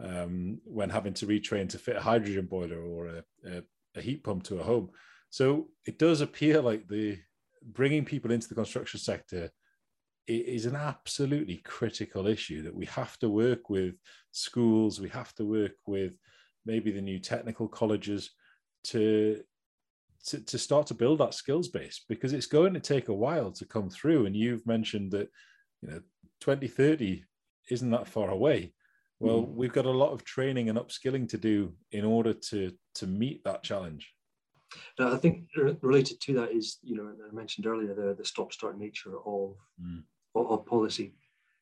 um, 0.00 0.60
when 0.64 0.90
having 0.90 1.14
to 1.14 1.26
retrain 1.26 1.68
to 1.70 1.78
fit 1.78 1.96
a 1.96 2.00
hydrogen 2.00 2.46
boiler 2.46 2.80
or 2.80 3.06
a, 3.08 3.24
a, 3.46 3.62
a, 3.96 4.00
heat 4.00 4.22
pump 4.22 4.44
to 4.44 4.60
a 4.60 4.62
home. 4.62 4.90
So 5.30 5.68
it 5.86 5.98
does 5.98 6.20
appear 6.20 6.62
like 6.62 6.86
the 6.86 7.18
bringing 7.64 8.04
people 8.04 8.30
into 8.30 8.48
the 8.48 8.54
construction 8.54 9.00
sector 9.00 9.50
is 10.28 10.66
an 10.66 10.76
absolutely 10.76 11.58
critical 11.64 12.26
issue 12.26 12.62
that 12.62 12.74
we 12.74 12.86
have 12.86 13.18
to 13.18 13.28
work 13.28 13.70
with 13.70 13.94
schools, 14.30 15.00
we 15.00 15.08
have 15.08 15.34
to 15.36 15.44
work 15.44 15.72
with 15.86 16.16
maybe 16.66 16.90
the 16.90 17.00
new 17.00 17.18
technical 17.18 17.68
colleges 17.68 18.30
to 18.84 19.42
to, 20.26 20.40
to 20.40 20.58
start 20.58 20.86
to 20.88 20.94
build 20.94 21.20
that 21.20 21.32
skills 21.32 21.68
base 21.68 22.04
because 22.08 22.32
it's 22.32 22.46
going 22.46 22.74
to 22.74 22.80
take 22.80 23.08
a 23.08 23.14
while 23.14 23.52
to 23.52 23.64
come 23.64 23.88
through. 23.88 24.26
And 24.26 24.36
you've 24.36 24.66
mentioned 24.66 25.12
that 25.12 25.30
you 25.80 25.90
know 25.90 26.00
2030 26.40 27.24
isn't 27.70 27.90
that 27.90 28.08
far 28.08 28.30
away. 28.30 28.74
Well, 29.20 29.42
mm. 29.42 29.54
we've 29.54 29.72
got 29.72 29.86
a 29.86 29.90
lot 29.90 30.12
of 30.12 30.24
training 30.24 30.68
and 30.68 30.78
upskilling 30.78 31.28
to 31.30 31.38
do 31.38 31.74
in 31.92 32.04
order 32.04 32.32
to 32.32 32.72
to 32.96 33.06
meet 33.06 33.42
that 33.44 33.62
challenge. 33.62 34.12
Now, 34.98 35.12
I 35.12 35.16
think 35.16 35.44
related 35.80 36.20
to 36.22 36.34
that 36.34 36.52
is, 36.52 36.78
you 36.82 36.96
know, 36.96 37.10
I 37.26 37.34
mentioned 37.34 37.66
earlier 37.66 37.94
the, 37.94 38.14
the 38.14 38.24
stop-start 38.24 38.78
nature 38.78 39.16
of, 39.24 39.56
mm. 39.82 40.02
Of, 40.46 40.66
policy. 40.66 41.14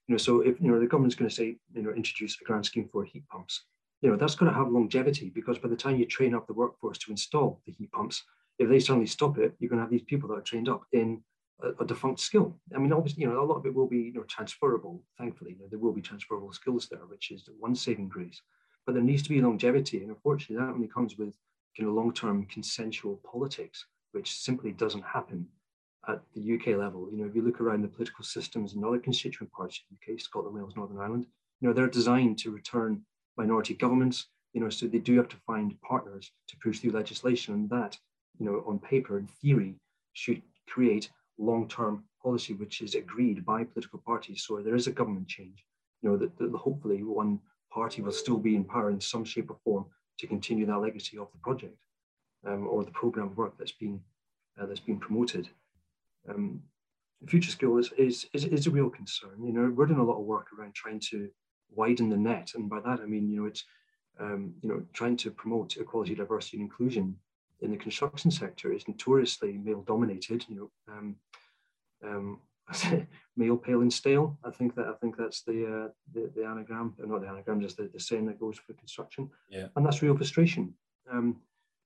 You 0.09 0.15
know, 0.15 0.19
so 0.19 0.41
if 0.41 0.61
you 0.61 0.71
know 0.71 0.79
the 0.79 0.87
government's 0.87 1.17
going 1.17 1.29
to 1.29 1.35
say, 1.35 1.57
you 1.75 1.83
know, 1.83 1.91
introduce 1.91 2.37
a 2.41 2.45
grant 2.45 2.67
scheme 2.67 2.89
for 2.91 3.05
heat 3.05 3.27
pumps, 3.29 3.65
you 4.03 4.11
know, 4.11 4.17
that's 4.17 4.35
going 4.35 4.51
to 4.51 4.57
have 4.57 4.69
longevity 4.69 5.31
because 5.35 5.59
by 5.59 5.69
the 5.69 5.77
time 5.77 5.97
you 5.97 6.07
train 6.07 6.35
up 6.35 6.47
the 6.47 6.53
workforce 6.53 6.99
to 6.99 7.11
install 7.11 7.61
the 7.67 7.73
heat 7.73 7.91
pumps, 7.93 8.23
if 8.59 8.69
they 8.69 8.81
suddenly 8.81 9.07
stop 9.07 9.39
it, 9.39 9.55
you're 9.59 9.69
going 9.69 9.79
to 9.79 9.85
have 9.85 9.91
these 9.91 10.03
people 10.03 10.29
that 10.29 10.37
are 10.37 10.43
trained 10.43 10.69
up 10.69 10.85
in 10.93 11.23
a, 11.63 11.83
a, 11.83 11.87
defunct 11.87 12.21
skill. 12.21 12.57
I 12.75 12.79
mean, 12.79 12.93
obviously, 12.93 13.23
you 13.23 13.29
know, 13.29 13.43
a 13.43 13.45
lot 13.45 13.57
of 13.57 13.67
it 13.67 13.75
will 13.75 13.87
be, 13.87 13.99
you 13.99 14.13
know, 14.13 14.23
transferable. 14.23 15.03
Thankfully, 15.19 15.53
you 15.53 15.59
know, 15.59 15.67
there 15.69 15.79
will 15.79 15.93
be 15.93 16.03
transferable 16.03 16.53
skills 16.53 16.89
there, 16.89 17.01
which 17.01 17.31
is 17.31 17.49
one 17.59 17.75
saving 17.75 18.09
grace. 18.09 18.41
But 18.85 18.95
there 18.95 19.03
needs 19.03 19.23
to 19.25 19.29
be 19.31 19.41
longevity, 19.41 20.03
and 20.03 20.11
unfortunately, 20.11 20.65
that 20.65 20.73
only 20.73 20.89
comes 20.89 21.19
with, 21.19 21.35
you 21.77 21.85
know, 21.85 21.93
long-term 21.93 22.47
consensual 22.47 23.21
politics, 23.31 23.87
which 24.13 24.33
simply 24.33 24.73
doesn't 24.73 25.05
happen 25.05 25.49
at 26.09 26.21
the 26.35 26.55
UK 26.55 26.79
level. 26.79 27.09
You 27.11 27.19
know, 27.19 27.27
if 27.27 27.35
you 27.35 27.43
look 27.43 27.61
around 27.61 27.83
the 27.83 27.89
political 27.89 28.25
systems 28.25 28.75
in 28.75 28.85
other 28.85 28.99
constituent 28.99 29.53
parts 29.53 29.79
of 29.79 29.97
the 29.97 30.15
UK, 30.15 30.21
Scotland, 30.21 30.55
Wales, 30.55 30.75
Northern 30.77 30.99
Ireland, 30.99 31.27
you 31.61 31.69
know, 31.69 31.75
they're 31.75 31.89
designed 31.89 32.39
to 32.39 32.51
return 32.51 33.03
minority 33.37 33.75
governments. 33.75 34.27
You 34.53 34.61
know, 34.61 34.71
so 34.71 34.87
they 34.87 34.99
do 34.99 35.17
have 35.17 35.29
to 35.29 35.37
find 35.47 35.81
partners 35.83 36.31
to 36.49 36.57
push 36.63 36.79
through 36.79 36.93
legislation, 36.93 37.55
and 37.55 37.71
that, 37.71 37.99
you 38.39 38.47
know, 38.47 38.65
on 38.67 38.79
paper, 38.79 39.19
in 39.19 39.27
theory, 39.27 39.75
should 40.15 40.41
create 40.67 41.11
long-term 41.39 42.05
policy 42.23 42.55
which 42.55 42.81
is 42.81 42.95
agreed 42.95 43.45
by 43.45 43.63
political 43.65 44.01
parties. 44.05 44.45
So 44.47 44.61
there 44.61 44.75
is 44.75 44.87
a 44.87 44.93
government 44.93 45.29
change. 45.29 45.65
You 46.03 46.11
know 46.11 46.17
that, 46.17 46.37
that 46.39 46.53
hopefully 46.55 47.03
one 47.03 47.41
party 47.73 48.03
will 48.03 48.13
still 48.13 48.39
be 48.39 48.57
in 48.57 48.65
power 48.65 48.91
in 48.91 49.01
some 49.01 49.25
shape 49.25 49.51
or 49.51 49.59
form 49.65 49.87
to 50.19 50.27
continue 50.27 50.67
that 50.67 50.79
legacy 50.79 51.19
of 51.19 51.29
the 51.33 51.39
project 51.39 51.77
um, 52.47 52.67
or 52.67 52.85
the 52.85 52.91
program 52.91 53.27
of 53.27 53.37
work 53.37 53.55
that's 53.59 53.73
been 53.73 54.01
uh, 54.61 54.67
that's 54.67 54.81
been 54.81 54.99
promoted. 54.99 55.49
Um, 56.29 56.63
future 57.27 57.51
skill 57.51 57.79
is, 57.79 57.93
is, 57.97 58.27
is 58.33 58.45
is 58.45 58.67
a 58.67 58.71
real 58.71 58.91
concern. 58.91 59.45
You 59.45 59.53
know, 59.53 59.73
we're 59.75 59.87
doing 59.87 60.01
a 60.01 60.05
lot 60.05 60.19
of 60.19 60.25
work 60.25 60.49
around 60.53 60.75
trying 60.75 61.01
to 61.11 61.29
widen 61.71 62.09
the 62.09 62.17
net, 62.17 62.53
and 62.55 62.69
by 62.69 62.81
that 62.81 63.01
I 63.01 63.07
mean 63.07 63.29
you 63.29 63.41
know 63.41 63.47
it's 63.47 63.65
um, 64.21 64.55
you 64.63 64.69
know 64.69 64.83
trying 64.93 65.17
to 65.19 65.31
promote 65.31 65.77
equality, 65.77 66.15
diversity, 66.15 66.59
and 66.59 66.65
inclusion 66.65 67.17
in 67.61 67.71
the 67.71 67.77
construction 67.77 68.31
sector 68.31 68.73
is 68.73 68.87
notoriously 68.87 69.53
male 69.53 69.83
dominated. 69.83 70.45
You 70.49 70.57
know, 70.57 70.93
um, 70.93 71.17
um, 72.05 72.41
male, 73.37 73.57
pale, 73.57 73.81
and 73.81 73.93
stale. 73.93 74.39
I 74.45 74.51
think 74.51 74.75
that 74.75 74.87
I 74.87 74.93
think 74.95 75.17
that's 75.17 75.43
the 75.43 75.67
uh, 75.67 75.89
the, 76.13 76.31
the 76.35 76.45
anagram, 76.45 76.95
or 77.01 77.07
not 77.07 77.23
the 77.23 77.29
anagram, 77.29 77.61
just 77.61 77.77
the, 77.77 77.89
the 77.93 78.01
saying 78.01 78.27
that 78.27 78.41
goes 78.41 78.59
for 78.59 78.73
construction. 78.75 79.31
Yeah, 79.49 79.67
and 79.77 79.85
that's 79.85 80.03
real 80.03 80.17
frustration. 80.17 80.75
Um, 81.11 81.37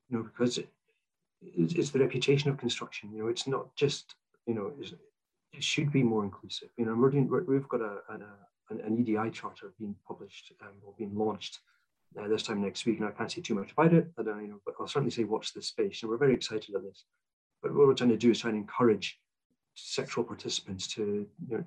you 0.08 0.18
know, 0.18 0.24
because 0.24 0.58
it, 0.58 0.68
it's 1.42 1.90
the 1.90 2.00
reputation 2.00 2.50
of 2.50 2.58
construction. 2.58 3.12
You 3.12 3.22
know, 3.22 3.28
it's 3.28 3.46
not 3.46 3.74
just 3.76 4.14
you 4.46 4.54
know, 4.54 4.72
it 5.52 5.64
should 5.64 5.92
be 5.92 6.02
more 6.02 6.24
inclusive. 6.24 6.68
You 6.76 6.86
know, 6.86 6.94
we're 6.94 7.10
doing, 7.10 7.28
we 7.46 7.54
have 7.54 7.68
got 7.68 7.80
a, 7.80 7.98
a, 8.10 8.18
an 8.70 8.98
EDI 8.98 9.30
charter 9.30 9.72
being 9.78 9.94
published 10.06 10.52
um, 10.62 10.74
or 10.84 10.94
being 10.96 11.16
launched 11.16 11.60
uh, 12.18 12.28
this 12.28 12.42
time 12.42 12.62
next 12.62 12.86
week, 12.86 12.98
and 12.98 13.06
I 13.08 13.12
can't 13.12 13.30
say 13.30 13.40
too 13.40 13.54
much 13.54 13.72
about 13.72 13.92
it. 13.92 14.10
I 14.18 14.22
don't, 14.22 14.42
you 14.42 14.48
know, 14.48 14.60
but 14.64 14.74
I'll 14.80 14.88
certainly 14.88 15.10
say 15.10 15.24
watch 15.24 15.52
this 15.52 15.68
space. 15.68 16.02
And 16.02 16.10
we're 16.10 16.16
very 16.16 16.34
excited 16.34 16.74
on 16.74 16.84
this. 16.84 17.04
But 17.62 17.74
what 17.74 17.86
we're 17.86 17.94
trying 17.94 18.10
to 18.10 18.16
do 18.16 18.30
is 18.30 18.40
try 18.40 18.50
and 18.50 18.58
encourage 18.58 19.18
sexual 19.74 20.24
participants 20.24 20.88
to, 20.94 21.26
you 21.48 21.56
know, 21.56 21.64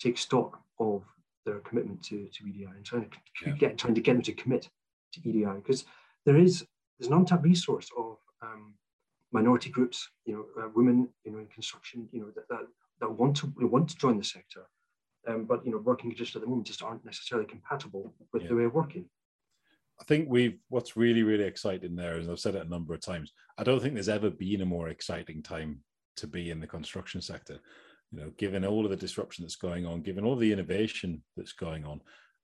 take 0.00 0.18
stock 0.18 0.60
of 0.78 1.04
their 1.44 1.60
commitment 1.60 2.02
to, 2.04 2.28
to 2.32 2.48
EDI 2.48 2.64
and 2.64 2.84
trying 2.84 3.02
to 3.02 3.08
yeah. 3.46 3.52
get 3.52 3.78
trying 3.78 3.94
to 3.94 4.00
get 4.00 4.14
them 4.14 4.22
to 4.22 4.32
commit 4.32 4.68
to 5.12 5.20
EDI 5.28 5.46
because 5.56 5.84
there 6.24 6.36
is 6.36 6.64
there's 6.98 7.10
an 7.10 7.16
untapped 7.16 7.44
resource 7.44 7.88
of 7.96 8.16
um, 8.42 8.74
minority 9.32 9.70
groups, 9.70 10.08
you 10.24 10.34
know, 10.34 10.62
uh, 10.62 10.68
women, 10.74 11.08
you 11.24 11.32
know, 11.32 11.38
in 11.38 11.46
construction, 11.46 12.08
you 12.12 12.20
know, 12.20 12.30
that, 12.34 12.48
that, 12.48 12.66
that 13.00 13.10
want 13.10 13.36
to 13.36 13.52
want 13.58 13.88
to 13.88 13.96
join 13.96 14.18
the 14.18 14.24
sector, 14.24 14.66
um, 15.28 15.44
but 15.44 15.64
you 15.64 15.72
know, 15.72 15.78
working 15.78 16.10
conditions 16.10 16.36
at 16.36 16.42
the 16.42 16.48
moment 16.48 16.66
just 16.66 16.82
aren't 16.82 17.04
necessarily 17.04 17.46
compatible 17.46 18.14
with 18.32 18.42
yeah. 18.42 18.48
the 18.48 18.54
way 18.56 18.64
of 18.64 18.74
working. 18.74 19.06
I 20.00 20.04
think 20.04 20.28
we've 20.28 20.58
what's 20.68 20.96
really 20.96 21.22
really 21.22 21.44
exciting 21.44 21.94
there, 21.94 22.14
as 22.14 22.28
I've 22.28 22.40
said 22.40 22.54
it 22.54 22.66
a 22.66 22.70
number 22.70 22.94
of 22.94 23.00
times. 23.00 23.32
I 23.58 23.64
don't 23.64 23.80
think 23.80 23.94
there's 23.94 24.08
ever 24.08 24.30
been 24.30 24.62
a 24.62 24.66
more 24.66 24.88
exciting 24.88 25.42
time 25.42 25.80
to 26.16 26.26
be 26.26 26.50
in 26.50 26.60
the 26.60 26.66
construction 26.66 27.20
sector. 27.20 27.58
You 28.10 28.20
know, 28.20 28.32
given 28.36 28.64
all 28.64 28.84
of 28.84 28.90
the 28.90 28.96
disruption 28.96 29.44
that's 29.44 29.56
going 29.56 29.86
on, 29.86 30.02
given 30.02 30.24
all 30.24 30.36
the 30.36 30.52
innovation 30.52 31.22
that's 31.36 31.52
going 31.52 31.84
on, 31.84 32.00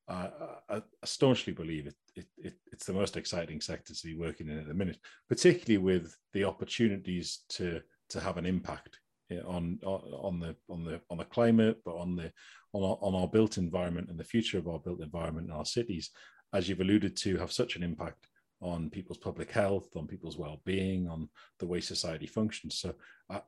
uh, 0.08 0.28
I, 0.70 0.76
I, 0.76 0.82
staunchly 1.04 1.52
believe 1.52 1.86
it, 1.86 1.94
it, 2.16 2.26
it, 2.38 2.54
it's 2.72 2.86
the 2.86 2.92
most 2.92 3.16
exciting 3.16 3.60
sector 3.60 3.94
to 3.94 4.06
be 4.06 4.16
working 4.16 4.48
in 4.48 4.58
at 4.58 4.66
the 4.66 4.74
minute, 4.74 4.98
particularly 5.28 5.78
with 5.78 6.16
the 6.32 6.44
opportunities 6.44 7.40
to 7.50 7.80
to 8.08 8.20
have 8.20 8.38
an 8.38 8.46
impact 8.46 8.98
on 9.46 9.78
on 9.84 10.40
the 10.40 10.56
on 10.70 10.84
the 10.84 11.00
on 11.10 11.18
the 11.18 11.24
climate, 11.24 11.78
but 11.84 11.96
on 11.96 12.16
the 12.16 12.32
on 12.72 12.82
our, 12.82 12.98
on 13.02 13.14
our 13.14 13.28
built 13.28 13.58
environment 13.58 14.08
and 14.08 14.18
the 14.18 14.24
future 14.24 14.58
of 14.58 14.68
our 14.68 14.78
built 14.78 15.02
environment 15.02 15.48
in 15.48 15.52
our 15.52 15.66
cities, 15.66 16.10
as 16.52 16.68
you've 16.68 16.80
alluded 16.80 17.16
to, 17.16 17.36
have 17.36 17.52
such 17.52 17.76
an 17.76 17.82
impact 17.82 18.28
on 18.60 18.90
people's 18.90 19.18
public 19.18 19.50
health, 19.50 19.88
on 19.94 20.06
people's 20.06 20.36
well-being, 20.36 21.08
on 21.08 21.28
the 21.60 21.66
way 21.66 21.80
society 21.80 22.26
functions. 22.26 22.78
So 22.80 22.94
I, 23.30 23.40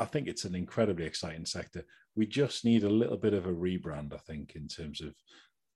I 0.00 0.04
think 0.04 0.26
it's 0.26 0.44
an 0.44 0.54
incredibly 0.54 1.04
exciting 1.04 1.44
sector. 1.44 1.84
We 2.16 2.26
just 2.26 2.64
need 2.64 2.84
a 2.84 2.88
little 2.88 3.18
bit 3.18 3.34
of 3.34 3.46
a 3.46 3.52
rebrand, 3.52 4.14
I 4.14 4.18
think, 4.18 4.54
in 4.54 4.68
terms 4.68 5.00
of 5.00 5.14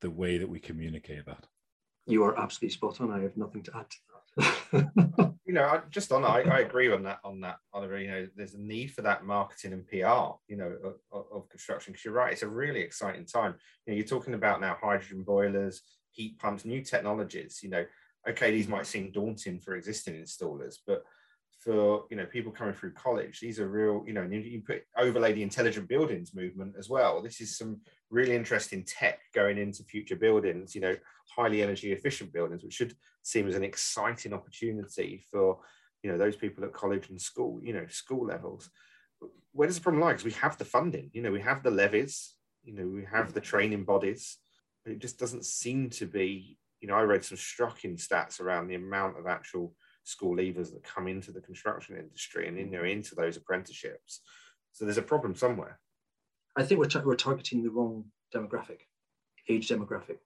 the 0.00 0.10
way 0.10 0.38
that 0.38 0.48
we 0.48 0.58
communicate 0.58 1.26
that. 1.26 1.46
You 2.06 2.24
are 2.24 2.38
absolutely 2.38 2.74
spot 2.74 3.00
on. 3.00 3.10
I 3.10 3.20
have 3.20 3.36
nothing 3.36 3.62
to 3.64 3.76
add 3.76 3.86
to 3.90 3.96
that. 4.06 4.08
you 5.46 5.52
know, 5.52 5.64
I, 5.64 5.80
just 5.90 6.12
on 6.12 6.24
I, 6.24 6.42
I, 6.42 6.60
agree 6.60 6.90
on 6.92 7.02
that. 7.02 7.18
On 7.24 7.40
that, 7.40 7.56
Oliver. 7.72 7.98
You 7.98 8.10
know, 8.10 8.28
there's 8.36 8.54
a 8.54 8.60
need 8.60 8.92
for 8.92 9.02
that 9.02 9.24
marketing 9.24 9.72
and 9.72 9.86
PR. 9.86 10.36
You 10.48 10.56
know, 10.56 10.76
of, 11.12 11.24
of 11.32 11.48
construction 11.48 11.92
because 11.92 12.04
you're 12.04 12.14
right. 12.14 12.32
It's 12.32 12.42
a 12.42 12.48
really 12.48 12.80
exciting 12.80 13.26
time. 13.26 13.54
You 13.86 13.92
know, 13.92 13.96
you're 13.96 14.06
talking 14.06 14.34
about 14.34 14.60
now 14.60 14.76
hydrogen 14.80 15.22
boilers, 15.22 15.82
heat 16.12 16.38
pumps, 16.38 16.64
new 16.64 16.82
technologies. 16.82 17.60
You 17.62 17.70
know, 17.70 17.84
okay, 18.28 18.50
these 18.50 18.68
might 18.68 18.86
seem 18.86 19.10
daunting 19.10 19.60
for 19.60 19.74
existing 19.74 20.14
installers, 20.14 20.76
but 20.86 21.04
for 21.58 22.04
you 22.10 22.16
know 22.16 22.26
people 22.26 22.52
coming 22.52 22.74
through 22.74 22.92
college. 22.92 23.40
These 23.40 23.58
are 23.60 23.68
real 23.68 24.04
you 24.06 24.12
know 24.12 24.22
and 24.22 24.32
you 24.32 24.60
put 24.60 24.82
overlay 24.96 25.32
the 25.32 25.42
intelligent 25.42 25.88
buildings 25.88 26.34
movement 26.34 26.74
as 26.78 26.88
well. 26.88 27.20
This 27.20 27.40
is 27.40 27.56
some 27.56 27.80
really 28.10 28.36
interesting 28.36 28.84
tech 28.84 29.18
going 29.34 29.58
into 29.58 29.82
future 29.82 30.16
buildings 30.16 30.74
you 30.74 30.80
know 30.80 30.96
highly 31.36 31.62
energy 31.62 31.92
efficient 31.92 32.32
buildings 32.32 32.62
which 32.62 32.74
should 32.74 32.94
seem 33.22 33.46
as 33.48 33.54
an 33.54 33.64
exciting 33.64 34.32
opportunity 34.32 35.24
for 35.30 35.58
you 36.02 36.10
know 36.10 36.16
those 36.16 36.36
people 36.36 36.64
at 36.64 36.72
college 36.72 37.10
and 37.10 37.20
school 37.20 37.60
you 37.62 37.72
know 37.72 37.86
school 37.88 38.26
levels. 38.26 38.70
Where 39.52 39.66
does 39.66 39.76
the 39.76 39.82
problem 39.82 40.02
lie? 40.02 40.12
Because 40.12 40.24
we 40.24 40.32
have 40.32 40.56
the 40.58 40.64
funding 40.64 41.10
you 41.12 41.22
know 41.22 41.32
we 41.32 41.40
have 41.40 41.62
the 41.62 41.70
levies 41.70 42.34
you 42.64 42.74
know 42.74 42.86
we 42.86 43.04
have 43.10 43.32
the 43.32 43.40
training 43.40 43.84
bodies 43.84 44.36
but 44.84 44.92
it 44.92 44.98
just 44.98 45.18
doesn't 45.18 45.44
seem 45.44 45.90
to 45.90 46.06
be 46.06 46.58
you 46.80 46.88
know 46.88 46.94
i 46.94 47.02
read 47.02 47.24
some 47.24 47.38
shocking 47.38 47.96
stats 47.96 48.40
around 48.40 48.68
the 48.68 48.74
amount 48.74 49.18
of 49.18 49.26
actual 49.26 49.74
school 50.08 50.34
leavers 50.34 50.72
that 50.72 50.82
come 50.82 51.06
into 51.06 51.30
the 51.30 51.40
construction 51.40 51.96
industry 51.98 52.48
and 52.48 52.58
into 52.58 53.14
those 53.14 53.36
apprenticeships. 53.36 54.20
So 54.72 54.86
there's 54.86 54.96
a 54.96 55.02
problem 55.02 55.34
somewhere. 55.34 55.78
I 56.56 56.62
think 56.62 56.80
we're, 56.80 57.02
we're 57.02 57.14
targeting 57.14 57.62
the 57.62 57.70
wrong 57.70 58.06
demographic, 58.34 58.80
age 59.50 59.68
demographic. 59.68 60.18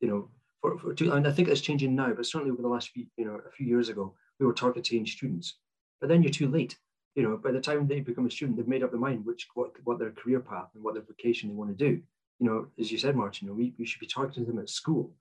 You 0.00 0.08
know, 0.08 0.28
for, 0.60 0.78
for 0.78 0.92
to, 0.92 1.12
and 1.12 1.26
I 1.26 1.32
think 1.32 1.48
that's 1.48 1.62
changing 1.62 1.94
now, 1.94 2.12
but 2.12 2.26
certainly 2.26 2.52
over 2.52 2.60
the 2.60 2.68
last 2.68 2.90
few, 2.90 3.06
you 3.16 3.24
know, 3.24 3.40
a 3.46 3.50
few 3.50 3.66
years 3.66 3.88
ago, 3.88 4.14
we 4.38 4.44
were 4.44 4.52
targeting 4.52 5.06
students. 5.06 5.56
But 6.00 6.08
then 6.08 6.22
you're 6.22 6.32
too 6.32 6.48
late. 6.48 6.76
You 7.14 7.22
know, 7.22 7.38
by 7.38 7.50
the 7.50 7.60
time 7.60 7.86
they 7.86 8.00
become 8.00 8.26
a 8.26 8.30
student, 8.30 8.58
they've 8.58 8.68
made 8.68 8.82
up 8.82 8.90
their 8.90 9.00
mind 9.00 9.24
which 9.24 9.48
what, 9.54 9.72
what 9.84 9.98
their 9.98 10.10
career 10.10 10.40
path 10.40 10.68
and 10.74 10.84
what 10.84 10.94
their 10.94 11.02
vocation 11.02 11.48
they 11.48 11.54
want 11.54 11.70
to 11.70 11.84
do. 11.84 12.00
You 12.38 12.46
know, 12.46 12.66
as 12.78 12.92
you 12.92 12.98
said, 12.98 13.16
Martin, 13.16 13.46
you 13.46 13.52
know, 13.52 13.56
we, 13.56 13.72
we 13.78 13.86
should 13.86 14.00
be 14.00 14.06
targeting 14.06 14.44
them 14.44 14.58
at 14.58 14.68
school. 14.68 15.12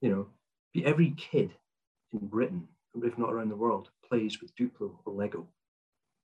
You 0.00 0.10
know, 0.10 0.84
every 0.84 1.14
kid 1.16 1.50
in 2.12 2.26
Britain 2.28 2.68
if 3.04 3.18
not 3.18 3.32
around 3.32 3.50
the 3.50 3.56
world, 3.56 3.90
plays 4.08 4.40
with 4.40 4.54
Duplo 4.56 4.98
or 5.04 5.12
Lego. 5.12 5.48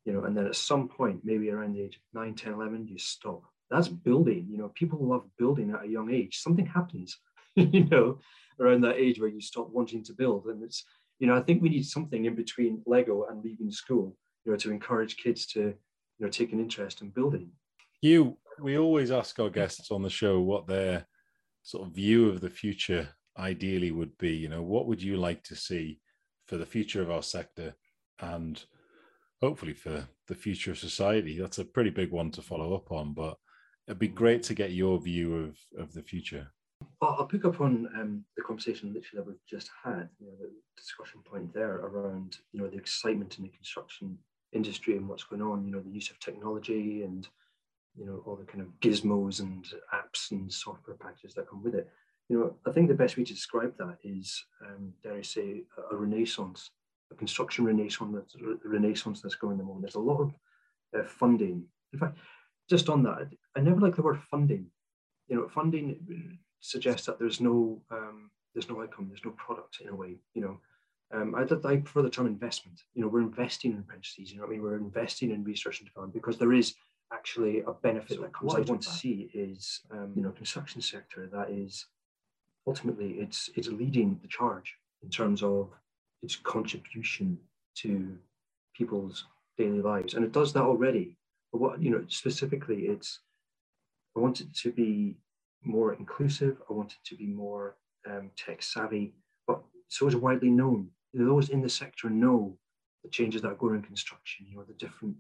You 0.05 0.13
know, 0.13 0.25
and 0.25 0.37
then 0.37 0.47
at 0.47 0.57
some 0.57 0.89
point, 0.89 1.21
maybe 1.25 1.51
around 1.51 1.75
the 1.75 1.83
age 1.83 1.97
of 1.97 2.03
9, 2.21 2.35
10, 2.35 2.53
11, 2.55 2.89
you 2.89 2.99
stop. 2.99 3.43
That's 3.71 3.89
building. 3.89 4.47
You 4.51 4.59
know, 4.59 4.73
people 4.75 4.99
love 5.01 5.25
building 5.39 5.71
at 5.71 5.85
a 5.85 5.89
young 5.89 6.13
age. 6.13 6.39
Something 6.39 6.67
happens, 6.67 7.19
you 7.57 7.85
know, 7.85 8.19
around 8.61 8.83
that 8.83 8.97
age 8.97 9.21
where 9.21 9.31
you 9.31 9.41
stop 9.41 9.71
wanting 9.71 10.03
to 10.05 10.13
build. 10.13 10.47
And 10.47 10.63
it's, 10.63 10.85
you 11.19 11.27
know, 11.27 11.37
I 11.37 11.41
think 11.41 11.63
we 11.63 11.69
need 11.69 11.87
something 11.87 12.25
in 12.25 12.35
between 12.35 12.83
Lego 12.85 13.27
and 13.31 13.43
leaving 13.45 13.71
school, 13.71 14.17
you 14.45 14.53
know, 14.53 14.59
to 14.59 14.71
encourage 14.71 15.17
kids 15.17 15.47
to, 15.47 15.61
you 15.61 15.75
know, 16.27 16.29
take 16.29 16.53
an 16.53 16.61
interest 16.61 17.01
in 17.01 17.11
building. 17.11 17.51
You, 18.01 18.37
we 18.61 18.77
always 18.77 19.13
ask 19.13 19.39
our 19.39 19.51
guests 19.51 19.91
on 19.91 20.03
the 20.03 20.11
show 20.11 20.41
what 20.41 20.67
their 20.67 21.07
sort 21.63 21.87
of 21.87 21.95
view 21.95 22.29
of 22.29 22.41
the 22.41 22.51
future 22.51 23.09
ideally 23.39 23.93
would 23.93 24.19
be. 24.19 24.33
You 24.33 24.49
know, 24.49 24.63
what 24.63 24.87
would 24.87 25.03
you 25.03 25.17
like 25.17 25.45
to 25.45 25.55
see 25.55 26.01
for 26.53 26.59
the 26.59 26.67
future 26.67 27.01
of 27.01 27.11
our 27.11 27.23
sector 27.23 27.75
and 28.21 28.63
hopefully 29.41 29.73
for 29.73 30.07
the 30.29 30.35
future 30.35 30.71
of 30.71 30.79
society. 30.79 31.41
That's 31.41 31.59
a 31.59 31.65
pretty 31.65 31.89
big 31.89 32.11
one 32.11 32.31
to 32.33 32.43
follow 32.43 32.75
up 32.75 32.93
on, 32.93 33.15
but 33.15 33.39
it'd 33.89 33.99
be 33.99 34.09
great 34.09 34.43
to 34.43 34.55
get 34.55 34.73
your 34.73 35.01
view 35.01 35.35
of, 35.35 35.57
of 35.79 35.95
the 35.95 36.03
future. 36.03 36.49
I'll 37.01 37.25
pick 37.25 37.47
up 37.47 37.63
on 37.63 37.89
um, 37.99 38.27
the 38.37 38.43
conversation 38.43 38.93
literally 38.93 39.25
that 39.25 39.27
we've 39.27 39.47
just 39.49 39.71
had, 39.83 40.11
you 40.21 40.27
know, 40.27 40.35
the 40.39 40.51
discussion 40.77 41.23
point 41.25 41.55
there 41.55 41.77
around, 41.77 42.37
you 42.53 42.61
know, 42.61 42.69
the 42.69 42.77
excitement 42.77 43.39
in 43.39 43.45
the 43.45 43.49
construction 43.49 44.19
industry 44.53 44.99
and 44.99 45.09
what's 45.09 45.25
going 45.25 45.41
on, 45.41 45.65
you 45.65 45.73
know, 45.73 45.81
the 45.81 45.89
use 45.89 46.11
of 46.11 46.21
technology 46.21 47.03
and, 47.03 47.29
you 47.97 48.05
know, 48.05 48.23
all 48.27 48.37
the 48.37 48.45
kind 48.45 48.61
of 48.61 48.69
gizmos 48.83 49.41
and 49.41 49.69
apps 49.95 50.33
and 50.33 50.53
software 50.53 50.99
packages 50.99 51.33
that 51.33 51.49
come 51.49 51.63
with 51.63 51.75
it 51.75 51.89
you 52.33 52.39
know, 52.39 52.57
I 52.67 52.73
think 52.73 52.89
the 52.89 52.95
best 52.95 53.19
way 53.19 53.25
to 53.25 53.35
describe 53.35 53.77
that 53.77 53.99
is, 54.03 54.43
um, 54.67 54.95
dare 55.03 55.19
I 55.19 55.21
say, 55.21 55.65
a, 55.91 55.95
renaissance, 55.95 56.71
a 57.11 57.15
construction 57.15 57.67
renaissance, 57.67 58.11
that's, 58.15 58.35
a 58.37 58.69
renaissance 58.69 59.21
that's 59.21 59.35
going 59.35 59.53
on 59.53 59.59
the 59.59 59.65
moment. 59.65 59.83
There's 59.83 59.97
a 59.97 60.01
lot 60.01 60.23
of 60.23 60.33
uh, 60.99 61.07
funding. 61.07 61.65
In 61.93 61.99
fact, 61.99 62.17
just 62.71 62.89
on 62.89 63.03
that, 63.03 63.29
I 63.55 63.61
never 63.61 63.81
like 63.81 63.97
the 63.97 64.03
word 64.03 64.19
funding. 64.31 64.65
You 65.29 65.37
know, 65.37 65.49
funding 65.49 66.39
suggests 66.61 67.05
that 67.05 67.19
there's 67.19 67.43
no 67.43 67.83
um, 67.91 68.31
there's 68.55 68.71
no 68.71 68.81
outcome, 68.81 69.09
there's 69.09 69.27
no 69.27 69.33
product 69.33 69.83
in 69.83 69.89
a 69.89 69.95
way. 69.95 70.17
You 70.33 70.41
know, 70.43 70.61
um, 71.13 71.35
I, 71.35 71.43
I 71.43 71.77
prefer 71.77 72.01
the 72.01 72.09
term 72.09 72.27
investment. 72.27 72.81
You 72.95 73.03
know, 73.03 73.09
we're 73.09 73.21
investing 73.21 73.73
in 73.73 73.79
apprentices. 73.81 74.33
You 74.33 74.39
know, 74.39 74.47
I 74.47 74.49
mean, 74.49 74.63
we're 74.63 74.77
investing 74.79 75.33
in 75.33 75.45
research 75.45 75.81
and 75.81 75.89
development 75.89 76.15
because 76.15 76.39
there 76.39 76.55
is 76.55 76.77
actually 77.13 77.61
a 77.61 77.73
benefit 77.73 78.17
so 78.17 78.23
that 78.23 78.33
comes. 78.33 78.55
What 78.55 78.67
I 78.67 78.71
want 78.71 78.83
to 78.83 78.91
see 78.91 79.31
is, 79.35 79.81
um, 79.91 80.15
you 80.17 80.23
know, 80.23 80.31
construction 80.31 80.81
sector 80.81 81.29
that 81.31 81.51
is 81.51 81.85
ultimately 82.67 83.13
it's 83.13 83.51
it's 83.57 83.69
leading 83.69 84.19
the 84.23 84.29
charge 84.29 84.75
in 85.03 85.11
terms 85.11 85.43
of 85.43 85.71
its 86.23 86.37
contribution 86.37 87.39
to 87.75 88.17
people's 88.75 89.27
daily 89.59 89.81
lives. 89.81 90.15
And 90.15 90.25
it 90.25 90.33
does 90.33 90.53
that 90.53 90.63
already. 90.63 91.17
But 91.51 91.61
what 91.61 91.83
you 91.83 91.91
know 91.91 92.05
specifically 92.09 92.83
it's 92.87 93.21
i 94.17 94.21
want 94.21 94.41
it 94.41 94.55
to 94.57 94.73
be 94.73 95.17
more 95.65 95.95
inclusive. 95.95 96.59
I 96.69 96.73
want 96.73 96.93
it 96.93 97.09
to 97.09 97.17
be 97.17 97.27
more 97.27 97.77
um, 98.09 98.31
tech 98.37 98.63
savvy. 98.63 99.15
But 99.47 99.61
so 99.89 100.07
is 100.07 100.17
widely 100.17 100.51
known. 100.51 100.89
Those 101.15 101.51
in 101.51 101.61
the 101.63 101.69
sector 101.69 102.09
know 102.11 102.57
the 103.05 103.11
changes 103.11 103.43
that 103.43 103.49
are 103.49 103.55
going 103.55 103.77
in 103.77 103.83
construction 103.83 104.47
you 104.49 104.57
know 104.57 104.65
the 104.65 104.75
different 104.75 105.17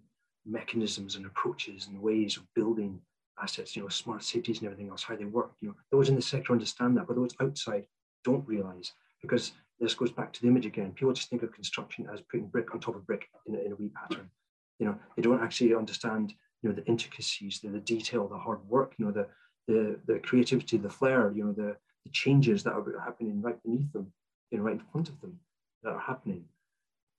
mechanisms 0.47 1.17
and 1.17 1.27
approaches 1.27 1.87
and 1.87 2.01
ways 2.01 2.37
of 2.37 2.43
building 2.55 3.01
assets, 3.41 3.77
you 3.77 3.83
know, 3.83 3.89
smart 3.89 4.23
cities 4.23 4.59
and 4.59 4.67
everything 4.67 4.91
else, 4.91 5.03
how 5.03 5.17
they 5.17 5.25
work. 5.25 5.53
You 5.61 5.69
know, 5.69 5.75
those 5.91 6.09
in 6.09 6.17
the 6.17 6.23
sector 6.23 6.53
understand 6.53 6.97
that, 6.97 7.07
but 7.07 7.17
those 7.17 7.35
outside 7.41 7.87
don't 8.25 8.47
realize 8.47 8.93
because 9.21 9.53
this 9.81 9.95
goes 9.95 10.13
back 10.13 10.33
to 10.33 10.43
the 10.43 10.49
image 10.49 10.67
again. 10.67 10.93
People 10.93 11.13
just 11.13 11.31
think 11.31 11.43
of 11.43 11.53
construction 11.53 12.09
as 12.13 12.21
putting 12.21 12.47
brick 12.47 12.73
on 12.73 12.81
top 12.81 12.97
of 12.97 13.07
brick 13.07 13.29
in 13.47 13.55
a, 13.55 13.59
in 13.59 13.73
a 13.73 13.77
wee 13.77 13.91
pattern. 13.91 14.31
You 14.79 14.87
know, 14.87 14.97
they 15.17 15.23
don't 15.23 15.43
actually 15.43 15.75
understand, 15.75 16.35
you 16.63 16.69
know, 16.69 16.75
the 16.75 16.85
intricacies, 16.87 17.61
the, 17.61 17.69
the 17.69 17.81
detail, 17.81 18.29
the 18.29 18.39
hard 18.39 18.67
work, 18.69 18.95
you 18.99 19.07
know, 19.07 19.13
the, 19.13 19.27
the, 19.69 19.99
the 20.07 20.19
creativity, 20.21 20.77
the 20.77 20.91
flair, 20.91 21.33
you 21.35 21.45
know, 21.45 21.53
the, 21.53 21.77
the 22.05 22.11
changes 22.13 22.63
that 22.65 22.73
are 22.73 23.01
happening 23.05 23.41
right 23.41 23.63
beneath 23.63 23.93
them, 23.93 24.13
you 24.51 24.59
know, 24.59 24.65
right 24.65 24.75
in 24.75 24.83
front 24.93 25.09
of 25.09 25.21
them 25.21 25.39
that 25.83 25.91
are 25.91 26.01
happening. 26.01 26.45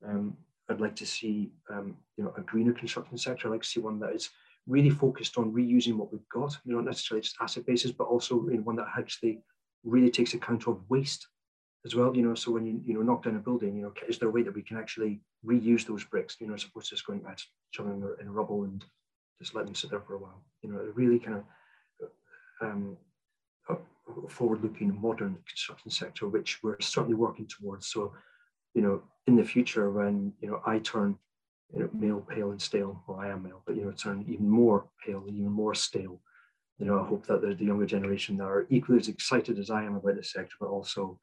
Um, 0.05 0.37
I'd 0.69 0.81
like 0.81 0.95
to 0.97 1.05
see, 1.05 1.51
um, 1.69 1.97
you 2.17 2.23
know, 2.23 2.33
a 2.37 2.41
greener 2.41 2.73
construction 2.73 3.17
sector. 3.17 3.47
I'd 3.47 3.51
like 3.51 3.61
to 3.63 3.67
see 3.67 3.79
one 3.79 3.99
that 3.99 4.15
is 4.15 4.29
really 4.67 4.89
focused 4.89 5.37
on 5.37 5.51
reusing 5.51 5.95
what 5.95 6.11
we've 6.11 6.27
got, 6.29 6.55
you 6.63 6.71
know, 6.71 6.79
not 6.79 6.85
necessarily 6.85 7.21
just 7.21 7.35
asset 7.41 7.65
bases, 7.65 7.91
but 7.91 8.05
also 8.05 8.47
in 8.47 8.63
one 8.63 8.75
that 8.77 8.87
actually 8.97 9.41
really 9.83 10.09
takes 10.09 10.33
account 10.33 10.67
of 10.67 10.79
waste 10.89 11.27
as 11.85 11.95
well. 11.95 12.15
You 12.15 12.23
know, 12.23 12.35
so 12.35 12.51
when 12.51 12.65
you 12.65 12.81
you 12.85 12.93
know 12.93 13.01
knock 13.01 13.23
down 13.23 13.35
a 13.35 13.39
building, 13.39 13.75
you 13.75 13.83
know, 13.83 13.93
is 14.07 14.17
there 14.17 14.29
a 14.29 14.31
way 14.31 14.43
that 14.43 14.55
we 14.55 14.61
can 14.61 14.77
actually 14.77 15.19
reuse 15.45 15.85
those 15.85 16.03
bricks? 16.05 16.37
You 16.39 16.47
know, 16.47 16.53
as 16.53 16.63
opposed 16.63 16.89
to 16.89 16.95
just 16.95 17.05
going 17.05 17.23
out 17.27 17.41
shoving 17.71 17.99
them 17.99 18.15
in 18.21 18.31
rubble 18.31 18.63
and 18.63 18.83
just 19.41 19.53
letting 19.53 19.67
them 19.67 19.75
sit 19.75 19.89
there 19.89 19.99
for 19.99 20.15
a 20.15 20.19
while. 20.19 20.43
You 20.61 20.71
know, 20.71 20.79
a 20.79 20.91
really 20.91 21.19
kind 21.19 21.37
of 21.37 21.43
um, 22.61 22.97
forward-looking 24.29 24.99
modern 25.01 25.37
construction 25.47 25.91
sector, 25.91 26.27
which 26.27 26.61
we're 26.63 26.79
certainly 26.79 27.15
working 27.15 27.47
towards. 27.47 27.87
So, 27.87 28.13
you 28.73 28.81
know, 28.81 29.01
in 29.27 29.35
the 29.35 29.43
future, 29.43 29.89
when 29.91 30.33
you 30.41 30.49
know 30.49 30.61
I 30.65 30.79
turn 30.79 31.17
you 31.73 31.79
know, 31.79 31.89
male, 31.93 32.21
pale, 32.21 32.51
and 32.51 32.61
stale, 32.61 33.03
well, 33.07 33.19
I 33.19 33.29
am 33.29 33.43
male, 33.43 33.61
but 33.65 33.75
you 33.75 33.85
know, 33.85 33.91
turn 33.91 34.23
even 34.27 34.49
more 34.49 34.87
pale, 35.05 35.23
even 35.27 35.51
more 35.51 35.73
stale. 35.73 36.21
You 36.77 36.85
know, 36.85 36.99
I 36.99 37.07
hope 37.07 37.25
that 37.27 37.41
the, 37.41 37.55
the 37.55 37.65
younger 37.65 37.85
generation 37.85 38.37
that 38.37 38.45
are 38.45 38.67
equally 38.69 38.99
as 38.99 39.07
excited 39.07 39.57
as 39.57 39.69
I 39.69 39.83
am 39.83 39.95
about 39.95 40.15
the 40.15 40.23
sector, 40.23 40.55
but 40.59 40.69
also, 40.69 41.19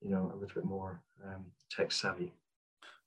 you 0.00 0.10
know, 0.10 0.30
a 0.32 0.36
little 0.36 0.54
bit 0.54 0.64
more 0.64 1.02
um, 1.24 1.46
tech 1.70 1.90
savvy. 1.92 2.32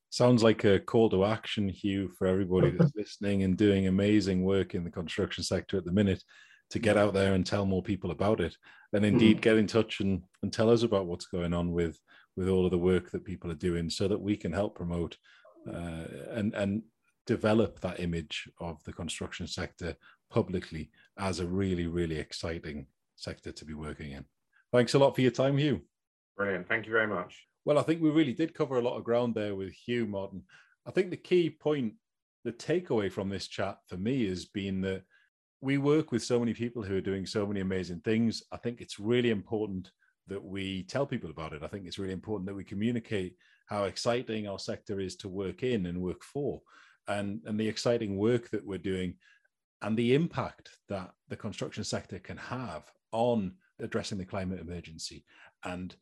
Sounds 0.10 0.42
like 0.42 0.64
a 0.64 0.80
call 0.80 1.10
to 1.10 1.26
action, 1.26 1.70
Hugh, 1.70 2.10
for 2.18 2.28
everybody 2.28 2.72
that's 2.72 2.94
listening 2.96 3.44
and 3.44 3.58
doing 3.58 3.88
amazing 3.88 4.44
work 4.44 4.74
in 4.74 4.84
the 4.84 4.92
construction 4.92 5.44
sector 5.44 5.78
at 5.78 5.86
the 5.86 5.92
minute 5.92 6.24
to 6.70 6.80
get 6.80 6.98
out 6.98 7.14
there 7.14 7.34
and 7.34 7.46
tell 7.46 7.66
more 7.66 7.84
people 7.84 8.12
about 8.12 8.40
it. 8.42 8.56
And 8.94 9.06
indeed, 9.06 9.38
mm-hmm. 9.38 9.42
get 9.42 9.58
in 9.58 9.68
touch 9.68 10.00
and, 10.00 10.24
and 10.42 10.52
tell 10.52 10.70
us 10.70 10.84
about 10.84 11.06
what's 11.06 11.26
going 11.26 11.54
on 11.54 11.72
with, 11.72 12.00
with 12.36 12.48
all 12.48 12.66
of 12.66 12.72
the 12.72 12.78
work 12.78 13.12
that 13.12 13.26
people 13.26 13.52
are 13.52 13.56
doing 13.56 13.90
so 13.90 14.08
that 14.08 14.20
we 14.20 14.38
can 14.38 14.54
help 14.54 14.76
promote 14.76 15.18
Uh, 15.68 16.06
and, 16.32 16.54
and 16.54 16.82
develop 17.26 17.80
that 17.82 18.00
image 18.00 18.50
of 18.60 18.84
the 18.86 18.94
construction 18.94 19.48
sector 19.48 19.96
publicly 20.30 20.90
as 21.18 21.40
a 21.40 21.46
really, 21.46 21.88
really 21.88 22.18
exciting 22.18 22.88
sector 23.16 23.52
to 23.52 23.66
be 23.66 23.74
working 23.74 24.12
in. 24.12 24.26
Thanks 24.72 24.94
a 24.94 25.00
lot 25.00 25.16
for 25.16 25.22
your 25.22 25.32
time, 25.32 25.58
Hugh. 25.58 25.82
Brilliant. 26.36 26.68
Thank 26.68 26.86
you 26.86 26.92
very 26.92 27.08
much. 27.08 27.48
Well, 27.66 27.80
I 27.80 27.84
think 27.84 28.02
we 28.02 28.10
really 28.10 28.34
did 28.34 28.54
cover 28.54 28.78
a 28.78 28.82
lot 28.82 28.98
of 28.98 29.04
ground 29.04 29.36
there 29.36 29.56
with 29.56 29.74
Hugh 29.74 30.06
Martin. 30.06 30.44
I 30.86 30.92
think 30.92 31.10
the 31.10 31.18
key 31.18 31.50
point, 31.50 31.94
the 32.44 32.54
takeaway 32.54 33.12
from 33.12 33.30
this 33.30 33.48
chat 33.48 33.78
for 33.88 33.98
me 33.98 34.28
has 34.28 34.46
been 34.46 34.82
that 34.82 35.04
we 35.60 35.78
work 35.78 36.12
with 36.12 36.24
so 36.24 36.40
many 36.40 36.54
people 36.54 36.84
who 36.84 36.98
are 36.98 37.02
doing 37.02 37.26
so 37.26 37.46
many 37.46 37.60
amazing 37.60 38.02
things. 38.02 38.44
I 38.52 38.58
think 38.58 38.80
it's 38.80 39.00
really 39.00 39.32
important 39.32 39.92
that 40.28 40.44
we 40.44 40.84
tell 40.84 41.06
people 41.06 41.30
about 41.30 41.54
it. 41.54 41.64
I 41.64 41.68
think 41.68 41.88
it's 41.88 42.00
really 42.00 42.14
important 42.14 42.48
that 42.48 42.56
we 42.56 42.64
communicate 42.64 43.36
how 43.68 43.84
exciting 43.84 44.48
our 44.48 44.60
sector 44.60 45.00
is 45.00 45.16
to 45.18 45.30
work 45.30 45.64
in 45.64 45.86
and 45.86 46.02
work 46.02 46.24
for, 46.24 46.62
and, 47.08 47.42
and 47.46 47.60
the 47.60 47.68
exciting 47.68 48.18
work 48.18 48.50
that 48.50 48.66
we're 48.66 48.78
doing, 48.78 49.16
and 49.82 49.96
the 49.96 50.16
impact 50.16 50.70
that 50.90 51.12
the 51.30 51.38
construction 51.38 51.84
sector 51.84 52.20
can 52.20 52.38
have 52.38 52.84
on 53.12 53.54
addressing 53.80 54.18
the 54.18 54.26
climate 54.26 54.60
emergency 54.60 55.24
and 55.64 55.96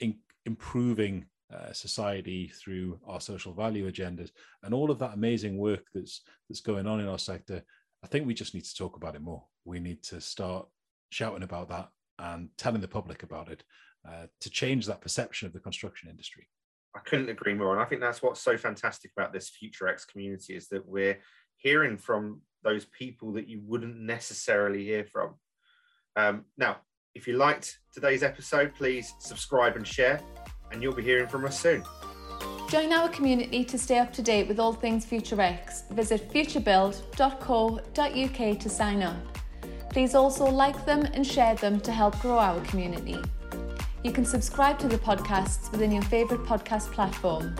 in, 0.00 0.16
improving 0.46 1.26
uh, 1.52 1.72
society 1.72 2.48
through 2.48 2.98
our 3.06 3.20
social 3.20 3.52
value 3.52 3.90
agendas 3.90 4.30
and 4.62 4.72
all 4.72 4.90
of 4.90 4.98
that 4.98 5.12
amazing 5.12 5.58
work 5.58 5.84
that's 5.94 6.22
that's 6.48 6.62
going 6.62 6.86
on 6.86 6.98
in 6.98 7.06
our 7.06 7.18
sector 7.18 7.62
i 8.02 8.06
think 8.06 8.26
we 8.26 8.34
just 8.34 8.54
need 8.54 8.64
to 8.64 8.74
talk 8.74 8.96
about 8.96 9.14
it 9.14 9.22
more. 9.22 9.44
We 9.64 9.80
need 9.80 10.02
to 10.04 10.20
start 10.20 10.66
shouting 11.10 11.44
about 11.44 11.68
that 11.68 11.88
and 12.18 12.48
telling 12.56 12.80
the 12.80 12.88
public 12.88 13.22
about 13.22 13.50
it 13.50 13.62
uh, 14.08 14.26
to 14.40 14.50
change 14.50 14.86
that 14.86 15.00
perception 15.00 15.46
of 15.46 15.52
the 15.52 15.60
construction 15.60 16.10
industry 16.10 16.48
i 16.94 16.98
couldn't 17.00 17.28
agree 17.28 17.54
more 17.54 17.72
and 17.72 17.80
i 17.80 17.84
think 17.84 18.00
that's 18.00 18.22
what's 18.22 18.40
so 18.40 18.56
fantastic 18.56 19.10
about 19.16 19.32
this 19.32 19.50
FutureX 19.50 20.06
community 20.06 20.54
is 20.54 20.68
that 20.68 20.86
we're 20.86 21.18
hearing 21.56 21.96
from 21.96 22.40
those 22.64 22.84
people 22.86 23.32
that 23.32 23.48
you 23.48 23.60
wouldn't 23.64 23.98
necessarily 23.98 24.84
hear 24.84 25.04
from 25.04 25.34
um, 26.16 26.44
now 26.56 26.78
if 27.14 27.28
you 27.28 27.36
liked 27.36 27.78
today's 27.92 28.22
episode, 28.22 28.74
please 28.74 29.12
subscribe 29.18 29.76
and 29.76 29.86
share, 29.86 30.18
and 30.70 30.82
you'll 30.82 30.94
be 30.94 31.02
hearing 31.02 31.28
from 31.28 31.44
us 31.44 31.60
soon. 31.60 31.82
Join 32.70 32.90
our 32.92 33.10
community 33.10 33.64
to 33.64 33.78
stay 33.78 33.98
up 33.98 34.12
to 34.14 34.22
date 34.22 34.48
with 34.48 34.58
all 34.58 34.72
things 34.72 35.04
FutureX. 35.04 35.90
Visit 35.90 36.32
futurebuild.co.uk 36.32 38.60
to 38.60 38.68
sign 38.68 39.02
up. 39.02 39.16
Please 39.90 40.14
also 40.14 40.46
like 40.46 40.86
them 40.86 41.02
and 41.12 41.26
share 41.26 41.56
them 41.56 41.80
to 41.80 41.92
help 41.92 42.18
grow 42.20 42.38
our 42.38 42.60
community. 42.62 43.18
You 44.02 44.10
can 44.10 44.24
subscribe 44.24 44.80
to 44.80 44.88
the 44.88 44.98
podcasts 44.98 45.70
within 45.70 45.92
your 45.92 46.02
favourite 46.02 46.42
podcast 46.44 46.90
platform. 46.90 47.54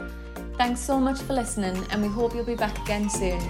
Thanks 0.58 0.80
so 0.80 0.98
much 0.98 1.20
for 1.20 1.34
listening, 1.34 1.76
and 1.90 2.02
we 2.02 2.08
hope 2.08 2.34
you'll 2.34 2.44
be 2.44 2.56
back 2.56 2.76
again 2.82 3.08
soon. 3.08 3.40